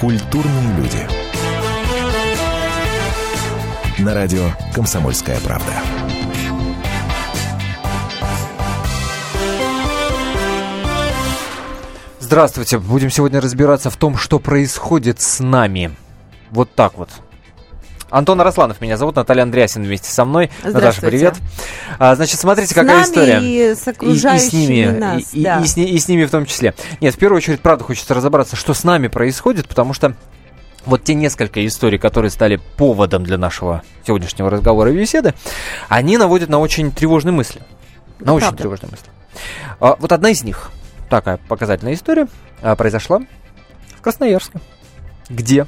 Культурные 0.00 0.76
люди. 0.78 1.06
На 3.98 4.14
радио 4.14 4.46
«Комсомольская 4.74 5.38
правда». 5.40 5.74
Здравствуйте. 12.18 12.78
Будем 12.78 13.10
сегодня 13.10 13.42
разбираться 13.42 13.90
в 13.90 13.96
том, 13.98 14.16
что 14.16 14.38
происходит 14.38 15.20
с 15.20 15.40
нами. 15.40 15.94
Вот 16.50 16.74
так 16.74 16.96
вот. 16.96 17.10
Антон 18.10 18.40
Арасланов 18.40 18.80
меня 18.80 18.96
зовут, 18.96 19.16
Наталья 19.16 19.44
Андреасин 19.44 19.84
вместе 19.84 20.10
со 20.10 20.24
мной. 20.24 20.50
Наташа, 20.64 21.00
привет. 21.00 21.36
А, 21.98 22.14
значит, 22.16 22.40
смотрите, 22.40 22.72
с 22.72 22.74
какая 22.74 22.96
нами 22.96 23.04
история. 23.04 23.40
И 23.40 23.74
с 23.74 23.86
окружающими 23.86 24.58
и, 24.58 24.62
и 24.62 24.66
с 24.66 24.68
ними, 24.68 24.86
нас, 24.98 25.22
и, 25.32 25.38
и- 25.40 25.44
да. 25.44 25.60
и 25.60 25.66
с, 25.66 25.76
ни- 25.76 25.88
и 25.88 25.98
с 25.98 26.08
ними 26.08 26.24
в 26.24 26.30
том 26.30 26.44
числе. 26.44 26.74
Нет, 27.00 27.14
в 27.14 27.18
первую 27.18 27.36
очередь, 27.38 27.60
правда, 27.60 27.84
хочется 27.84 28.12
разобраться, 28.12 28.56
что 28.56 28.74
с 28.74 28.82
нами 28.84 29.06
происходит, 29.08 29.68
потому 29.68 29.92
что 29.94 30.14
вот 30.86 31.04
те 31.04 31.14
несколько 31.14 31.64
историй, 31.66 31.98
которые 31.98 32.30
стали 32.30 32.60
поводом 32.76 33.22
для 33.22 33.38
нашего 33.38 33.82
сегодняшнего 34.06 34.50
разговора 34.50 34.92
и 34.92 34.96
беседы, 34.96 35.34
они 35.88 36.18
наводят 36.18 36.48
на 36.48 36.58
очень 36.58 36.90
тревожные 36.90 37.32
мысли. 37.32 37.60
На 38.18 38.34
очень 38.34 38.46
Правда. 38.46 38.62
тревожные 38.62 38.90
мысли. 38.90 39.06
А, 39.78 39.96
вот 39.98 40.10
одна 40.10 40.30
из 40.30 40.42
них, 40.42 40.72
такая 41.08 41.36
показательная 41.48 41.94
история, 41.94 42.26
а, 42.60 42.74
произошла 42.76 43.20
в 43.96 44.00
Красноярске, 44.02 44.58
где 45.28 45.66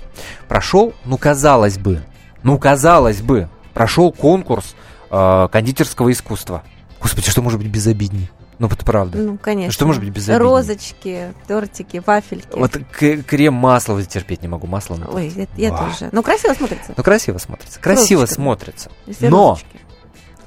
прошел, 0.49 0.93
ну, 1.05 1.17
казалось 1.19 1.79
бы, 1.79 2.03
ну, 2.43 2.59
казалось 2.59 3.21
бы, 3.23 3.49
прошел 3.75 4.13
конкурс 4.13 4.75
а, 5.11 5.49
кондитерского 5.49 6.11
искусства. 6.13 6.63
Господи, 7.01 7.31
что 7.31 7.43
может 7.43 7.59
быть 7.59 7.69
безобидней? 7.69 8.31
Ну, 8.59 8.69
это 8.69 8.85
правда. 8.85 9.19
Ну, 9.19 9.39
конечно. 9.39 9.73
Что 9.73 9.87
может 9.87 10.01
быть 10.05 10.13
безобиднее? 10.13 10.39
Розочки, 10.39 11.35
тортики, 11.49 12.01
вафельки. 12.07 12.57
Вот 12.57 12.73
к- 12.93 13.23
крем 13.25 13.55
масло 13.55 13.95
вот 13.95 14.07
терпеть 14.07 14.43
не 14.43 14.49
могу, 14.49 14.69
масло. 14.69 14.95
ну, 14.97 15.07
Ой, 15.13 15.33
это 15.37 15.51
я 15.57 15.71
тоже. 15.77 16.11
Ну, 16.13 16.23
красиво 16.23 16.55
смотрится. 16.55 16.95
Ну, 16.97 17.03
красиво 17.03 17.39
смотрится. 17.39 17.81
Красиво 17.81 18.21
Розочками. 18.21 18.45
смотрится. 18.45 18.91
Если 19.07 19.27
Но 19.29 19.49
розочки. 19.51 19.81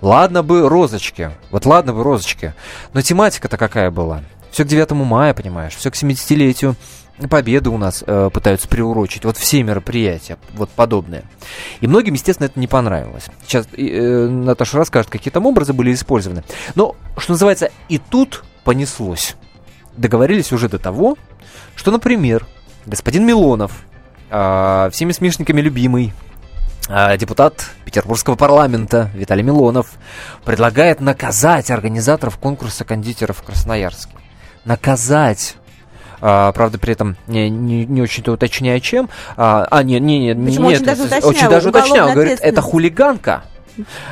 Ладно 0.01 0.43
бы 0.43 0.69
розочки. 0.69 1.31
Вот 1.51 1.65
ладно 1.65 1.93
бы 1.93 2.03
розочки. 2.03 2.53
Но 2.93 3.01
тематика-то 3.01 3.57
какая 3.57 3.91
была? 3.91 4.21
Все 4.51 4.63
к 4.63 4.67
9 4.67 4.91
мая, 4.91 5.33
понимаешь? 5.33 5.75
Все 5.75 5.91
к 5.91 5.95
70-летию 5.95 6.75
Победы 7.29 7.69
у 7.69 7.77
нас 7.77 8.03
э, 8.05 8.29
пытаются 8.33 8.67
приурочить. 8.67 9.23
Вот 9.23 9.37
все 9.37 9.63
мероприятия, 9.63 10.37
вот 10.53 10.69
подобные. 10.69 11.23
И 11.79 11.87
многим, 11.87 12.13
естественно, 12.13 12.47
это 12.47 12.59
не 12.59 12.67
понравилось. 12.67 13.25
Сейчас 13.45 13.67
э, 13.77 14.27
Наташа 14.27 14.77
расскажет, 14.77 15.09
какие 15.09 15.31
там 15.31 15.45
образы 15.45 15.71
были 15.71 15.93
использованы. 15.93 16.43
Но, 16.75 16.95
что 17.17 17.33
называется, 17.33 17.71
и 17.87 17.99
тут 17.99 18.43
понеслось. 18.65 19.35
Договорились 19.95 20.51
уже 20.51 20.67
до 20.67 20.77
того, 20.77 21.17
что, 21.75 21.91
например, 21.91 22.45
господин 22.85 23.25
Милонов, 23.25 23.71
а, 24.29 24.89
всеми 24.91 25.11
смешниками 25.11 25.61
любимый, 25.61 26.11
а, 26.89 27.15
депутат 27.17 27.69
Петербургского 27.85 28.35
парламента 28.35 29.09
Виталий 29.13 29.43
Милонов 29.43 29.93
предлагает 30.43 30.99
наказать 30.99 31.71
организаторов 31.71 32.37
конкурса 32.37 32.83
кондитеров 32.83 33.37
в 33.37 33.43
Красноярске. 33.43 34.15
Наказать. 34.65 35.55
А, 36.27 36.51
правда, 36.53 36.79
при 36.79 36.91
этом 36.91 37.17
не, 37.27 37.51
не, 37.51 37.85
не 37.85 38.01
очень-то 38.01 38.31
уточняя, 38.31 38.79
чем. 38.79 39.09
А, 39.37 39.67
а 39.69 39.83
не, 39.83 39.99
не, 39.99 40.33
не, 40.33 40.49
Почему? 40.49 40.71
нет, 40.71 40.81
Очень 40.81 40.85
даже 40.87 41.03
уточнял, 41.03 41.29
очень 41.29 41.49
даже 41.49 41.69
уточнял. 41.69 42.11
Говорит, 42.13 42.39
это 42.41 42.61
хулиганка. 42.63 43.43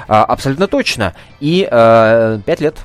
А, 0.07 0.23
абсолютно 0.23 0.67
точно. 0.67 1.15
И 1.39 1.67
а, 1.71 2.39
пять 2.45 2.59
лет. 2.59 2.77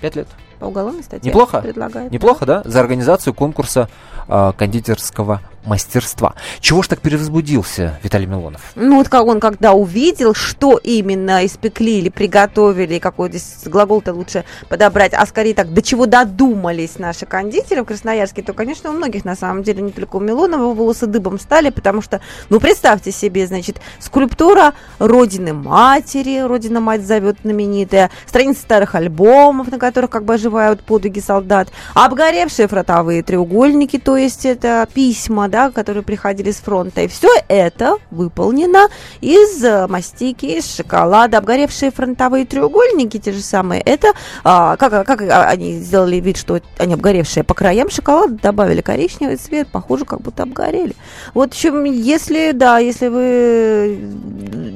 Пять 0.00 0.14
лет. 0.14 0.28
По 0.60 0.66
уголовной 0.66 1.02
статье 1.02 1.28
Неплохо? 1.28 1.60
предлагает. 1.60 2.12
Неплохо, 2.12 2.46
да? 2.46 2.62
За 2.64 2.78
организацию 2.78 3.34
конкурса 3.34 3.88
а, 4.28 4.52
кондитерского 4.52 5.40
мастерства. 5.66 6.34
Чего 6.60 6.82
ж 6.82 6.88
так 6.88 7.00
перевозбудился 7.00 7.98
Виталий 8.02 8.26
Милонов? 8.26 8.72
Ну, 8.74 8.96
вот 8.96 9.12
он 9.12 9.40
когда 9.40 9.72
увидел, 9.72 10.34
что 10.34 10.78
именно 10.82 11.44
испекли 11.44 11.98
или 11.98 12.08
приготовили, 12.08 12.98
какой 12.98 13.30
здесь 13.30 13.62
глагол-то 13.64 14.12
лучше 14.12 14.44
подобрать, 14.68 15.12
а 15.14 15.26
скорее 15.26 15.54
так, 15.54 15.72
до 15.72 15.82
чего 15.82 16.06
додумались 16.06 16.98
наши 16.98 17.26
кондитеры 17.26 17.82
в 17.82 17.86
Красноярске, 17.86 18.42
то, 18.42 18.52
конечно, 18.52 18.90
у 18.90 18.92
многих, 18.92 19.24
на 19.24 19.34
самом 19.34 19.62
деле, 19.62 19.82
не 19.82 19.90
только 19.90 20.16
у 20.16 20.20
Милонова, 20.20 20.74
волосы 20.74 21.06
дыбом 21.06 21.38
стали, 21.38 21.70
потому 21.70 22.02
что, 22.02 22.20
ну, 22.50 22.60
представьте 22.60 23.12
себе, 23.12 23.46
значит, 23.46 23.80
скульптура 23.98 24.74
Родины 24.98 25.52
Матери, 25.52 26.40
Родина 26.40 26.80
Мать 26.80 27.06
зовет 27.06 27.38
знаменитая, 27.42 28.10
страницы 28.26 28.60
старых 28.60 28.94
альбомов, 28.94 29.70
на 29.70 29.78
которых 29.78 30.10
как 30.10 30.24
бы 30.24 30.34
оживают 30.34 30.82
подвиги 30.82 31.20
солдат, 31.20 31.68
обгоревшие 31.94 32.68
фронтовые 32.68 33.22
треугольники, 33.22 33.98
то 33.98 34.16
есть 34.16 34.44
это 34.44 34.86
письма, 34.92 35.48
да, 35.48 35.55
которые 35.72 36.02
приходили 36.02 36.50
с 36.50 36.56
фронта. 36.56 37.02
И 37.02 37.08
все 37.08 37.28
это 37.48 37.96
выполнено 38.10 38.88
из 39.20 39.62
э, 39.64 39.86
мастики, 39.86 40.46
из 40.46 40.74
шоколада. 40.74 41.38
Обгоревшие 41.38 41.90
фронтовые 41.90 42.44
треугольники, 42.44 43.18
те 43.18 43.32
же 43.32 43.40
самые, 43.40 43.80
это 43.80 44.12
а, 44.44 44.76
как, 44.76 45.06
как 45.06 45.22
они 45.22 45.78
сделали 45.78 46.16
вид, 46.16 46.36
что 46.36 46.60
они 46.78 46.94
обгоревшие 46.94 47.44
по 47.44 47.54
краям 47.54 47.90
шоколада, 47.90 48.34
добавили 48.34 48.80
коричневый 48.80 49.36
цвет, 49.36 49.68
похоже, 49.68 50.04
как 50.04 50.20
будто 50.20 50.42
обгорели. 50.42 50.94
Вот, 51.34 51.50
в 51.50 51.52
общем, 51.52 51.84
если, 51.84 52.52
да, 52.52 52.78
если 52.78 53.08
вы 53.08 53.98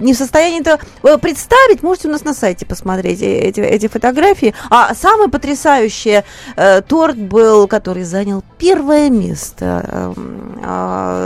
не 0.01 0.15
в 0.15 0.17
состоянии 0.17 0.61
это 0.61 0.79
э, 1.03 1.19
представить, 1.19 1.83
можете 1.83 2.09
у 2.09 2.11
нас 2.13 2.25
на 2.25 2.35
сайте 2.35 2.67
посмотреть 2.67 3.23
э- 3.23 3.41
эти, 3.41 3.61
эти 3.61 3.89
фотографии. 3.89 4.55
А 4.71 4.95
самое 4.95 5.31
потрясающее, 5.31 6.25
э, 6.57 6.83
торт 6.83 7.17
был, 7.17 7.67
который 7.67 8.05
занял 8.05 8.43
первое 8.59 9.11
место 9.11 10.15
эм, 10.17 10.61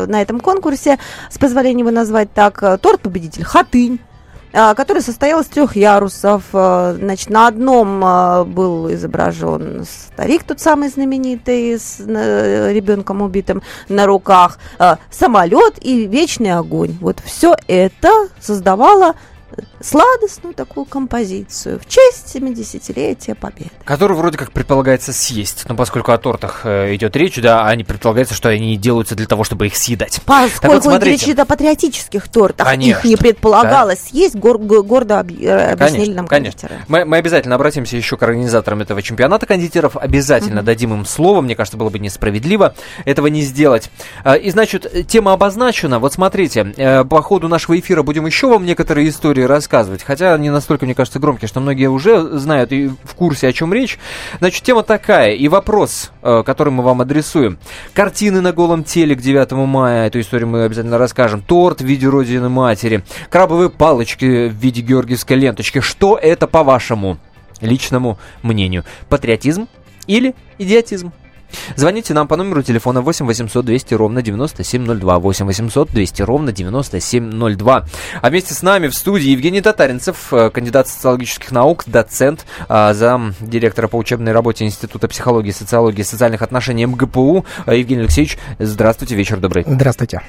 на 0.06 0.22
этом 0.22 0.41
конкурсе, 0.41 0.99
с 1.31 1.38
позволения 1.38 1.81
его 1.81 1.91
назвать 1.91 2.32
так, 2.32 2.62
э, 2.62 2.78
торт-победитель 2.78 3.44
«Хатынь», 3.44 4.00
а, 4.53 4.75
который 4.75 5.03
состоял 5.03 5.41
из 5.41 5.47
трех 5.47 5.75
ярусов. 5.77 6.44
Э, 6.53 6.97
Значит, 6.99 7.31
на 7.31 7.49
одном 7.49 8.05
э, 8.05 8.44
был 8.44 8.93
изображен 8.93 9.84
старик, 9.84 10.44
тот 10.44 10.60
самый 10.60 10.88
знаменитый, 10.88 11.78
с 11.78 12.00
ребенком 12.00 13.22
убитым 13.22 13.62
на 13.88 14.06
руках, 14.06 14.59
самолет 15.10 15.75
и 15.81 16.06
вечный 16.06 16.53
огонь. 16.53 16.97
Вот 17.00 17.19
все 17.25 17.56
это 17.66 18.28
создавало 18.41 19.15
сладостную 19.84 20.54
такую 20.54 20.86
композицию 20.86 21.78
в 21.78 21.86
честь 21.86 22.34
70-летия 22.34 23.34
Победы. 23.34 23.70
Который 23.84 24.16
вроде 24.16 24.38
как 24.38 24.52
предполагается 24.52 25.12
съесть. 25.12 25.64
Но 25.68 25.76
поскольку 25.76 26.12
о 26.12 26.18
тортах 26.18 26.60
э, 26.64 26.94
идет 26.94 27.14
речь, 27.16 27.36
да, 27.40 27.66
они 27.66 27.84
предполагается, 27.84 28.34
что 28.34 28.48
они 28.48 28.76
делаются 28.76 29.14
для 29.14 29.26
того, 29.26 29.44
чтобы 29.44 29.66
их 29.66 29.76
съедать. 29.76 30.20
Поскольку 30.24 30.82
смотрите. 30.82 31.10
речь 31.10 31.22
идет 31.24 31.40
о 31.40 31.44
патриотических 31.44 32.28
тортах, 32.28 32.66
Конечно, 32.66 32.98
их 33.00 33.04
не 33.04 33.16
предполагалось 33.16 34.00
съесть, 34.08 34.36
гор- 34.36 34.58
го- 34.58 34.82
гордо 34.82 35.20
объ- 35.20 35.44
э, 35.44 35.72
объяснили 35.72 36.12
нам 36.14 36.26
конечно. 36.26 36.60
кондитеры. 36.68 36.84
Мы, 36.88 37.04
мы 37.04 37.16
обязательно 37.18 37.56
обратимся 37.56 37.96
еще 37.96 38.16
к 38.16 38.22
организаторам 38.22 38.80
этого 38.80 39.02
чемпионата 39.02 39.44
кондитеров. 39.46 39.96
Обязательно 39.96 40.62
дадим 40.62 40.94
им 40.94 41.04
слово. 41.04 41.40
Мне 41.42 41.54
кажется, 41.56 41.76
было 41.76 41.90
бы 41.90 41.98
несправедливо 41.98 42.74
этого 43.04 43.26
не 43.26 43.42
сделать. 43.42 43.90
А, 44.24 44.34
И, 44.36 44.50
значит, 44.50 45.06
тема 45.08 45.32
обозначена. 45.32 45.98
Вот 45.98 46.14
смотрите, 46.14 46.72
э, 46.76 47.04
по 47.04 47.20
ходу 47.22 47.48
нашего 47.48 47.78
эфира 47.78 48.02
будем 48.02 48.24
еще 48.26 48.48
вам 48.48 48.64
некоторые 48.64 49.08
истории 49.08 49.42
рассказывать. 49.42 49.73
Хотя 50.02 50.34
они 50.34 50.50
настолько, 50.50 50.84
мне 50.84 50.94
кажется, 50.94 51.18
громкие, 51.18 51.48
что 51.48 51.60
многие 51.60 51.88
уже 51.88 52.38
знают 52.38 52.72
и 52.72 52.88
в 52.88 53.14
курсе, 53.14 53.48
о 53.48 53.52
чем 53.52 53.72
речь. 53.72 53.98
Значит, 54.38 54.62
тема 54.62 54.82
такая. 54.82 55.32
И 55.34 55.48
вопрос, 55.48 56.12
э, 56.22 56.42
который 56.44 56.70
мы 56.70 56.82
вам 56.82 57.00
адресуем. 57.00 57.58
Картины 57.92 58.40
на 58.40 58.52
голом 58.52 58.84
теле 58.84 59.14
к 59.16 59.20
9 59.20 59.52
мая. 59.66 60.06
Эту 60.06 60.20
историю 60.20 60.48
мы 60.48 60.64
обязательно 60.64 60.98
расскажем. 60.98 61.42
Торт 61.42 61.80
в 61.80 61.84
виде 61.84 62.06
Родины 62.06 62.48
Матери. 62.48 63.04
Крабовые 63.30 63.70
палочки 63.70 64.48
в 64.48 64.54
виде 64.54 64.80
георгиевской 64.80 65.36
ленточки. 65.36 65.80
Что 65.80 66.16
это, 66.16 66.46
по-вашему, 66.46 67.18
личному 67.60 68.18
мнению? 68.42 68.84
Патриотизм 69.08 69.68
или 70.06 70.34
идиотизм? 70.58 71.12
Звоните 71.76 72.14
нам 72.14 72.28
по 72.28 72.37
номеру 72.37 72.62
телефона 72.62 73.00
8 73.00 73.26
800 73.26 73.64
200 73.64 73.94
ровно 73.94 74.23
9702. 74.23 75.19
8 75.19 75.46
800 75.46 75.90
200 75.90 76.23
ровно 76.23 76.52
9702. 76.52 77.87
А 78.23 78.31
вместе 78.31 78.55
с 78.55 78.62
нами 78.62 78.88
в 78.88 78.94
студии 78.94 79.31
Евгений 79.31 79.61
Татаринцев, 79.61 80.32
э, 80.32 80.50
кандидат 80.50 80.88
социологических 80.88 81.50
наук, 81.52 81.84
доцент, 81.87 82.46
а, 82.69 82.94
зам 82.94 83.34
директора 83.40 83.88
по 83.88 83.96
учебной 83.96 84.32
работе 84.32 84.64
Института 84.64 85.08
психологии, 85.08 85.50
социологии 85.50 86.00
и 86.00 86.05
социальных 86.05 86.43
отношений 86.43 86.87
МГПУ. 86.87 87.44
А, 87.67 87.75
Евгений 87.75 88.02
Алексеевич, 88.02 88.38
здравствуйте, 88.58 89.14
вечер 89.14 89.38
добрый. 89.38 89.64
Здравствуйте. 89.67 90.23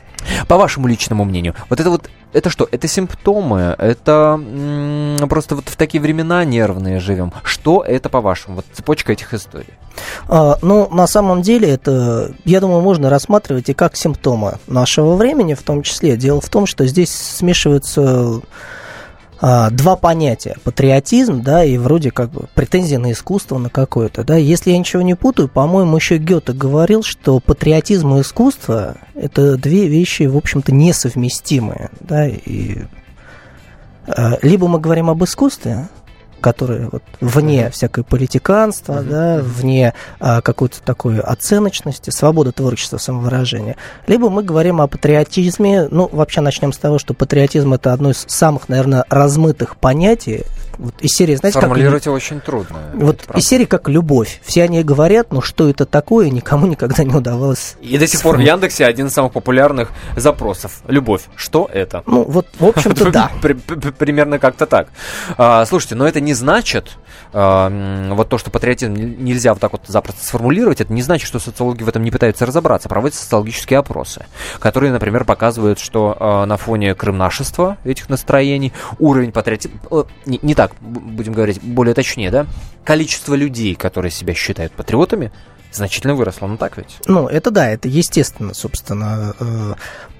По 0.47 0.57
вашему 0.57 0.87
личному 0.87 1.23
мнению, 1.23 1.55
вот 1.69 1.79
это 1.79 1.89
вот, 1.89 2.09
это 2.33 2.49
что? 2.49 2.67
Это 2.71 2.87
симптомы? 2.87 3.75
Это 3.77 4.39
м, 4.39 5.27
просто 5.29 5.55
вот 5.55 5.69
в 5.69 5.75
такие 5.75 6.01
времена 6.01 6.43
нервные 6.43 6.99
живем? 6.99 7.33
Что 7.43 7.83
это 7.83 8.09
по-вашему? 8.09 8.57
Вот 8.57 8.65
цепочка 8.73 9.13
этих 9.13 9.33
историй. 9.33 9.73
А, 10.27 10.57
ну, 10.61 10.89
на 10.91 11.07
самом 11.15 11.41
деле, 11.41 11.69
это, 11.69 12.33
я 12.43 12.59
думаю, 12.59 12.81
можно 12.81 13.09
рассматривать 13.09 13.69
и 13.69 13.73
как 13.73 13.95
симптомы 13.95 14.55
нашего 14.67 15.15
времени, 15.15 15.53
в 15.53 15.63
том 15.63 15.81
числе. 15.81 16.17
Дело 16.17 16.41
в 16.41 16.49
том, 16.49 16.65
что 16.65 16.85
здесь 16.85 17.09
смешиваются 17.09 18.41
а, 19.39 19.69
два 19.69 19.95
понятия. 19.95 20.57
Патриотизм, 20.65 21.41
да, 21.41 21.63
и 21.63 21.77
вроде 21.77 22.11
как 22.11 22.31
бы 22.31 22.47
претензия 22.53 22.99
на 22.99 23.13
искусство 23.13 23.57
на 23.57 23.69
какое-то, 23.69 24.25
да. 24.25 24.35
Если 24.35 24.71
я 24.71 24.77
ничего 24.77 25.03
не 25.03 25.15
путаю, 25.15 25.47
по-моему, 25.47 25.95
еще 25.95 26.17
Гёте 26.17 26.51
говорил, 26.51 27.01
что 27.01 27.39
патриотизм 27.39 28.15
и 28.15 28.21
искусство– 28.21 28.97
это 29.15 29.55
две 29.55 29.87
вещи, 29.87 30.23
в 30.23 30.35
общем-то, 30.35 30.73
несовместимые, 30.73 31.91
да, 32.01 32.27
и 32.27 32.79
а, 34.05 34.37
либо 34.41 34.67
мы 34.67 34.79
говорим 34.79 35.09
об 35.09 35.23
искусстве, 35.23 35.87
которые 36.45 36.89
вот 36.91 37.01
вне 37.21 37.71
всякой 37.71 38.03
политиканства, 38.03 39.01
да, 39.01 39.39
вне 39.41 39.95
а, 40.19 40.41
какой-то 40.41 40.79
такой 40.79 41.19
оценочности, 41.19 42.11
свободы 42.11 42.51
творчества, 42.51 42.99
самовыражения. 42.99 43.77
Либо 44.05 44.29
мы 44.29 44.43
говорим 44.43 44.79
о 44.79 44.85
патриотизме, 44.85 45.87
ну, 45.89 46.07
вообще 46.11 46.41
начнем 46.41 46.71
с 46.71 46.77
того, 46.77 46.99
что 46.99 47.15
патриотизм 47.15 47.73
это 47.73 47.93
одно 47.93 48.11
из 48.11 48.25
самых, 48.27 48.69
наверное, 48.69 49.05
размытых 49.09 49.77
понятий, 49.77 50.43
вот 50.77 50.95
из 51.01 51.11
серии, 51.11 51.35
знаете, 51.35 51.59
Формулировать 51.59 52.03
как... 52.03 52.13
очень 52.13 52.41
трудно. 52.41 52.77
Вот 52.93 53.21
из 53.35 53.47
серии 53.47 53.65
как 53.65 53.87
любовь. 53.89 54.41
Все 54.43 54.63
они 54.63 54.83
говорят, 54.83 55.31
но 55.31 55.41
что 55.41 55.69
это 55.69 55.85
такое, 55.85 56.29
никому 56.29 56.67
никогда 56.67 57.03
не 57.03 57.13
удавалось. 57.13 57.75
И 57.81 57.97
до 57.97 58.07
сих 58.07 58.21
пор 58.21 58.37
в 58.37 58.39
Яндексе 58.39 58.85
один 58.85 59.07
из 59.07 59.13
самых 59.13 59.33
популярных 59.33 59.91
запросов. 60.15 60.81
Любовь. 60.87 61.23
Что 61.35 61.69
это? 61.71 62.03
Ну, 62.05 62.23
вот, 62.23 62.47
в 62.59 62.65
общем-то, 62.65 63.11
да. 63.11 63.31
Примерно 63.97 64.39
как-то 64.39 64.65
так. 64.65 64.89
А, 65.37 65.65
слушайте, 65.65 65.95
но 65.95 66.07
это 66.07 66.19
не 66.19 66.33
значит, 66.35 66.97
а, 67.33 67.69
вот 68.13 68.29
то, 68.29 68.37
что 68.37 68.51
патриотизм 68.51 68.93
нельзя 68.93 69.53
вот 69.53 69.61
так 69.61 69.71
вот 69.71 69.83
запросто 69.87 70.23
сформулировать, 70.23 70.81
это 70.81 70.91
не 70.91 71.01
значит, 71.01 71.27
что 71.27 71.39
социологи 71.39 71.83
в 71.83 71.89
этом 71.89 72.03
не 72.03 72.11
пытаются 72.11 72.45
разобраться. 72.45 72.89
Проводятся 72.89 73.23
социологические 73.23 73.79
опросы, 73.79 74.25
которые, 74.59 74.91
например, 74.91 75.23
показывают, 75.23 75.79
что 75.79 76.17
а, 76.19 76.45
на 76.45 76.57
фоне 76.57 76.95
крымнашества 76.95 77.77
этих 77.85 78.09
настроений 78.09 78.73
уровень 78.99 79.31
патриотизма... 79.31 79.79
Э, 79.89 80.03
не, 80.25 80.39
не 80.41 80.53
так 80.53 80.65
так, 80.65 80.75
будем 80.81 81.33
говорить 81.33 81.61
более 81.61 81.93
точнее, 81.93 82.31
да, 82.31 82.47
количество 82.83 83.35
людей, 83.35 83.75
которые 83.75 84.11
себя 84.11 84.33
считают 84.33 84.73
патриотами, 84.73 85.31
значительно 85.75 86.15
выросло, 86.15 86.47
ну 86.47 86.57
так 86.57 86.77
ведь? 86.77 86.97
Ну, 87.07 87.27
это 87.27 87.51
да, 87.51 87.69
это 87.69 87.87
естественно, 87.87 88.53
собственно. 88.53 89.35
Э, 89.39 89.73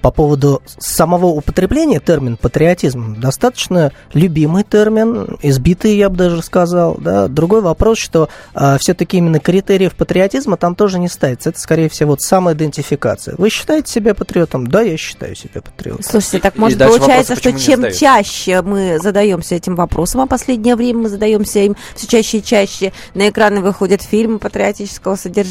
по 0.06 0.12
поводу 0.12 0.62
самого 0.78 1.26
употребления 1.26 1.98
термин 1.98 2.36
патриотизм 2.36 3.20
достаточно 3.20 3.90
любимый 4.12 4.62
термин, 4.62 5.36
избитый, 5.42 5.96
я 5.96 6.08
бы 6.08 6.16
даже 6.16 6.42
сказал. 6.42 6.96
Да? 7.00 7.26
Другой 7.26 7.60
вопрос, 7.60 7.98
что 7.98 8.28
а, 8.54 8.78
все-таки 8.78 9.16
именно 9.16 9.40
критериев 9.40 9.96
патриотизма 9.96 10.56
там 10.56 10.76
тоже 10.76 11.00
не 11.00 11.08
ставится. 11.08 11.50
Это, 11.50 11.58
скорее 11.58 11.88
всего, 11.88 12.10
вот 12.10 12.22
самоидентификация. 12.22 13.34
Вы 13.36 13.50
считаете 13.50 13.90
себя 13.90 14.14
патриотом? 14.14 14.68
Да, 14.68 14.80
я 14.80 14.96
считаю 14.96 15.34
себя 15.34 15.60
патриотом. 15.60 16.04
Слушайте, 16.04 16.38
так 16.38 16.56
может 16.56 16.78
получается, 16.78 17.34
вопрос, 17.34 17.54
что 17.54 17.60
чем 17.60 17.92
чаще 17.92 18.62
мы 18.62 19.00
задаемся 19.02 19.56
этим 19.56 19.74
вопросом, 19.74 20.20
а 20.20 20.26
последнее 20.26 20.76
время 20.76 21.00
мы 21.00 21.08
задаемся 21.08 21.58
им 21.58 21.74
все 21.96 22.06
чаще 22.06 22.38
и 22.38 22.44
чаще, 22.44 22.92
на 23.14 23.28
экраны 23.28 23.60
выходят 23.60 24.02
фильмы 24.02 24.38
патриотического 24.38 25.16
содержания 25.16 25.45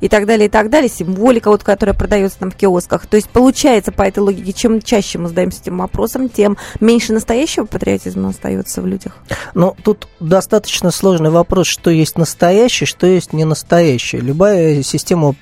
и 0.00 0.08
так 0.08 0.26
далее, 0.26 0.46
и 0.46 0.50
так 0.50 0.70
далее, 0.70 0.88
символика, 0.88 1.48
вот, 1.48 1.62
которая 1.62 1.94
продается 1.94 2.38
там 2.38 2.50
в 2.50 2.56
киосках. 2.56 3.06
То 3.06 3.16
есть 3.16 3.28
получается, 3.28 3.64
получается 3.64 3.92
по 3.92 4.02
этой 4.02 4.18
логике, 4.20 4.52
чем 4.52 4.82
чаще 4.82 5.18
мы 5.18 5.28
задаемся 5.28 5.60
этим 5.60 5.78
вопросом, 5.78 6.28
тем 6.28 6.56
меньше 6.80 7.12
настоящего 7.12 7.64
патриотизма 7.64 8.28
остается 8.28 8.82
в 8.82 8.86
людях? 8.86 9.16
Ну, 9.54 9.76
тут 9.82 10.08
достаточно 10.20 10.90
сложный 10.90 11.30
вопрос, 11.30 11.66
что 11.66 11.90
есть 11.90 12.18
настоящее, 12.18 12.86
что 12.86 13.06
есть 13.06 13.32
не 13.32 13.44
настоящее. 13.44 14.20
Любая 14.20 14.82
система 14.82 15.34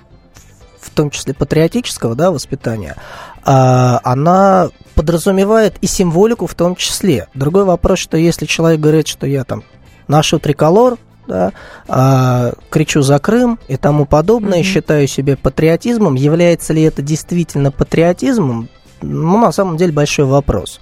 в 0.80 0.90
том 0.90 1.10
числе 1.10 1.34
патриотического 1.34 2.14
да, 2.14 2.30
воспитания, 2.30 2.96
а, 3.44 4.00
она 4.04 4.70
подразумевает 4.94 5.74
и 5.80 5.86
символику 5.86 6.46
в 6.46 6.54
том 6.54 6.76
числе. 6.76 7.28
Другой 7.34 7.64
вопрос, 7.64 7.98
что 7.98 8.16
если 8.16 8.46
человек 8.46 8.80
говорит, 8.80 9.08
что 9.08 9.26
я 9.26 9.44
там 9.44 9.62
ношу 10.08 10.38
триколор, 10.38 10.98
да, 11.26 11.52
а, 11.88 12.52
кричу 12.70 13.02
за 13.02 13.18
Крым 13.18 13.58
и 13.68 13.76
тому 13.76 14.06
подобное, 14.06 14.60
mm-hmm. 14.60 14.64
считаю 14.64 15.06
себе 15.06 15.36
патриотизмом. 15.36 16.14
Является 16.14 16.72
ли 16.72 16.82
это 16.82 17.02
действительно 17.02 17.70
патриотизмом? 17.70 18.68
Ну, 19.00 19.38
на 19.38 19.52
самом 19.52 19.76
деле, 19.76 19.92
большой 19.92 20.26
вопрос. 20.26 20.80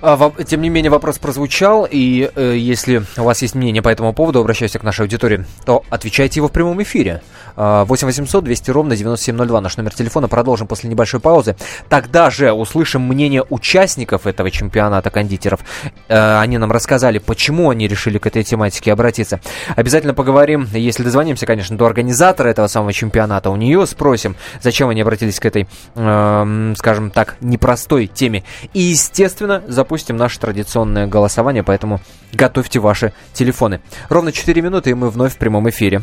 А, 0.00 0.30
тем 0.46 0.62
не 0.62 0.68
менее, 0.68 0.90
вопрос 0.90 1.18
прозвучал, 1.18 1.86
и 1.90 2.30
э, 2.34 2.56
если 2.56 3.02
у 3.16 3.22
вас 3.22 3.42
есть 3.42 3.56
мнение 3.56 3.82
по 3.82 3.88
этому 3.88 4.12
поводу, 4.12 4.38
обращаюсь 4.40 4.72
к 4.72 4.82
нашей 4.82 5.02
аудитории, 5.02 5.44
то 5.64 5.82
отвечайте 5.90 6.38
его 6.38 6.48
в 6.48 6.52
прямом 6.52 6.80
эфире. 6.82 7.22
8 7.58 8.06
800 8.06 8.44
200 8.44 8.70
ровно 8.70 8.96
9702 8.96 9.60
наш 9.60 9.76
номер 9.76 9.94
телефона. 9.94 10.28
Продолжим 10.28 10.66
после 10.68 10.88
небольшой 10.88 11.18
паузы. 11.18 11.56
Тогда 11.88 12.30
же 12.30 12.52
услышим 12.52 13.02
мнение 13.02 13.44
участников 13.48 14.26
этого 14.26 14.50
чемпионата 14.50 15.10
кондитеров. 15.10 15.60
Э, 16.08 16.38
они 16.38 16.58
нам 16.58 16.70
рассказали, 16.70 17.18
почему 17.18 17.70
они 17.70 17.88
решили 17.88 18.18
к 18.18 18.26
этой 18.26 18.44
тематике 18.44 18.92
обратиться. 18.92 19.40
Обязательно 19.74 20.14
поговорим, 20.14 20.68
если 20.72 21.02
дозвонимся, 21.02 21.46
конечно, 21.46 21.76
до 21.76 21.86
организатора 21.86 22.48
этого 22.48 22.68
самого 22.68 22.92
чемпионата. 22.92 23.50
У 23.50 23.56
нее 23.56 23.84
спросим, 23.86 24.36
зачем 24.62 24.88
они 24.90 25.00
обратились 25.00 25.40
к 25.40 25.46
этой, 25.46 25.66
э, 25.96 26.74
скажем 26.76 27.10
так, 27.10 27.36
непростой 27.40 28.06
теме. 28.06 28.44
И, 28.72 28.80
естественно, 28.80 29.62
за 29.66 29.88
запустим 29.88 30.18
наше 30.18 30.38
традиционное 30.38 31.06
голосование, 31.06 31.62
поэтому 31.62 32.00
готовьте 32.34 32.78
ваши 32.78 33.14
телефоны. 33.32 33.80
Ровно 34.10 34.32
4 34.32 34.60
минуты, 34.60 34.90
и 34.90 34.94
мы 34.94 35.08
вновь 35.08 35.34
в 35.34 35.38
прямом 35.38 35.70
эфире. 35.70 36.02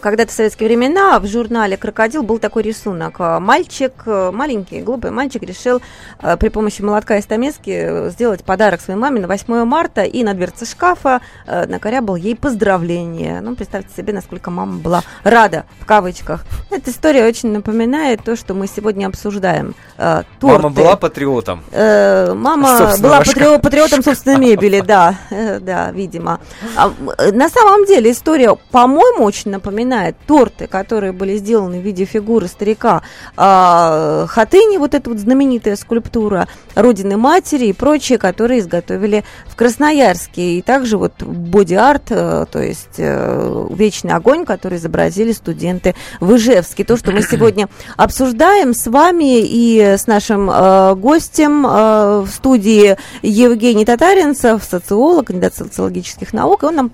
Когда-то 0.00 0.32
в 0.32 0.34
советские 0.34 0.68
времена 0.68 1.18
в 1.20 1.26
журнале 1.26 1.76
«Крокодил» 1.76 2.22
был 2.22 2.38
такой 2.38 2.62
рисунок. 2.62 3.16
А, 3.18 3.38
мальчик, 3.38 3.92
э, 4.06 4.30
маленький, 4.32 4.80
глупый 4.80 5.10
мальчик 5.10 5.42
решил 5.42 5.80
э, 6.20 6.36
при 6.36 6.48
помощи 6.48 6.82
молотка 6.82 7.18
и 7.18 7.22
стамески 7.22 7.70
э, 7.70 8.10
сделать 8.10 8.42
подарок 8.44 8.80
своей 8.80 8.98
маме 8.98 9.20
на 9.20 9.28
8 9.28 9.64
марта 9.64 10.02
и 10.02 10.24
на 10.24 10.34
дверце 10.34 10.64
шкафа 10.66 11.20
накорябал 11.46 12.16
ей 12.16 12.34
поздравление. 12.34 13.40
Ну, 13.40 13.54
представьте 13.54 13.94
себе, 13.96 14.12
насколько 14.12 14.50
мама 14.50 14.78
была 14.78 15.02
рада, 15.22 15.64
в 15.78 15.86
кавычках. 15.86 16.44
Эта 16.70 16.90
история 16.90 17.26
очень 17.26 17.50
напоминает 17.50 18.22
то, 18.24 18.36
что 18.36 18.54
мы 18.54 18.66
сегодня 18.66 19.06
обсуждаем. 19.06 19.74
Торты. 19.96 20.24
Мама 20.40 20.70
была 20.70 20.96
патриотом? 20.96 21.62
Мама 21.72 22.96
была 23.00 23.18
патриот, 23.18 23.62
патриотом 23.62 24.02
собственной 24.02 24.38
мебели, 24.38 24.80
да, 24.80 25.16
да, 25.60 25.90
видимо. 25.90 26.40
А, 26.76 26.90
на 27.32 27.48
самом 27.48 27.84
деле 27.86 28.10
история, 28.10 28.56
по-моему, 28.70 29.24
очень 29.24 29.50
напоминает 29.50 29.89
напоминает 29.90 30.16
торты, 30.26 30.66
которые 30.66 31.12
были 31.12 31.36
сделаны 31.36 31.80
в 31.80 31.82
виде 31.82 32.04
фигуры 32.04 32.46
старика 32.46 33.02
э, 33.36 34.26
Хатыни, 34.28 34.78
вот 34.78 34.94
эта 34.94 35.10
вот 35.10 35.18
знаменитая 35.18 35.76
скульптура 35.76 36.46
Родины 36.74 37.16
Матери 37.16 37.66
и 37.66 37.72
прочие, 37.72 38.18
которые 38.18 38.60
изготовили 38.60 39.24
в 39.46 39.56
Красноярске. 39.56 40.58
И 40.58 40.62
также 40.62 40.96
вот 40.96 41.22
боди-арт, 41.22 42.04
э, 42.10 42.46
то 42.50 42.62
есть 42.62 42.98
э, 42.98 43.66
вечный 43.70 44.12
огонь, 44.12 44.44
который 44.44 44.78
изобразили 44.78 45.32
студенты 45.32 45.94
в 46.20 46.36
Ижевске. 46.36 46.84
То, 46.84 46.96
что 46.96 47.10
мы 47.10 47.22
сегодня 47.30 47.68
обсуждаем 47.96 48.74
с 48.74 48.86
вами 48.86 49.40
и 49.42 49.80
с 49.80 50.06
нашим 50.06 50.50
э, 50.50 50.94
гостем 50.94 51.66
э, 51.66 52.20
в 52.20 52.28
студии 52.28 52.96
Евгений 53.22 53.84
Татаринцев, 53.84 54.62
социолог, 54.62 55.26
кандидат 55.26 55.54
социологических 55.54 56.32
наук, 56.32 56.62
и 56.62 56.66
он 56.66 56.76
нам 56.76 56.90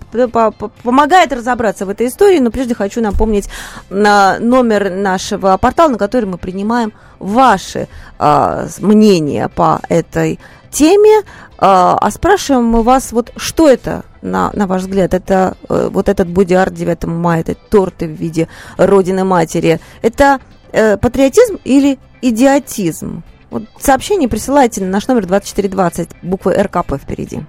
помогает 0.83 1.33
разобраться 1.33 1.85
в 1.85 1.91
этой 1.91 2.07
истории, 2.07 2.39
но 2.39 2.51
прежде 2.51 2.75
хочу 2.75 2.86
хочу 2.87 3.01
напомнить 3.01 3.49
на 3.91 4.39
номер 4.39 4.91
нашего 4.91 5.57
портала, 5.57 5.91
на 5.91 5.99
который 5.99 6.27
мы 6.27 6.39
принимаем 6.39 6.93
ваши 7.19 7.89
а, 8.19 8.67
мнения 8.79 9.49
по 9.49 9.81
этой 9.89 10.39
теме. 10.71 11.23
А, 11.59 11.99
а 12.01 12.11
спрашиваем 12.11 12.65
мы 12.65 12.83
вас, 12.83 13.13
вот 13.13 13.33
что 13.37 13.69
это, 13.69 14.05
на, 14.23 14.51
на 14.53 14.67
ваш 14.67 14.83
взгляд, 14.83 15.15
это 15.15 15.57
а, 15.69 15.89
вот 15.91 16.09
этот 16.09 16.29
бодиарт 16.29 16.75
9 16.75 17.05
мая, 17.05 17.41
это 17.41 17.55
торты 17.55 18.07
в 18.07 18.13
виде 18.13 18.47
Родины 18.77 19.25
Матери, 19.25 19.81
это 20.03 20.39
э, 20.73 20.97
патриотизм 20.97 21.59
или 21.65 21.99
идиотизм? 22.23 23.25
Вот 23.51 23.65
сообщение 23.81 24.29
присылайте 24.29 24.81
на 24.81 24.89
наш 24.89 25.09
номер 25.09 25.27
2420, 25.27 26.11
буквы 26.23 26.55
РКП 26.55 27.01
впереди. 27.03 27.43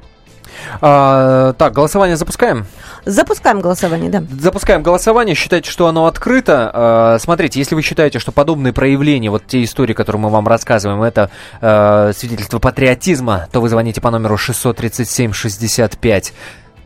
А, 0.82 1.54
так, 1.54 1.74
голосование 1.74 2.18
запускаем? 2.18 2.66
Запускаем 3.06 3.62
голосование, 3.62 4.10
да. 4.10 4.24
Запускаем 4.40 4.84
голосование. 4.84 5.36
Считайте, 5.36 5.70
что 5.70 5.88
оно 5.88 6.08
открыто. 6.08 6.72
А, 6.74 7.18
смотрите, 7.20 7.60
если 7.60 7.76
вы 7.76 7.82
считаете, 7.82 8.20
что 8.20 8.32
подобные 8.32 8.74
проявления, 8.74 9.30
вот 9.30 9.46
те 9.48 9.64
истории, 9.64 9.94
которые 9.94 10.22
мы 10.22 10.30
вам 10.30 10.48
рассказываем, 10.48 11.02
это 11.04 11.30
а, 11.62 12.12
свидетельство 12.14 12.60
патриотизма, 12.60 13.48
то 13.52 13.62
вы 13.62 13.70
звоните 13.70 14.02
по 14.02 14.12
номеру 14.12 14.38
637 14.38 15.32
65 15.34 16.34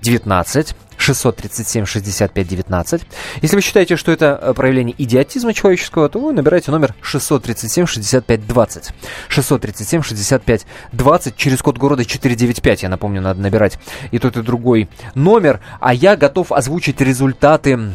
19. 0.01 0.75
637 1.01 1.85
65 1.85 2.47
19. 2.47 3.01
Если 3.41 3.55
вы 3.55 3.61
считаете, 3.61 3.95
что 3.95 4.11
это 4.11 4.39
э, 4.39 4.53
проявление 4.53 4.95
идиотизма 4.97 5.53
человеческого, 5.53 6.09
то 6.09 6.19
вы 6.19 6.31
набираете 6.31 6.71
номер 6.71 6.93
637 7.01 7.87
65 7.87 8.47
20. 8.47 8.89
637 9.27 10.01
65 10.03 10.65
20 10.91 11.35
через 11.35 11.61
код 11.61 11.77
города 11.77 12.05
495. 12.05 12.83
Я 12.83 12.89
напомню, 12.89 13.21
надо 13.21 13.41
набирать 13.41 13.79
и 14.11 14.19
тот, 14.19 14.37
и 14.37 14.41
другой 14.41 14.89
номер. 15.15 15.59
А 15.79 15.93
я 15.93 16.15
готов 16.15 16.51
озвучить 16.51 17.01
результаты 17.01 17.93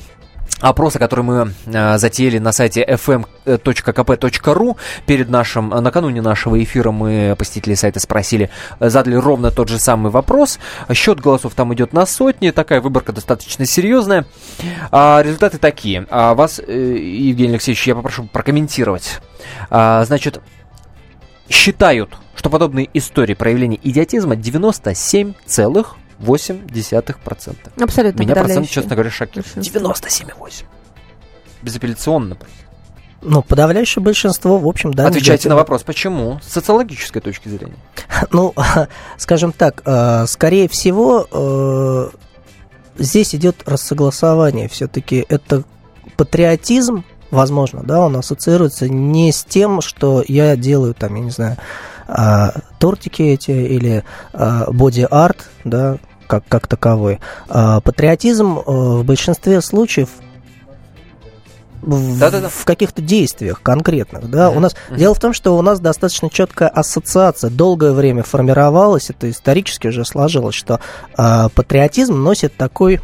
опроса, 0.60 0.98
который 0.98 1.24
мы 1.24 1.52
э, 1.66 1.98
затеяли 1.98 2.38
на 2.38 2.52
сайте 2.52 2.84
fm.kp.ru 2.84 4.76
перед 5.06 5.28
нашим, 5.28 5.72
э, 5.72 5.80
накануне 5.80 6.22
нашего 6.22 6.62
эфира 6.62 6.90
мы 6.90 7.34
посетители 7.38 7.74
сайта 7.74 8.00
спросили, 8.00 8.50
э, 8.80 8.88
задали 8.88 9.16
ровно 9.16 9.50
тот 9.50 9.68
же 9.68 9.78
самый 9.78 10.10
вопрос. 10.10 10.58
Счет 10.92 11.20
голосов 11.20 11.54
там 11.54 11.74
идет 11.74 11.92
на 11.92 12.06
сотни, 12.06 12.50
такая 12.50 12.80
выборка 12.80 13.12
достаточно 13.12 13.66
серьезная. 13.66 14.24
А, 14.90 15.22
результаты 15.22 15.58
такие. 15.58 16.06
А 16.10 16.34
вас, 16.34 16.58
э, 16.58 16.72
Евгений 16.72 17.52
Алексеевич, 17.52 17.86
я 17.86 17.94
попрошу 17.94 18.24
прокомментировать. 18.24 19.20
А, 19.70 20.04
значит, 20.04 20.40
считают, 21.48 22.16
что 22.34 22.50
подобные 22.50 22.88
истории 22.94 23.34
проявления 23.34 23.78
идиотизма 23.82 24.36
97 24.36 25.34
целых 25.44 25.96
0,8%. 26.20 27.82
Абсолютно 27.82 28.20
Меня 28.20 28.34
процент, 28.34 28.68
честно 28.68 28.94
говоря, 28.94 29.10
шокирует. 29.10 29.54
Большинство. 29.54 29.92
97,8. 29.92 30.64
Безапелляционно. 31.62 32.34
просто. 32.36 32.56
Ну, 33.22 33.42
подавляющее 33.42 34.02
большинство, 34.02 34.58
в 34.58 34.68
общем, 34.68 34.94
да. 34.94 35.08
Отвечайте 35.08 35.48
на 35.48 35.56
вопрос, 35.56 35.82
почему? 35.82 36.38
С 36.42 36.52
социологической 36.52 37.20
точки 37.20 37.48
зрения. 37.48 37.76
Ну, 38.30 38.54
скажем 39.16 39.52
так, 39.52 39.82
э, 39.84 40.26
скорее 40.26 40.68
всего, 40.68 41.26
э, 41.30 42.08
здесь 42.98 43.34
идет 43.34 43.56
рассогласование. 43.66 44.68
Все-таки 44.68 45.24
это 45.28 45.64
патриотизм, 46.16 47.04
возможно, 47.30 47.82
да, 47.82 48.00
он 48.00 48.16
ассоциируется 48.16 48.88
не 48.88 49.32
с 49.32 49.44
тем, 49.44 49.80
что 49.80 50.24
я 50.26 50.56
делаю 50.56 50.94
там, 50.94 51.14
я 51.16 51.20
не 51.20 51.30
знаю, 51.30 51.56
а, 52.06 52.52
тортики 52.78 53.22
эти 53.22 53.50
или 53.50 54.04
боди-арт, 54.32 55.48
да, 55.64 55.98
как, 56.26 56.44
как 56.48 56.66
таковой. 56.66 57.20
А, 57.48 57.80
Патриотизм 57.80 58.58
э, 58.58 58.62
в 58.66 59.04
большинстве 59.04 59.60
случаев 59.60 60.08
в, 61.82 62.48
в 62.48 62.64
каких-то 62.64 63.00
действиях 63.00 63.62
конкретных, 63.62 64.28
да, 64.28 64.50
у 64.50 64.58
нас 64.58 64.74
дело 64.90 65.14
в 65.14 65.20
том, 65.20 65.32
что 65.32 65.56
у 65.56 65.62
нас 65.62 65.78
достаточно 65.78 66.28
четкая 66.30 66.68
ассоциация 66.68 67.48
долгое 67.48 67.92
время 67.92 68.24
формировалась, 68.24 69.10
это 69.10 69.30
исторически 69.30 69.86
уже 69.86 70.04
сложилось, 70.04 70.56
что 70.56 70.80
а, 71.16 71.48
патриотизм 71.50 72.20
носит 72.20 72.56
такой 72.56 73.00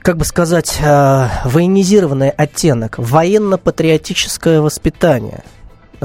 как 0.00 0.16
бы 0.16 0.24
сказать, 0.24 0.78
а, 0.82 1.30
военизированный 1.44 2.30
оттенок, 2.30 2.98
военно-патриотическое 2.98 4.60
воспитание. 4.60 5.44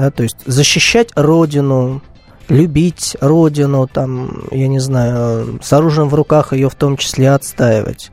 Да, 0.00 0.10
то 0.10 0.22
есть 0.22 0.38
защищать 0.46 1.10
родину, 1.14 2.00
любить 2.48 3.18
родину, 3.20 3.86
там, 3.86 4.44
я 4.50 4.66
не 4.66 4.78
знаю, 4.78 5.60
с 5.62 5.70
оружием 5.74 6.08
в 6.08 6.14
руках 6.14 6.54
ее 6.54 6.70
в 6.70 6.74
том 6.74 6.96
числе 6.96 7.32
отстаивать. 7.32 8.10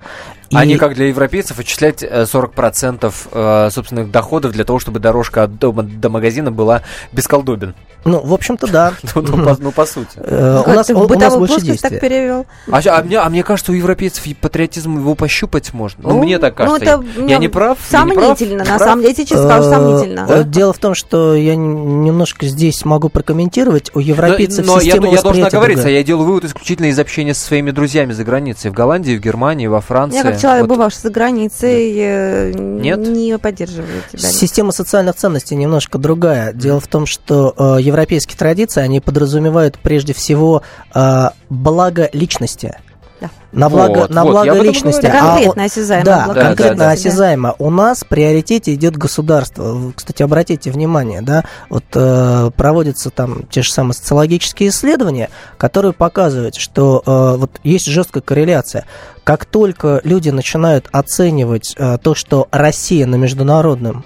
А 0.54 0.64
И- 0.64 0.68
не 0.68 0.78
как 0.78 0.94
для 0.96 1.08
европейцев 1.08 1.60
отчислять 1.60 2.04
э, 2.04 2.26
40% 2.26 3.14
э, 3.32 3.70
собственных 3.72 4.12
доходов 4.12 4.52
для 4.54 4.64
того, 4.64 4.80
чтобы 4.80 5.00
дорожка 5.00 5.44
от 5.44 5.60
дома 5.60 5.84
до 5.84 6.10
магазина 6.10 6.52
была 6.52 6.84
без 7.12 7.28
колдобин. 7.28 7.76
Ну, 8.06 8.22
в 8.24 8.34
общем-то, 8.34 8.68
да. 8.68 8.94
Ну, 9.16 9.22
ну, 9.22 9.44
по, 9.44 9.58
ну, 9.60 9.72
по 9.72 9.86
сути. 9.86 10.12
Э, 10.16 10.62
У 10.66 10.72
нас 10.74 10.88
больше 10.90 11.08
плоскость 11.56 11.82
так 11.82 11.92
действия. 11.92 12.00
перевел. 12.00 12.46
А, 12.72 12.80
а 12.86 13.04
мне, 13.04 13.18
а 13.18 13.30
мне 13.30 13.44
кажется, 13.44 13.72
у 13.72 13.76
европейцев 13.76 14.24
патриотизм 14.40 14.98
его 15.00 15.16
пощупать 15.16 15.74
можно. 15.74 16.04
Ну, 16.04 16.10
Ну, 16.16 16.24
мне 16.24 16.38
так 16.40 16.56
кажется. 16.56 17.04
я, 17.28 17.38
не 17.38 17.50
прав? 17.50 17.78
Сомнительно, 17.90 18.64
на 18.64 18.80
самом 18.80 19.02
деле, 19.02 19.16
я 19.18 19.26
тебе 19.26 19.38
скажу, 19.40 19.70
Э, 19.70 19.74
сомнительно. 19.74 20.26
э, 20.30 20.44
Дело 20.46 20.72
в 20.72 20.78
том, 20.78 20.96
что 20.96 21.36
я 21.36 21.56
немножко 21.56 22.46
здесь 22.46 22.86
могу 22.86 23.10
прокомментировать. 23.10 23.92
У 23.94 24.00
европейцев 24.00 24.66
но, 24.66 24.76
но 24.76 24.82
я, 24.82 24.96
должен 25.22 25.44
оговориться, 25.44 25.90
я 25.90 26.04
делаю 26.04 26.26
вывод 26.28 26.46
исключительно 26.46 26.86
из 26.88 27.00
общения 27.00 27.34
со 27.34 27.46
своими 27.46 27.72
друзьями 27.72 28.14
за 28.14 28.24
границей. 28.24 28.72
В 28.72 28.74
Голландии, 28.74 29.18
в 29.18 29.22
Германии, 29.22 29.68
во 29.68 29.82
Франции. 29.82 30.37
Как 30.38 30.42
человек, 30.42 30.68
Вот. 30.68 30.76
бывавший 30.76 31.02
за 31.02 31.10
границей, 31.10 31.94
э, 31.98 32.54
Нет? 32.54 33.00
не 33.00 33.38
поддерживаю 33.38 34.02
тебя. 34.12 34.30
Система 34.30 34.72
социальных 34.72 35.16
ценностей 35.16 35.56
немножко 35.56 35.98
другая. 35.98 36.54
Дело 36.54 36.80
в 36.80 36.88
том, 36.88 37.06
что 37.06 37.54
э, 37.58 37.82
европейские 37.82 38.38
традиции, 38.38 38.82
они 38.82 39.00
подразумевают 39.00 39.78
прежде 39.80 40.14
всего 40.14 40.62
э, 40.94 41.30
благо 41.50 42.10
личности. 42.14 42.78
Да. 43.20 43.30
На 43.52 43.70
благо, 43.70 44.00
Вот, 44.00 44.10
на 44.10 44.24
вот, 44.24 44.32
благо 44.32 44.62
личности. 44.62 45.06
говорю. 45.06 45.20
А 45.20 45.32
Конкретно 45.34 45.64
осязаемо. 45.64 46.06
Да, 46.06 46.26
благо 46.26 46.40
да, 46.40 46.48
конкретно 46.48 46.78
да, 46.78 46.86
да. 46.86 46.92
осязаемо. 46.92 47.56
У 47.60 47.70
нас 47.70 48.00
в 48.00 48.08
приоритете 48.08 48.74
идет 48.74 48.98
государство. 48.98 49.92
Кстати, 49.96 50.22
обратите 50.22 50.70
внимание, 50.72 51.22
да, 51.22 51.44
вот 51.70 51.86
э, 51.96 52.52
проводятся 52.56 53.10
там 53.10 53.46
те 53.50 53.64
же 53.64 53.72
самые 53.72 53.94
социологические 53.94 54.70
исследования, 54.70 55.30
которые 55.58 55.94
показывают, 55.94 56.56
что 56.56 57.02
э, 57.06 57.38
вот 57.38 57.52
есть 57.64 57.88
жесткая 57.88 58.22
корреляция. 58.22 58.86
Как 59.24 59.46
только 59.46 60.02
люди 60.04 60.30
начинают 60.30 60.88
оценивать 60.92 61.74
э, 61.78 61.98
то, 62.02 62.16
что 62.16 62.48
Россия 62.52 63.06
на 63.06 63.16
международном 63.16 64.06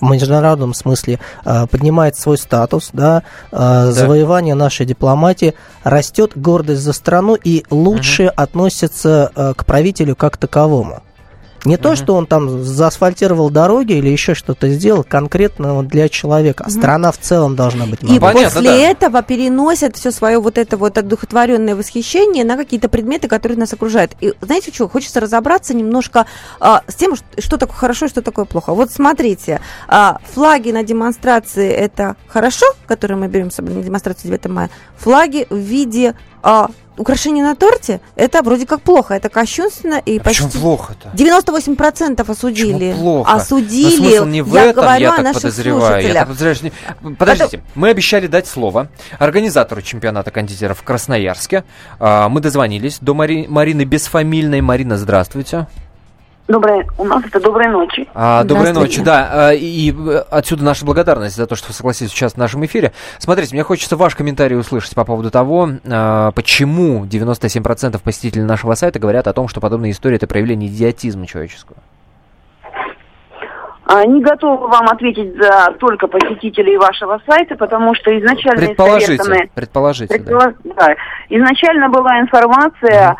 в 0.00 0.10
международном 0.10 0.74
смысле 0.74 1.18
э, 1.44 1.66
поднимает 1.66 2.16
свой 2.16 2.38
статус, 2.38 2.90
да, 2.92 3.22
э, 3.52 3.90
завоевание 3.90 4.54
нашей 4.54 4.86
дипломатии, 4.86 5.54
растет 5.84 6.32
гордость 6.34 6.82
за 6.82 6.92
страну 6.92 7.36
и 7.36 7.64
лучше 7.70 8.24
относится 8.24 9.30
э, 9.34 9.54
к 9.56 9.64
правителю 9.64 10.16
как 10.16 10.36
таковому. 10.36 11.02
Не 11.68 11.76
то, 11.76 11.94
что 11.96 12.14
он 12.14 12.26
там 12.26 12.64
заасфальтировал 12.64 13.50
дороги 13.50 13.92
или 13.92 14.08
еще 14.08 14.34
что-то 14.34 14.68
сделал 14.68 15.04
конкретно 15.04 15.74
вот 15.74 15.88
для 15.88 16.08
человека, 16.08 16.64
а 16.66 16.70
страна 16.70 17.12
в 17.12 17.18
целом 17.18 17.56
должна 17.56 17.86
быть. 17.86 18.02
И 18.02 18.18
понятно, 18.18 18.42
после 18.42 18.62
да. 18.62 18.76
этого 18.76 19.22
переносят 19.22 19.96
все 19.96 20.10
свое 20.10 20.38
вот 20.38 20.58
это 20.58 20.76
вот 20.76 20.96
одухотворенное 20.96 21.76
восхищение 21.76 22.44
на 22.44 22.56
какие-то 22.56 22.88
предметы, 22.88 23.28
которые 23.28 23.58
нас 23.58 23.72
окружают. 23.72 24.12
И 24.20 24.32
знаете 24.40 24.72
что, 24.72 24.88
хочется 24.88 25.20
разобраться 25.20 25.74
немножко 25.74 26.26
а, 26.60 26.82
с 26.86 26.94
тем, 26.94 27.16
что, 27.16 27.26
что 27.38 27.56
такое 27.58 27.76
хорошо 27.76 28.06
и 28.06 28.08
что 28.08 28.22
такое 28.22 28.44
плохо. 28.44 28.72
Вот 28.72 28.90
смотрите, 28.90 29.60
а, 29.86 30.18
флаги 30.32 30.70
на 30.70 30.82
демонстрации 30.82 31.70
это 31.70 32.16
хорошо, 32.28 32.66
которые 32.86 33.18
мы 33.18 33.28
берем 33.28 33.50
с 33.50 33.56
собой 33.56 33.74
на 33.74 33.82
демонстрацию 33.82 34.30
9 34.30 34.46
мая. 34.46 34.70
Флаги 34.96 35.46
в 35.50 35.56
виде 35.56 36.14
а, 36.42 36.70
украшения 36.98 37.42
на 37.42 37.54
торте 37.54 38.00
это 38.16 38.42
вроде 38.42 38.66
как 38.66 38.82
плохо, 38.82 39.14
это 39.14 39.28
кощунственно 39.28 39.94
и 40.04 40.18
А 40.18 40.22
почему 40.22 40.48
почти... 40.48 40.58
плохо-то? 40.60 41.08
98% 41.16 42.30
осудили. 42.30 42.90
Почему 42.90 42.94
плохо? 43.02 43.32
Осудили. 43.32 43.96
Но 43.96 44.10
смысл 44.10 44.24
не 44.26 44.42
в 44.42 44.54
я 44.54 44.64
этом, 44.66 44.82
говорю 44.84 45.00
я 45.02 45.12
о 45.12 45.16
так 45.16 45.24
наших 45.24 45.42
подозреваю. 45.42 46.06
Я 46.06 46.14
так 46.14 46.28
подозреваю, 46.28 46.72
не- 47.02 47.14
Подождите, 47.14 47.62
мы 47.74 47.88
обещали 47.88 48.26
дать 48.26 48.46
слово 48.46 48.88
организатору 49.18 49.82
чемпионата 49.82 50.30
кондитеров 50.30 50.78
в 50.78 50.82
Красноярске. 50.82 51.64
А, 51.98 52.28
Мы 52.28 52.40
дозвонились 52.40 52.98
до 53.00 53.14
Мари- 53.14 53.46
Марины 53.48 53.84
Бесфамильной. 53.84 54.60
Марина, 54.60 54.96
здравствуйте. 54.98 55.66
Доброй, 56.48 56.86
у 56.96 57.04
нас 57.04 57.22
это 57.26 57.40
доброй 57.40 57.68
ночи. 57.68 58.08
А, 58.14 58.42
доброй 58.42 58.72
ночи, 58.72 59.02
да. 59.02 59.48
а, 59.48 59.52
И 59.52 59.92
э, 59.92 60.22
отсюда 60.30 60.64
наша 60.64 60.86
благодарность 60.86 61.36
за 61.36 61.46
то, 61.46 61.54
что 61.54 61.68
вы 61.68 61.74
согласились 61.74 62.10
сейчас 62.10 62.32
в 62.32 62.36
нашем 62.38 62.64
эфире. 62.64 62.92
Смотрите, 63.18 63.54
мне 63.54 63.62
хочется 63.62 63.98
ваш 63.98 64.14
комментарий 64.14 64.58
услышать 64.58 64.94
по 64.94 65.04
поводу 65.04 65.30
того, 65.30 65.68
а, 65.86 66.30
почему 66.32 67.04
97% 67.04 68.00
посетителей 68.02 68.44
нашего 68.44 68.74
сайта 68.74 68.98
говорят 68.98 69.28
о 69.28 69.34
том, 69.34 69.46
что 69.48 69.60
подобные 69.60 69.92
истории 69.92 70.16
это 70.16 70.26
проявление 70.26 70.70
идиотизма 70.70 71.26
человеческого. 71.26 71.76
А, 73.90 74.04
Не 74.04 74.22
готова 74.22 74.68
вам 74.68 74.86
ответить 74.88 75.34
за 75.36 75.72
только 75.78 76.08
посетителей 76.08 76.76
вашего 76.76 77.20
сайта, 77.26 77.56
потому 77.56 77.94
что 77.94 78.10
изначально 78.18 78.66
Предположите, 78.66 79.48
предположите, 79.54 80.18
да. 80.18 80.24
Предполо- 80.24 80.54
да. 80.76 80.94
Изначально 81.30 81.88
была 81.88 82.20
информация 82.20 83.12
э, 83.12 83.16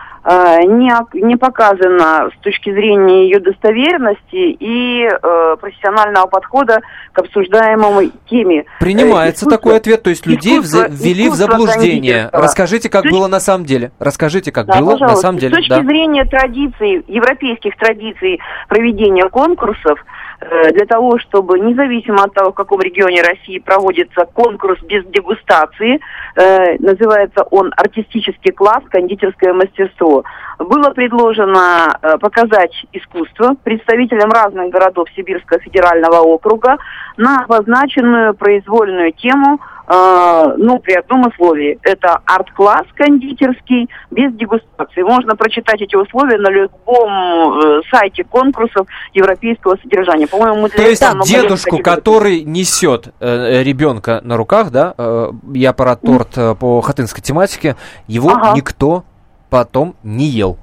не, 0.64 0.92
ок- 0.92 1.14
не 1.14 1.36
показана 1.36 2.28
с 2.36 2.42
точки 2.42 2.70
зрения 2.72 3.24
ее 3.24 3.40
достоверности 3.40 4.56
и 4.60 5.04
э, 5.04 5.56
профессионального 5.60 6.26
подхода 6.26 6.80
к 7.12 7.18
обсуждаемой 7.18 8.12
теме. 8.28 8.64
Принимается 8.80 9.44
Э, 9.44 9.48
искусство- 9.48 9.50
такой 9.50 9.76
ответ, 9.76 10.02
то 10.02 10.10
есть 10.10 10.26
людей 10.26 10.58
искусство- 10.60 10.88
ввели 10.90 11.28
в 11.28 11.34
искусство 11.34 11.46
заблуждение. 11.52 12.00
кондитерства. 12.14 12.40
Расскажите, 12.42 12.88
как 12.90 13.04
С 13.06 13.10
было 13.10 13.26
на 13.28 13.40
самом 13.40 13.64
деле. 13.64 13.92
Расскажите, 13.98 14.52
как 14.52 14.66
Да, 14.66 14.78
было 14.80 14.84
на 14.86 14.92
пожалуйста. 14.92 15.20
самом 15.22 15.38
деле. 15.38 15.54
С 15.54 15.56
точки 15.56 15.68
да. 15.70 15.82
зрения 15.82 16.24
традиций, 16.24 17.04
европейских 17.08 17.76
традиций 17.76 18.40
проведения 18.68 19.28
конкурсов, 19.28 19.98
э, 19.98 20.04
для 20.40 20.86
того, 20.86 21.18
чтобы, 21.18 21.58
независимо 21.58 22.22
от 22.22 22.34
того, 22.34 22.52
в 22.52 22.54
каком 22.54 22.80
регионе 22.80 23.22
России 23.22 23.58
проводится 23.58 24.24
конкурс 24.24 24.80
без 24.82 25.04
дегустации, 25.06 26.00
э, 26.36 26.76
называется 26.78 27.44
он 27.50 27.72
«Артистический 27.76 28.52
класс. 28.52 28.82
Кондитерское 28.90 29.52
мастерство», 29.52 30.24
было 30.58 30.90
предложено 30.90 31.98
э, 32.02 32.18
показать 32.18 32.72
искусство 32.92 33.54
представителям 33.62 34.30
разных 34.30 34.70
городов 34.70 35.08
Сибирского 35.14 35.60
федерального 35.60 36.20
округа 36.20 36.76
на 37.16 37.44
обозначенную 37.44 38.34
произвольную 38.34 39.12
тему 39.12 39.60
э, 39.86 40.54
ну, 40.56 40.78
при 40.78 40.94
одном 40.94 41.26
условии. 41.26 41.78
Это 41.82 42.20
арт-класс 42.24 42.86
кондитерский 42.94 43.88
без 44.10 44.32
дегустации. 44.34 45.02
Можно 45.02 45.36
прочитать 45.36 45.80
эти 45.80 45.94
условия 45.94 46.38
на 46.38 46.50
любом 46.50 47.60
э, 47.60 47.80
сайте 47.90 48.24
конкурсов 48.24 48.86
европейского 49.14 49.76
содержания. 49.82 50.26
По-моему, 50.26 50.62
мы 50.62 50.68
То 50.70 50.82
есть 50.82 51.04
дедушку, 51.24 51.78
который 51.78 52.42
несет 52.42 53.08
э, 53.20 53.62
ребенка 53.62 54.20
на 54.24 54.36
руках, 54.36 54.70
да, 54.70 54.94
э, 54.98 55.30
я 55.54 55.72
про 55.72 55.96
торт 55.96 56.36
э, 56.36 56.54
по 56.54 56.80
хатынской 56.80 57.22
тематике, 57.22 57.76
его 58.06 58.30
Ага. 58.30 58.52
никто 58.56 59.04
потом 59.50 59.94
не 60.02 60.26
ел. 60.26 60.56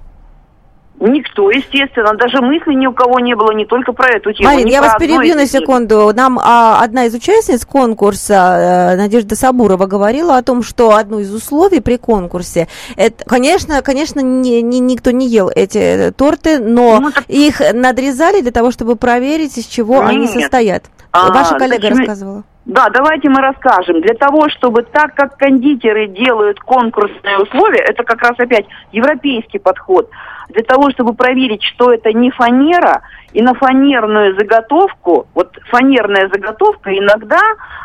Никто, 0.97 1.51
естественно, 1.51 2.13
даже 2.15 2.39
мысли 2.41 2.73
ни 2.73 2.87
у 2.87 2.93
кого 2.93 3.19
не 3.19 3.35
было 3.35 3.51
не 3.51 3.65
только 3.65 3.91
про 3.91 4.15
эту 4.15 4.31
тему. 4.31 4.49
Марин, 4.49 4.67
я 4.67 4.81
вас 4.81 4.95
перебью 4.97 5.35
на 5.35 5.45
секунду. 5.45 6.13
Нам 6.15 6.39
а, 6.41 6.79
одна 6.81 7.03
из 7.03 7.13
участниц 7.13 7.65
конкурса, 7.65 8.93
э, 8.93 8.95
Надежда 8.95 9.35
Сабурова, 9.35 9.87
говорила 9.87 10.37
о 10.37 10.41
том, 10.41 10.63
что 10.63 10.95
одно 10.95 11.19
из 11.19 11.33
условий 11.33 11.81
при 11.81 11.97
конкурсе, 11.97 12.69
это, 12.95 13.25
конечно, 13.25 13.81
конечно, 13.81 14.21
не, 14.21 14.61
не- 14.61 14.79
никто 14.79 15.11
не 15.11 15.27
ел 15.27 15.51
эти 15.53 15.77
э, 15.79 16.11
торты, 16.13 16.59
но 16.59 17.01
Ну, 17.01 17.11
так- 17.11 17.25
их 17.27 17.59
надрезали 17.73 18.39
для 18.39 18.51
того, 18.51 18.71
чтобы 18.71 18.95
проверить, 18.95 19.57
из 19.57 19.65
чего 19.65 19.99
они 19.99 20.19
Нет. 20.27 20.31
состоят. 20.31 20.85
А, 21.11 21.27
Ваша 21.33 21.57
коллега 21.59 21.81
зачем- 21.81 21.97
рассказывала. 21.97 22.43
Да, 22.65 22.89
давайте 22.89 23.29
мы 23.29 23.41
расскажем. 23.41 24.01
Для 24.01 24.15
того, 24.15 24.49
чтобы 24.49 24.81
так 24.81 25.13
как 25.13 25.37
кондитеры 25.37 26.07
делают 26.07 26.59
конкурсные 26.59 27.37
условия, 27.37 27.81
это 27.81 28.03
как 28.03 28.21
раз 28.23 28.33
опять 28.39 28.65
европейский 28.91 29.59
подход, 29.59 30.09
для 30.49 30.63
того, 30.63 30.89
чтобы 30.91 31.13
проверить, 31.13 31.63
что 31.63 31.91
это 31.91 32.11
не 32.13 32.31
фанера, 32.31 33.01
и 33.33 33.41
на 33.41 33.53
фанерную 33.53 34.33
заготовку, 34.39 35.27
вот 35.35 35.57
фанерная 35.69 36.29
заготовка 36.33 36.97
иногда 36.97 37.41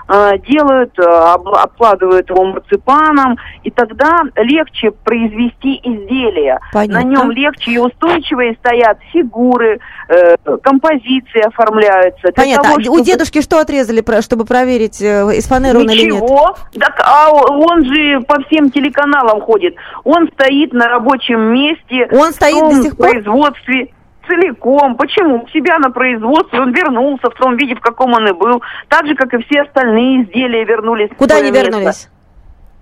э, 0.08 0.38
делают, 0.48 0.96
э, 0.98 1.02
об- 1.02 1.48
обкладывают 1.48 2.30
его 2.30 2.44
марципаном, 2.44 3.36
и 3.64 3.70
тогда 3.70 4.20
легче 4.36 4.92
произвести 4.92 5.80
изделие. 5.82 6.58
Понятно. 6.72 7.00
На 7.00 7.02
нем 7.04 7.30
легче 7.32 7.72
и 7.72 7.78
устойчивые 7.78 8.54
стоят 8.60 8.98
фигуры, 9.12 9.80
э, 10.08 10.36
композиции 10.62 11.40
оформляются. 11.46 12.22
Для 12.22 12.32
Понятно. 12.32 12.62
того, 12.64 12.74
А 12.76 12.78
У 12.78 12.82
чтобы- 12.82 13.02
дедушки 13.04 13.40
что 13.42 13.58
отрезали, 13.60 14.04
чтобы 14.20 14.44
проверить, 14.44 15.02
э, 15.02 15.36
из 15.36 15.46
фанеры 15.48 15.80
он 15.80 15.90
или 15.90 16.04
нет? 16.12 16.22
Ничего. 16.22 16.54
Так, 16.78 17.00
а 17.04 17.30
он 17.32 17.84
же 17.84 18.20
по 18.20 18.40
всем 18.44 18.70
телеканалам 18.70 19.40
ходит. 19.40 19.74
Он 20.04 20.28
стоит 20.34 20.72
на 20.72 20.88
рабочем 20.88 21.40
месте. 21.40 22.08
Он 22.12 22.32
стоит 22.32 22.49
том 22.50 22.70
до 22.70 22.82
сих 22.82 22.96
пор? 22.96 23.10
производстве 23.10 23.92
целиком. 24.26 24.96
Почему? 24.96 25.42
У 25.42 25.48
себя 25.48 25.78
на 25.78 25.90
производстве 25.90 26.60
он 26.60 26.72
вернулся 26.72 27.30
в 27.30 27.34
том 27.34 27.56
виде, 27.56 27.74
в 27.74 27.80
каком 27.80 28.12
он 28.12 28.28
и 28.28 28.32
был. 28.32 28.62
Так 28.88 29.06
же, 29.06 29.14
как 29.14 29.32
и 29.34 29.42
все 29.44 29.62
остальные 29.62 30.24
изделия 30.24 30.64
вернулись. 30.64 31.10
Куда 31.16 31.36
они 31.36 31.50
место. 31.50 31.66
вернулись? 31.66 32.08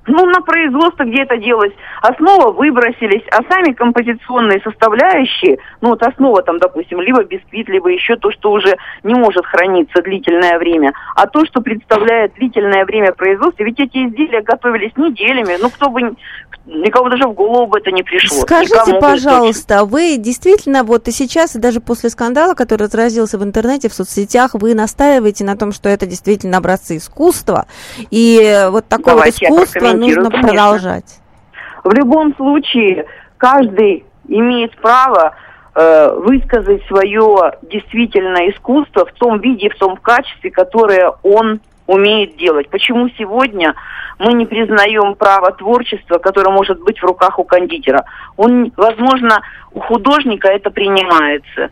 Ну, 0.09 0.25
на 0.27 0.41
производство, 0.41 1.05
где 1.05 1.23
это 1.23 1.37
делалось. 1.37 1.73
Основа 2.01 2.51
выбросились, 2.53 3.23
а 3.31 3.43
сами 3.51 3.73
композиционные 3.73 4.61
составляющие, 4.63 5.59
ну, 5.81 5.91
вот 5.91 6.03
основа 6.03 6.43
там, 6.43 6.59
допустим, 6.59 7.01
либо 7.01 7.23
бисквит, 7.25 7.69
либо 7.69 7.91
еще 7.91 8.17
то, 8.17 8.31
что 8.33 8.51
уже 8.53 8.77
не 9.03 9.15
может 9.15 9.45
храниться 9.45 10.03
длительное 10.03 10.59
время, 10.59 10.93
а 11.15 11.27
то, 11.27 11.45
что 11.45 11.61
представляет 11.61 12.35
длительное 12.35 12.85
время 12.85 13.13
производства, 13.13 13.63
ведь 13.65 13.79
эти 13.79 14.07
изделия 14.07 14.41
готовились 14.41 14.93
неделями, 14.97 15.57
ну, 15.61 15.69
кто 15.69 15.91
бы, 15.91 16.01
н- 16.01 16.17
никого 16.67 17.11
даже 17.11 17.27
в 17.27 17.33
голову 17.35 17.67
бы 17.67 17.79
это 17.79 17.91
не 17.91 18.03
пришло. 18.03 18.39
Скажите, 18.39 18.75
Никому 18.79 19.01
пожалуйста, 19.01 19.85
вы 19.85 20.17
действительно 20.17 20.85
вот 20.85 21.09
и 21.09 21.13
сейчас, 21.13 21.55
и 21.55 21.59
даже 21.59 21.81
после 21.81 22.09
скандала, 22.11 22.55
который 22.55 22.85
разразился 22.85 23.39
в 23.39 23.45
интернете, 23.45 23.89
в 23.89 23.95
соцсетях, 23.95 24.55
вы 24.55 24.75
настаиваете 24.75 25.45
на 25.45 25.57
том, 25.57 25.73
что 25.73 25.89
это 25.89 26.07
действительно 26.07 26.59
образцы 26.59 26.97
искусства, 26.97 27.67
и 28.11 28.67
вот 28.71 28.87
такое 28.89 29.15
вот 29.15 29.19
Давайте 29.19 29.47
я 29.47 29.51
искусство 29.51 29.98
нужно 29.99 30.31
конечно. 30.31 30.49
продолжать. 30.49 31.21
В 31.85 31.93
любом 31.93 32.35
случае, 32.37 33.07
каждый 33.37 34.05
имеет 34.27 34.77
право 34.77 35.35
э, 35.75 36.11
высказать 36.17 36.83
свое 36.87 37.53
действительно 37.63 38.51
искусство 38.51 39.07
в 39.07 39.13
том 39.13 39.41
виде, 39.41 39.71
в 39.71 39.77
том 39.79 39.97
качестве, 39.97 40.51
которое 40.51 41.13
он 41.23 41.61
умеет 41.87 42.37
делать. 42.37 42.69
Почему 42.69 43.09
сегодня 43.17 43.75
мы 44.19 44.35
не 44.35 44.45
признаем 44.45 45.15
право 45.15 45.53
творчества, 45.53 46.19
которое 46.19 46.51
может 46.51 46.81
быть 46.83 46.99
в 46.99 47.05
руках 47.05 47.39
у 47.39 47.45
кондитера? 47.45 48.05
Он, 48.37 48.73
возможно, 48.77 49.41
у 49.73 49.81
художника 49.81 50.49
это 50.49 50.71
принимается. 50.71 51.71